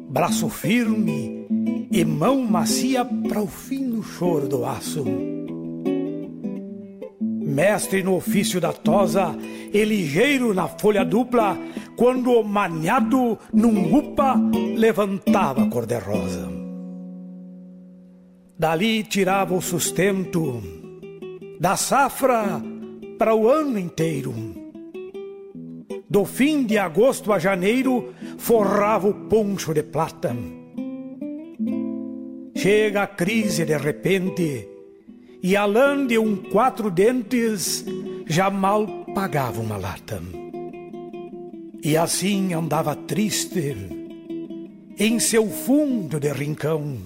Braço 0.10 0.50
firme 0.50 1.48
e 1.92 2.04
mão 2.04 2.42
macia 2.44 3.06
para 3.06 3.42
o 3.42 3.48
fim 3.48 3.90
do 3.90 4.02
choro 4.02 4.48
do 4.48 4.66
aço. 4.66 5.06
Mestre 7.22 8.02
no 8.02 8.16
ofício 8.16 8.60
da 8.60 8.74
tosa 8.74 9.36
e 9.72 9.84
ligeiro 9.84 10.56
na 10.56 10.68
folha 10.68 11.06
dupla, 11.06 11.56
quando 11.96 12.32
o 12.32 12.44
maniado 12.44 13.38
num 13.54 13.96
upa 13.96 14.36
levantava 14.76 15.64
a 15.64 15.70
cor-de-rosa. 15.70 16.50
Dali 18.58 19.04
tirava 19.04 19.54
o 19.54 19.62
sustento 19.62 20.64
da 21.60 21.76
safra 21.76 22.73
para 23.24 23.34
o 23.34 23.48
ano 23.48 23.80
inteiro. 23.80 24.36
Do 26.10 26.26
fim 26.26 26.66
de 26.66 26.78
agosto 26.78 27.32
a 27.32 27.40
janeiro, 27.40 28.14
forrava 28.38 29.08
o 29.08 29.14
poncho 29.14 29.74
de 29.74 29.82
plata. 29.82 30.36
Chega 32.54 33.04
a 33.04 33.08
crise 33.08 33.64
de 33.64 33.78
repente, 33.78 34.68
e 35.42 35.56
a 35.56 35.64
lã 35.66 36.06
de 36.06 36.18
um 36.18 36.36
quatro 36.36 36.92
dentes 36.92 37.86
já 38.28 38.50
mal 38.50 38.86
pagava 39.16 39.62
uma 39.62 39.78
lata. 39.78 40.22
E 41.82 41.96
assim 41.96 42.54
andava 42.54 42.94
triste, 42.94 43.74
em 45.00 45.18
seu 45.18 45.48
fundo 45.48 46.20
de 46.20 46.34
rincão. 46.34 46.98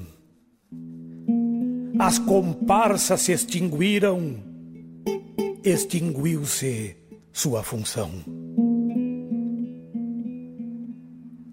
As 1.99 2.17
comparsas 2.17 3.21
se 3.21 3.33
extinguiram 3.33 4.47
extinguiu-se 5.69 6.95
sua 7.31 7.61
função. 7.61 8.11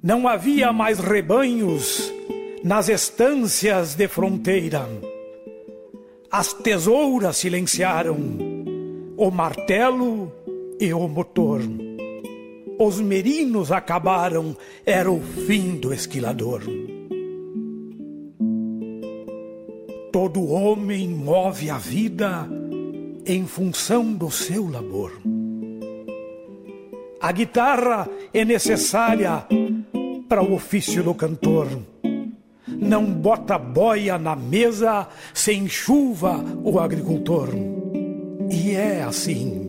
Não 0.02 0.28
havia 0.28 0.72
mais 0.72 0.98
rebanhos 0.98 2.12
nas 2.62 2.88
estâncias 2.88 3.94
de 3.94 4.06
fronteira. 4.06 4.86
As 6.30 6.52
tesouras 6.52 7.38
silenciaram 7.38 8.16
o 9.16 9.30
martelo 9.30 10.32
e 10.78 10.92
o 10.92 11.08
motor. 11.08 11.60
Os 12.78 13.00
merinos 13.00 13.70
acabaram, 13.70 14.56
era 14.84 15.10
o 15.10 15.20
fim 15.20 15.76
do 15.76 15.92
esquilador. 15.92 16.62
Todo 20.12 20.48
homem 20.48 21.08
move 21.08 21.70
a 21.70 21.78
vida 21.78 22.48
em 23.26 23.46
função 23.46 24.12
do 24.12 24.30
seu 24.30 24.68
labor. 24.68 25.12
A 27.20 27.32
guitarra 27.32 28.08
é 28.34 28.44
necessária 28.44 29.46
para 30.28 30.42
o 30.42 30.54
ofício 30.54 31.02
do 31.02 31.14
cantor. 31.14 31.68
Não 32.66 33.04
bota 33.06 33.56
boia 33.56 34.18
na 34.18 34.36
mesa 34.36 35.08
sem 35.32 35.66
chuva 35.68 36.44
o 36.62 36.78
agricultor. 36.78 37.48
E 38.50 38.72
é 38.72 39.02
assim. 39.02 39.66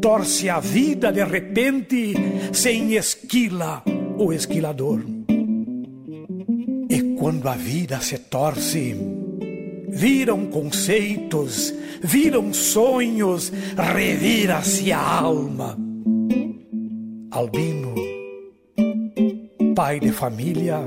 Torce 0.00 0.48
a 0.48 0.60
vida 0.60 1.12
de 1.12 1.24
repente 1.24 2.14
sem 2.52 2.94
esquila 2.94 3.82
o 4.16 4.32
esquilador. 4.32 5.00
E 6.88 7.16
quando 7.18 7.48
a 7.48 7.54
vida 7.54 8.00
se 8.00 8.18
torce, 8.18 8.96
viram 9.90 10.46
conceitos, 10.46 11.74
viram 12.02 12.52
sonhos, 12.52 13.52
revira-se 13.76 14.92
a 14.92 15.00
alma. 15.00 15.76
Albino, 17.30 17.94
pai 19.74 20.00
de 20.00 20.10
família, 20.10 20.78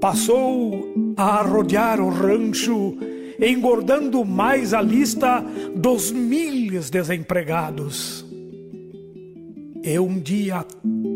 passou 0.00 1.14
a 1.16 1.42
rodear 1.42 2.00
o 2.00 2.08
rancho, 2.08 2.96
engordando 3.40 4.24
mais 4.24 4.74
a 4.74 4.82
lista 4.82 5.44
dos 5.74 6.10
milhos 6.10 6.90
desempregados. 6.90 8.24
E 9.84 9.98
um 9.98 10.20
dia 10.20 10.64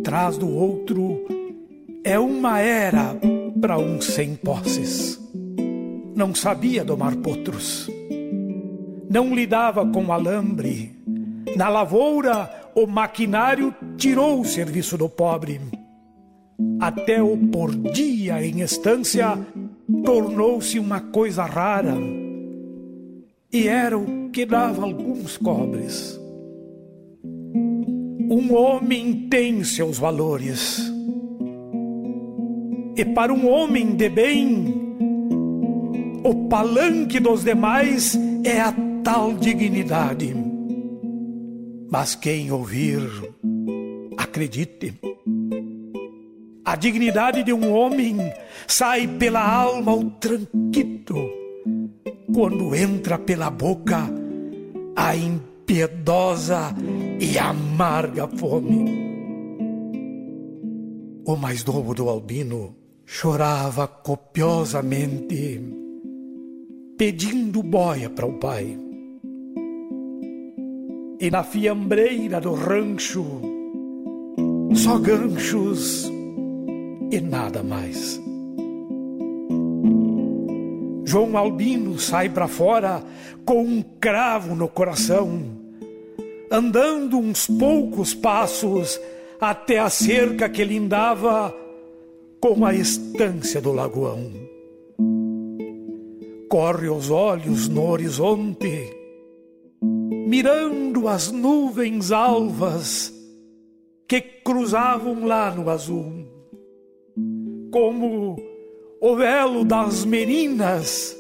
atrás 0.01 0.37
do 0.37 0.49
outro 0.49 1.25
é 2.03 2.19
uma 2.19 2.59
era 2.59 3.17
para 3.61 3.79
um 3.79 4.01
sem 4.01 4.35
posses 4.35 5.21
não 6.17 6.35
sabia 6.35 6.83
domar 6.83 7.15
potros. 7.17 7.91
Não 9.11 9.35
lidava 9.35 9.87
com 9.87 10.11
alambre. 10.11 10.91
Na 11.55 11.69
lavoura, 11.69 12.51
o 12.75 12.87
maquinário 12.87 13.75
tirou 13.99 14.41
o 14.41 14.45
serviço 14.45 14.97
do 14.97 15.11
pobre. 15.11 15.61
Até 16.81 17.23
o 17.23 17.37
por 17.37 17.75
dia 17.93 18.45
em 18.45 18.63
estância 18.63 19.39
tornou-se 20.07 20.79
uma 20.79 21.01
coisa 21.01 21.45
rara. 21.45 21.95
E 23.53 23.69
era 23.69 23.99
o 23.99 24.31
que 24.31 24.47
dava 24.47 24.85
alguns 24.85 25.37
cobres. 25.37 26.19
Um 28.31 28.55
homem 28.55 29.29
tem 29.29 29.63
seus 29.65 29.99
valores. 29.99 30.81
E 32.97 33.05
para 33.05 33.35
um 33.35 33.47
homem 33.49 33.95
de 33.95 34.09
bem, 34.09 34.87
o 36.27 36.49
palanque 36.49 37.21
dos 37.21 37.45
demais 37.45 38.19
é 38.45 38.61
a 38.61 38.75
tal 39.05 39.33
dignidade. 39.35 40.35
Mas 41.89 42.17
quem 42.17 42.51
ouvir, 42.51 43.01
acredite. 44.17 44.93
A 46.65 46.75
dignidade 46.75 47.45
de 47.45 47.53
um 47.53 47.73
homem 47.73 48.17
sai 48.67 49.07
pela 49.07 49.41
alma 49.41 49.95
o 49.95 50.11
tranquito, 50.11 51.15
quando 52.35 52.75
entra 52.75 53.19
pela 53.19 53.49
boca 53.49 54.11
a 54.97 55.15
impiedosa 55.15 56.75
e 57.21 57.39
amarga 57.39 58.27
fome. 58.27 59.07
O 61.25 61.37
mais 61.37 61.65
novo 61.65 61.95
do 61.95 62.09
albino 62.09 62.75
chorava 63.05 63.87
copiosamente 63.87 65.86
pedindo 66.97 67.63
boia 67.63 68.09
para 68.09 68.27
o 68.27 68.33
pai. 68.35 68.79
E 71.21 71.31
na 71.31 71.43
fiambreira 71.43 72.41
do 72.41 72.55
rancho, 72.55 73.25
só 74.75 74.99
ganchos 74.99 76.11
e 77.11 77.21
nada 77.21 77.63
mais. 77.63 78.21
João 81.05 81.37
Albino 81.37 81.99
sai 81.99 82.29
para 82.29 82.49
fora 82.49 83.03
com 83.45 83.63
um 83.63 83.83
cravo 84.01 84.55
no 84.55 84.69
coração, 84.69 85.41
andando 86.51 87.19
uns 87.19 87.47
poucos 87.47 88.13
passos 88.15 89.01
até 89.41 89.79
a 89.79 89.91
cerca 89.91 90.49
que 90.49 90.65
lindava 90.65 91.55
com 92.41 92.65
a 92.65 92.75
estância 92.75 93.61
do 93.61 93.73
lagoão. 93.73 94.46
Corre 96.49 96.89
os 96.89 97.11
olhos 97.11 97.69
no 97.69 97.89
horizonte, 97.89 98.91
mirando 100.27 101.09
as 101.09 101.31
nuvens 101.31 102.13
alvas 102.13 103.13
que 104.09 104.21
cruzavam 104.21 105.25
lá 105.25 105.51
no 105.51 105.69
azul, 105.69 106.27
como 107.73 108.37
o 109.01 109.17
velo 109.17 109.65
das 109.65 110.05
meninas 110.05 111.17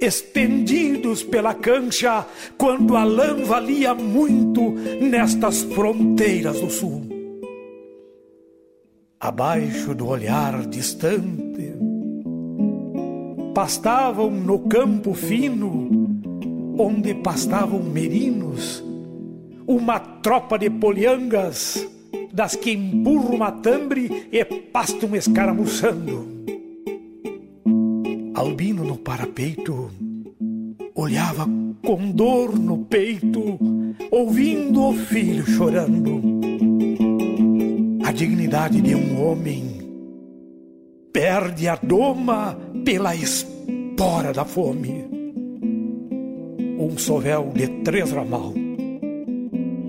estendidos 0.00 1.22
pela 1.22 1.52
cancha 1.52 2.26
quando 2.56 2.96
a 2.96 3.04
lã 3.04 3.44
valia 3.44 3.94
muito 3.94 4.70
nestas 4.70 5.62
fronteiras 5.62 6.58
do 6.60 6.70
sul. 6.70 7.02
Abaixo 9.20 9.94
do 9.94 10.08
olhar 10.08 10.66
distante, 10.66 11.74
pastavam 13.60 14.30
no 14.30 14.60
campo 14.60 15.12
fino, 15.12 15.90
onde 16.78 17.12
pastavam 17.12 17.82
merinos, 17.82 18.82
uma 19.66 19.98
tropa 19.98 20.58
de 20.58 20.70
poliangas 20.70 21.86
das 22.32 22.56
que 22.56 22.70
empurram 22.70 23.36
matambre 23.36 24.28
e 24.32 24.42
pastam 24.46 25.14
escaramuçando. 25.14 26.26
Albino 28.34 28.82
no 28.82 28.96
parapeito 28.96 29.90
olhava 30.94 31.46
com 31.84 32.12
dor 32.12 32.58
no 32.58 32.78
peito, 32.78 33.58
ouvindo 34.10 34.84
o 34.84 34.94
filho 34.94 35.44
chorando. 35.46 36.22
A 38.06 38.10
dignidade 38.10 38.80
de 38.80 38.94
um 38.94 39.22
homem 39.22 39.79
perde 41.12 41.68
a 41.68 41.76
doma 41.76 42.58
pela 42.84 43.14
espora 43.14 44.32
da 44.32 44.44
fome. 44.44 45.08
Um 46.78 46.96
sovel 46.96 47.50
de 47.54 47.66
três 47.82 48.10
ramal 48.12 48.54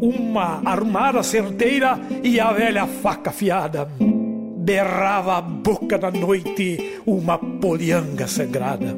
uma 0.02 0.62
armada 0.66 1.22
certeira 1.22 2.00
e 2.24 2.40
a 2.40 2.52
velha 2.52 2.88
faca 2.88 3.30
afiada. 3.30 3.88
Berrava 4.58 5.38
a 5.38 5.42
boca 5.42 5.98
da 5.98 6.10
noite 6.10 7.00
uma 7.06 7.38
polianga 7.38 8.28
sangrada. 8.28 8.98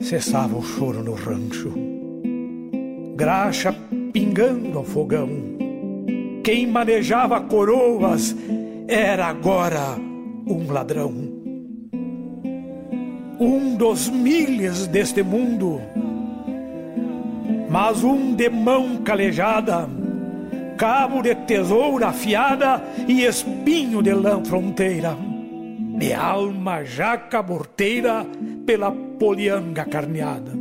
Cessava 0.00 0.56
o 0.56 0.62
choro 0.62 1.02
no 1.02 1.14
rancho, 1.14 1.72
graxa 3.16 3.74
pingando 4.12 4.78
ao 4.78 4.84
fogão. 4.84 5.28
Quem 6.44 6.66
manejava 6.66 7.40
coroas 7.40 8.36
era 8.86 9.26
agora 9.26 9.98
um 10.46 10.70
ladrão. 10.70 11.12
Um 13.38 13.76
dos 13.76 14.08
milhas 14.08 14.86
deste 14.86 15.22
mundo 15.22 15.80
mas 17.68 18.02
um 18.04 18.34
de 18.34 18.48
mão 18.48 19.02
calejada, 19.02 19.88
cabo 20.78 21.20
de 21.20 21.34
tesoura 21.34 22.08
afiada 22.08 22.82
e 23.08 23.24
espinho 23.24 24.02
de 24.02 24.14
lã 24.14 24.42
fronteira, 24.44 25.16
de 25.98 26.12
alma 26.12 26.84
já 26.84 27.16
caborteira 27.16 28.24
pela 28.64 28.90
polianga 28.92 29.84
carneada. 29.84 30.52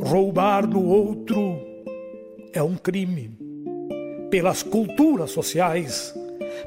Roubar 0.00 0.66
do 0.66 0.82
outro 0.82 1.58
é 2.52 2.62
um 2.62 2.76
crime, 2.76 3.30
pelas 4.30 4.62
culturas 4.62 5.30
sociais. 5.32 6.14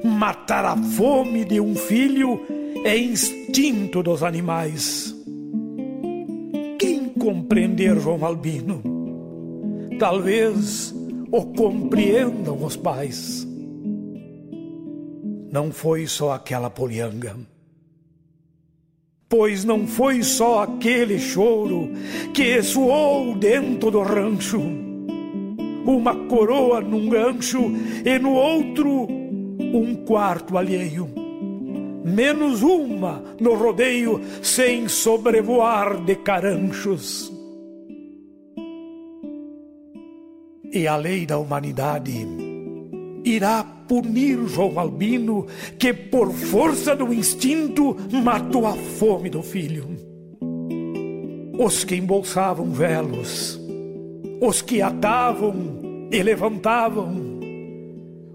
Matar 0.04 0.66
a 0.66 0.78
fome 0.78 1.46
de 1.46 1.60
um 1.60 1.76
filho 1.76 2.42
é 2.84 2.98
instinto 2.98 4.02
dos 4.02 4.24
animais 4.24 5.16
compreender 7.22 8.00
João 8.00 8.26
Albino. 8.26 8.82
Talvez 10.00 10.94
o 11.32 11.46
compreendam 11.54 12.64
os 12.66 12.76
pais. 12.76 13.48
Não 15.52 15.72
foi 15.72 16.08
só 16.08 16.32
aquela 16.32 16.70
polianga. 16.70 17.36
Pois 19.30 19.64
não 19.64 19.86
foi 19.86 20.24
só 20.24 20.64
aquele 20.64 21.20
choro 21.20 21.92
que 22.34 22.62
soou 22.64 23.36
dentro 23.36 23.92
do 23.92 24.02
rancho. 24.02 24.60
Uma 25.86 26.16
coroa 26.28 26.82
num 26.82 27.08
gancho 27.08 27.72
e 28.04 28.18
no 28.18 28.32
outro 28.32 29.08
um 29.74 29.96
quarto 30.06 30.58
alheio 30.58 31.10
menos 32.04 32.62
uma 32.62 33.24
no 33.40 33.56
rodeio 33.56 34.22
sem 34.42 34.88
sobrevoar 34.88 36.04
de 36.04 36.16
caranchos. 36.16 37.32
E 40.74 40.88
a 40.88 40.96
lei 40.96 41.26
da 41.26 41.38
humanidade 41.38 42.26
irá 43.24 43.64
punir 43.64 44.40
João 44.48 44.80
Albino, 44.80 45.46
que 45.78 45.94
por 45.94 46.32
força 46.32 46.96
do 46.96 47.14
instinto 47.14 47.96
matou 48.24 48.66
a 48.66 48.74
fome 48.74 49.30
do 49.30 49.44
filho. 49.44 49.86
Os 51.60 51.84
que 51.84 51.96
embolsavam 51.96 52.72
velos, 52.72 53.60
os 54.42 54.62
que 54.62 54.82
atavam 54.82 56.10
e 56.10 56.24
levantavam, 56.24 57.31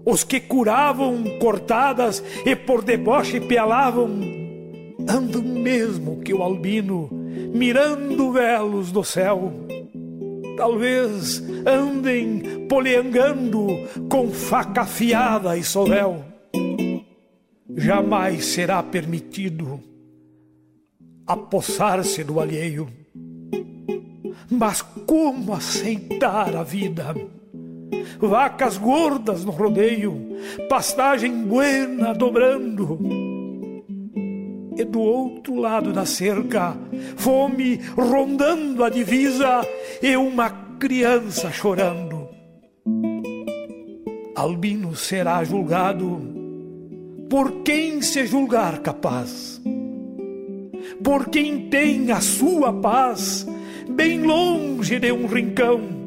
os 0.09 0.23
que 0.23 0.39
curavam 0.39 1.21
cortadas 1.37 2.23
e 2.45 2.55
por 2.55 2.81
deboche 2.81 3.41
pialavam, 3.41 4.09
andam 5.05 5.43
mesmo 5.43 6.21
que 6.21 6.33
o 6.33 6.41
albino, 6.41 7.09
mirando 7.11 8.31
velos 8.31 8.89
do 8.89 9.03
céu. 9.03 9.51
Talvez 10.55 11.43
andem 11.65 12.67
poliangando 12.69 13.67
com 14.09 14.31
faca 14.31 14.83
afiada 14.83 15.57
e 15.57 15.63
sovel. 15.63 16.23
Jamais 17.75 18.45
será 18.45 18.81
permitido 18.81 19.83
apossar-se 21.27 22.23
do 22.23 22.39
alheio. 22.39 22.87
Mas 24.49 24.81
como 24.81 25.53
aceitar 25.53 26.55
a 26.55 26.63
vida? 26.63 27.13
Vacas 28.19 28.77
gordas 28.77 29.45
no 29.45 29.51
rodeio, 29.51 30.37
pastagem 30.69 31.43
buena 31.43 32.13
dobrando. 32.13 32.99
E 34.75 34.83
do 34.83 34.99
outro 34.99 35.55
lado 35.55 35.91
da 35.91 36.05
cerca, 36.05 36.77
fome 37.15 37.79
rondando 37.95 38.83
a 38.83 38.89
divisa 38.89 39.65
e 40.01 40.15
uma 40.15 40.49
criança 40.79 41.51
chorando. 41.51 42.27
Albino 44.35 44.95
será 44.95 45.43
julgado 45.43 46.21
por 47.27 47.63
quem 47.63 48.01
se 48.01 48.25
julgar 48.27 48.79
capaz, 48.79 49.59
por 51.03 51.27
quem 51.29 51.69
tem 51.69 52.11
a 52.11 52.21
sua 52.21 52.71
paz 52.71 53.47
bem 53.89 54.21
longe 54.21 54.99
de 54.99 55.11
um 55.11 55.25
rincão 55.25 55.97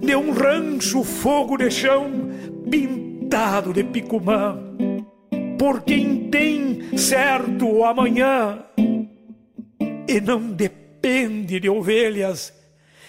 de 0.00 0.16
um 0.16 0.32
rancho 0.32 1.02
fogo 1.02 1.56
de 1.56 1.70
chão 1.70 2.10
pintado 2.70 3.72
de 3.72 3.84
picumã. 3.84 4.58
Por 5.58 5.82
quem 5.82 6.28
tem 6.30 6.96
certo 6.96 7.66
o 7.66 7.84
amanhã 7.84 8.64
e 10.08 10.20
não 10.20 10.40
depende 10.52 11.60
de 11.60 11.68
ovelhas, 11.68 12.52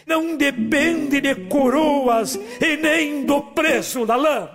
não 0.06 0.36
depende 0.36 1.22
de 1.22 1.36
coroas 1.48 2.40
e 2.60 2.78
nem 2.78 3.26
do 3.26 3.42
preço 3.42 4.06
da 4.06 4.16
lã. 4.16 4.50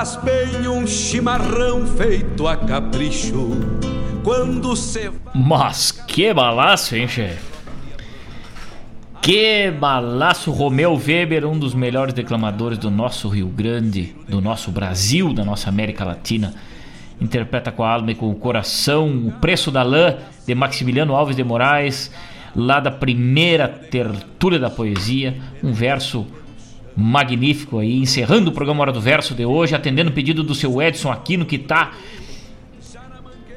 Faz 0.00 0.16
bem 0.16 0.66
um 0.66 0.86
chimarrão 0.86 1.86
feito 1.86 2.48
a 2.48 2.56
capricho 2.56 3.50
quando 4.24 4.74
se. 4.74 5.10
Mas 5.34 5.92
que 5.92 6.32
balaço, 6.32 6.96
hein, 6.96 7.06
chefe? 7.06 7.50
Que 9.20 9.70
balaço! 9.70 10.50
Romeu 10.52 10.94
Weber, 10.94 11.44
um 11.44 11.58
dos 11.58 11.74
melhores 11.74 12.14
declamadores 12.14 12.78
do 12.78 12.90
nosso 12.90 13.28
Rio 13.28 13.48
Grande, 13.48 14.16
do 14.26 14.40
nosso 14.40 14.70
Brasil, 14.70 15.34
da 15.34 15.44
nossa 15.44 15.68
América 15.68 16.02
Latina. 16.02 16.54
Interpreta 17.20 17.70
com 17.70 17.84
a 17.84 17.92
alma 17.92 18.12
e 18.12 18.14
com 18.14 18.30
o 18.30 18.34
coração 18.34 19.06
o 19.06 19.32
preço 19.32 19.70
da 19.70 19.82
lã 19.82 20.16
de 20.46 20.54
Maximiliano 20.54 21.14
Alves 21.14 21.36
de 21.36 21.44
Moraes, 21.44 22.10
lá 22.56 22.80
da 22.80 22.90
primeira 22.90 23.68
tertúlia 23.68 24.58
da 24.58 24.70
poesia. 24.70 25.36
Um 25.62 25.74
verso 25.74 26.26
magnífico 26.96 27.78
aí, 27.78 27.98
encerrando 27.98 28.50
o 28.50 28.52
programa 28.52 28.82
Hora 28.82 28.92
do 28.92 29.00
Verso 29.00 29.34
de 29.34 29.44
hoje, 29.44 29.74
atendendo 29.74 30.10
o 30.10 30.12
pedido 30.12 30.42
do 30.42 30.54
seu 30.54 30.80
Edson 30.80 31.10
Aquino, 31.10 31.46
que 31.46 31.56
está 31.56 31.92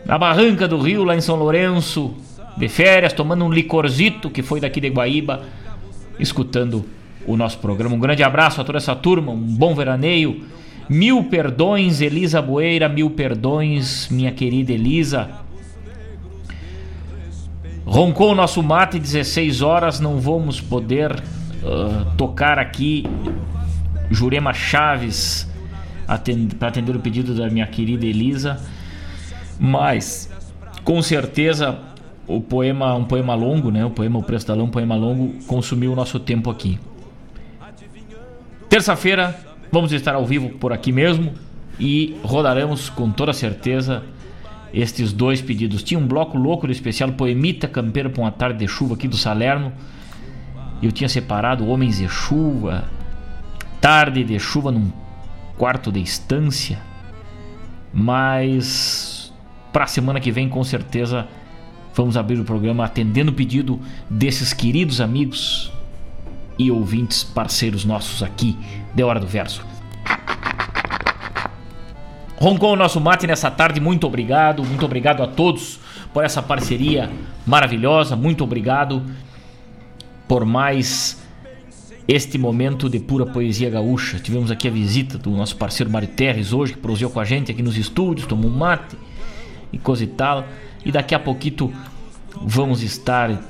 na 0.05 0.17
Barranca 0.17 0.67
do 0.67 0.79
Rio, 0.79 1.03
lá 1.03 1.15
em 1.15 1.21
São 1.21 1.35
Lourenço, 1.35 2.13
de 2.57 2.67
férias, 2.67 3.13
tomando 3.13 3.45
um 3.45 3.51
licorzito 3.51 4.29
que 4.29 4.41
foi 4.41 4.59
daqui 4.59 4.79
de 4.79 4.89
Guaíba, 4.89 5.43
escutando 6.19 6.85
o 7.25 7.35
nosso 7.35 7.57
programa. 7.57 7.95
Um 7.95 7.99
grande 7.99 8.23
abraço 8.23 8.61
a 8.61 8.63
toda 8.63 8.77
essa 8.77 8.95
turma, 8.95 9.31
um 9.31 9.37
bom 9.37 9.73
veraneio. 9.73 10.43
Mil 10.89 11.23
perdões, 11.23 12.01
Elisa 12.01 12.41
Boeira, 12.41 12.89
mil 12.89 13.09
perdões, 13.09 14.09
minha 14.09 14.31
querida 14.31 14.73
Elisa. 14.73 15.29
Roncou 17.85 18.31
o 18.31 18.35
nosso 18.35 18.61
mate 18.61 18.99
16 18.99 19.61
horas, 19.61 19.99
não 19.99 20.19
vamos 20.19 20.59
poder 20.59 21.21
uh, 21.63 22.15
tocar 22.17 22.59
aqui 22.59 23.05
Jurema 24.11 24.53
Chaves 24.53 25.49
para 26.59 26.67
atender 26.67 26.95
o 26.95 26.99
pedido 26.99 27.33
da 27.33 27.49
minha 27.49 27.65
querida 27.65 28.05
Elisa. 28.05 28.59
Mas, 29.59 30.29
com 30.83 31.01
certeza, 31.01 31.79
o 32.27 32.41
poema, 32.41 32.93
um 32.95 33.05
poema 33.05 33.33
longo, 33.35 33.71
né? 33.71 33.85
O 33.85 33.89
poema 33.89 34.19
O 34.19 34.23
Preço 34.23 34.47
da 34.47 34.53
Lã, 34.53 34.63
um 34.63 34.69
poema 34.69 34.95
longo, 34.95 35.33
consumiu 35.45 35.93
o 35.93 35.95
nosso 35.95 36.19
tempo 36.19 36.49
aqui. 36.49 36.79
Terça-feira, 38.69 39.39
vamos 39.71 39.91
estar 39.91 40.15
ao 40.15 40.25
vivo 40.25 40.49
por 40.49 40.73
aqui 40.73 40.91
mesmo 40.91 41.33
e 41.79 42.15
rodaremos 42.23 42.89
com 42.89 43.11
toda 43.11 43.33
certeza 43.33 44.03
estes 44.73 45.13
dois 45.13 45.41
pedidos. 45.41 45.83
Tinha 45.83 45.99
um 45.99 46.07
bloco 46.07 46.37
louco 46.37 46.65
do 46.65 46.71
especial 46.71 47.11
Poemita 47.11 47.67
Campeiro 47.67 48.09
para 48.09 48.21
uma 48.23 48.31
tarde 48.31 48.59
de 48.59 48.67
chuva 48.67 48.95
aqui 48.95 49.07
do 49.07 49.15
Salerno. 49.15 49.71
Eu 50.83 50.91
tinha 50.91 51.07
separado 51.07 51.67
Homens 51.67 51.97
de 51.97 52.09
Chuva, 52.09 52.83
Tarde 53.79 54.23
de 54.23 54.37
Chuva 54.37 54.69
num 54.69 54.91
quarto 55.57 55.91
de 55.91 56.01
estância. 56.01 56.77
Mas 57.93 59.33
para 59.71 59.85
a 59.85 59.87
semana 59.87 60.19
que 60.19 60.31
vem, 60.31 60.49
com 60.49 60.63
certeza, 60.63 61.25
vamos 61.95 62.17
abrir 62.17 62.39
o 62.39 62.43
programa 62.43 62.83
atendendo 62.83 63.31
o 63.31 63.33
pedido 63.33 63.79
desses 64.09 64.51
queridos 64.51 64.99
amigos 64.99 65.71
e 66.59 66.69
ouvintes 66.69 67.23
parceiros 67.23 67.85
nossos 67.85 68.21
aqui 68.21 68.57
de 68.93 69.03
Hora 69.03 69.19
do 69.19 69.27
Verso. 69.27 69.65
Roncou 72.35 72.73
o 72.73 72.75
nosso 72.75 72.99
mate 72.99 73.25
nessa 73.25 73.49
tarde, 73.49 73.79
muito 73.79 74.05
obrigado, 74.05 74.65
muito 74.65 74.85
obrigado 74.85 75.23
a 75.23 75.27
todos 75.27 75.79
por 76.13 76.25
essa 76.25 76.41
parceria 76.41 77.09
maravilhosa, 77.45 78.15
muito 78.15 78.43
obrigado 78.43 79.01
por 80.27 80.45
mais 80.45 81.21
este 82.07 82.37
momento 82.37 82.89
de 82.89 82.99
pura 82.99 83.25
poesia 83.25 83.69
gaúcha. 83.69 84.19
Tivemos 84.19 84.51
aqui 84.51 84.67
a 84.67 84.71
visita 84.71 85.17
do 85.17 85.31
nosso 85.31 85.55
parceiro 85.55 85.91
Mário 85.91 86.07
Terres 86.07 86.53
hoje, 86.53 86.73
que 86.73 86.79
prosseguiu 86.79 87.09
com 87.09 87.19
a 87.19 87.25
gente 87.25 87.51
aqui 87.51 87.63
nos 87.63 87.77
estúdios, 87.77 88.27
tomou 88.27 88.49
um 88.49 88.55
mate 88.55 88.97
e 89.71 89.77
coisa 89.77 90.03
e 90.03 90.07
tal. 90.07 90.45
E 90.85 90.91
daqui 90.91 91.15
a 91.15 91.19
pouquito 91.19 91.71
vamos 92.41 92.83
estar 92.83 93.41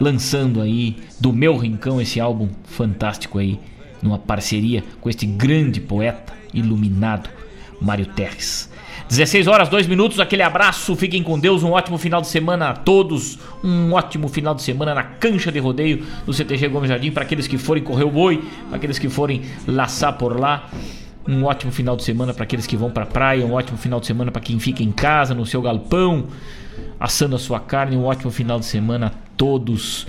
lançando 0.00 0.60
aí 0.60 0.96
do 1.20 1.32
meu 1.32 1.56
rincão 1.56 2.00
esse 2.00 2.20
álbum 2.20 2.48
fantástico 2.64 3.38
aí, 3.38 3.58
numa 4.00 4.18
parceria 4.18 4.82
com 5.00 5.08
este 5.08 5.26
grande 5.26 5.80
poeta 5.80 6.32
iluminado 6.52 7.30
Mário 7.80 8.06
Terres. 8.06 8.71
16 9.12 9.46
horas, 9.46 9.68
2 9.68 9.86
minutos, 9.88 10.18
aquele 10.20 10.40
abraço, 10.40 10.96
fiquem 10.96 11.22
com 11.22 11.38
Deus, 11.38 11.62
um 11.62 11.72
ótimo 11.72 11.98
final 11.98 12.22
de 12.22 12.28
semana 12.28 12.70
a 12.70 12.72
todos, 12.72 13.38
um 13.62 13.92
ótimo 13.92 14.26
final 14.26 14.54
de 14.54 14.62
semana 14.62 14.94
na 14.94 15.02
cancha 15.02 15.52
de 15.52 15.58
rodeio 15.58 16.02
do 16.24 16.32
CTG 16.32 16.68
Gomes 16.68 16.88
Jardim, 16.88 17.10
para 17.10 17.22
aqueles 17.22 17.46
que 17.46 17.58
forem 17.58 17.82
correr 17.82 18.04
o 18.04 18.10
boi, 18.10 18.42
para 18.68 18.78
aqueles 18.78 18.98
que 18.98 19.10
forem 19.10 19.42
laçar 19.66 20.14
por 20.14 20.40
lá. 20.40 20.70
Um 21.28 21.44
ótimo 21.44 21.70
final 21.70 21.94
de 21.94 22.04
semana 22.04 22.32
para 22.32 22.44
aqueles 22.44 22.66
que 22.66 22.74
vão 22.74 22.90
para 22.90 23.02
a 23.02 23.06
praia, 23.06 23.44
um 23.44 23.52
ótimo 23.52 23.76
final 23.76 24.00
de 24.00 24.06
semana 24.06 24.32
para 24.32 24.40
quem 24.40 24.58
fica 24.58 24.82
em 24.82 24.90
casa, 24.90 25.34
no 25.34 25.44
seu 25.44 25.60
galpão, 25.60 26.28
assando 26.98 27.36
a 27.36 27.38
sua 27.38 27.60
carne, 27.60 27.94
um 27.94 28.06
ótimo 28.06 28.30
final 28.30 28.58
de 28.58 28.64
semana 28.64 29.08
a 29.08 29.10
todos. 29.36 30.06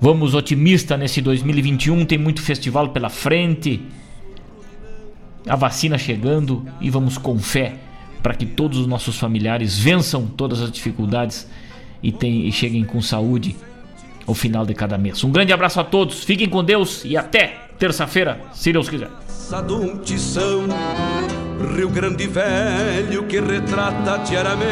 Vamos 0.00 0.34
otimista 0.34 0.96
nesse 0.96 1.20
2021, 1.22 2.04
tem 2.04 2.18
muito 2.18 2.42
festival 2.42 2.88
pela 2.88 3.08
frente 3.08 3.80
a 5.48 5.56
vacina 5.56 5.96
chegando 5.96 6.66
e 6.80 6.90
vamos 6.90 7.18
com 7.18 7.38
fé 7.38 7.76
para 8.22 8.34
que 8.34 8.44
todos 8.44 8.78
os 8.78 8.86
nossos 8.86 9.18
familiares 9.18 9.78
vençam 9.78 10.26
todas 10.26 10.60
as 10.60 10.70
dificuldades 10.70 11.48
e, 12.02 12.10
tem, 12.10 12.46
e 12.46 12.52
cheguem 12.52 12.84
com 12.84 13.00
saúde 13.00 13.56
ao 14.26 14.34
final 14.34 14.66
de 14.66 14.74
cada 14.74 14.98
mês. 14.98 15.22
Um 15.22 15.30
grande 15.30 15.52
abraço 15.52 15.78
a 15.78 15.84
todos, 15.84 16.24
fiquem 16.24 16.48
com 16.48 16.64
Deus 16.64 17.04
e 17.04 17.16
até 17.16 17.68
terça-feira, 17.78 18.40
se 18.52 18.72
Deus 18.72 18.88
quiser. 18.88 19.08
Rio 21.76 21.88
Grande 21.88 22.26
Velho 22.26 23.24
que 23.24 23.40
retrata 23.40 24.18
diariamente 24.18 24.66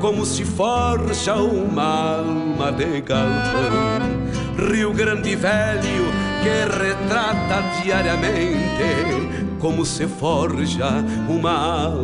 como 0.00 0.24
se 0.24 0.44
forja 0.44 1.34
uma 1.34 2.18
alma 2.18 2.72
de 2.72 3.00
galpão. 3.02 4.25
Rio 4.58 4.92
Grande 4.92 5.36
Velho 5.36 6.06
que 6.42 6.64
retrata 6.82 7.82
diariamente 7.82 9.56
como 9.58 9.84
se 9.84 10.06
forja 10.06 11.04
uma 11.28 11.52
alma 11.52 11.96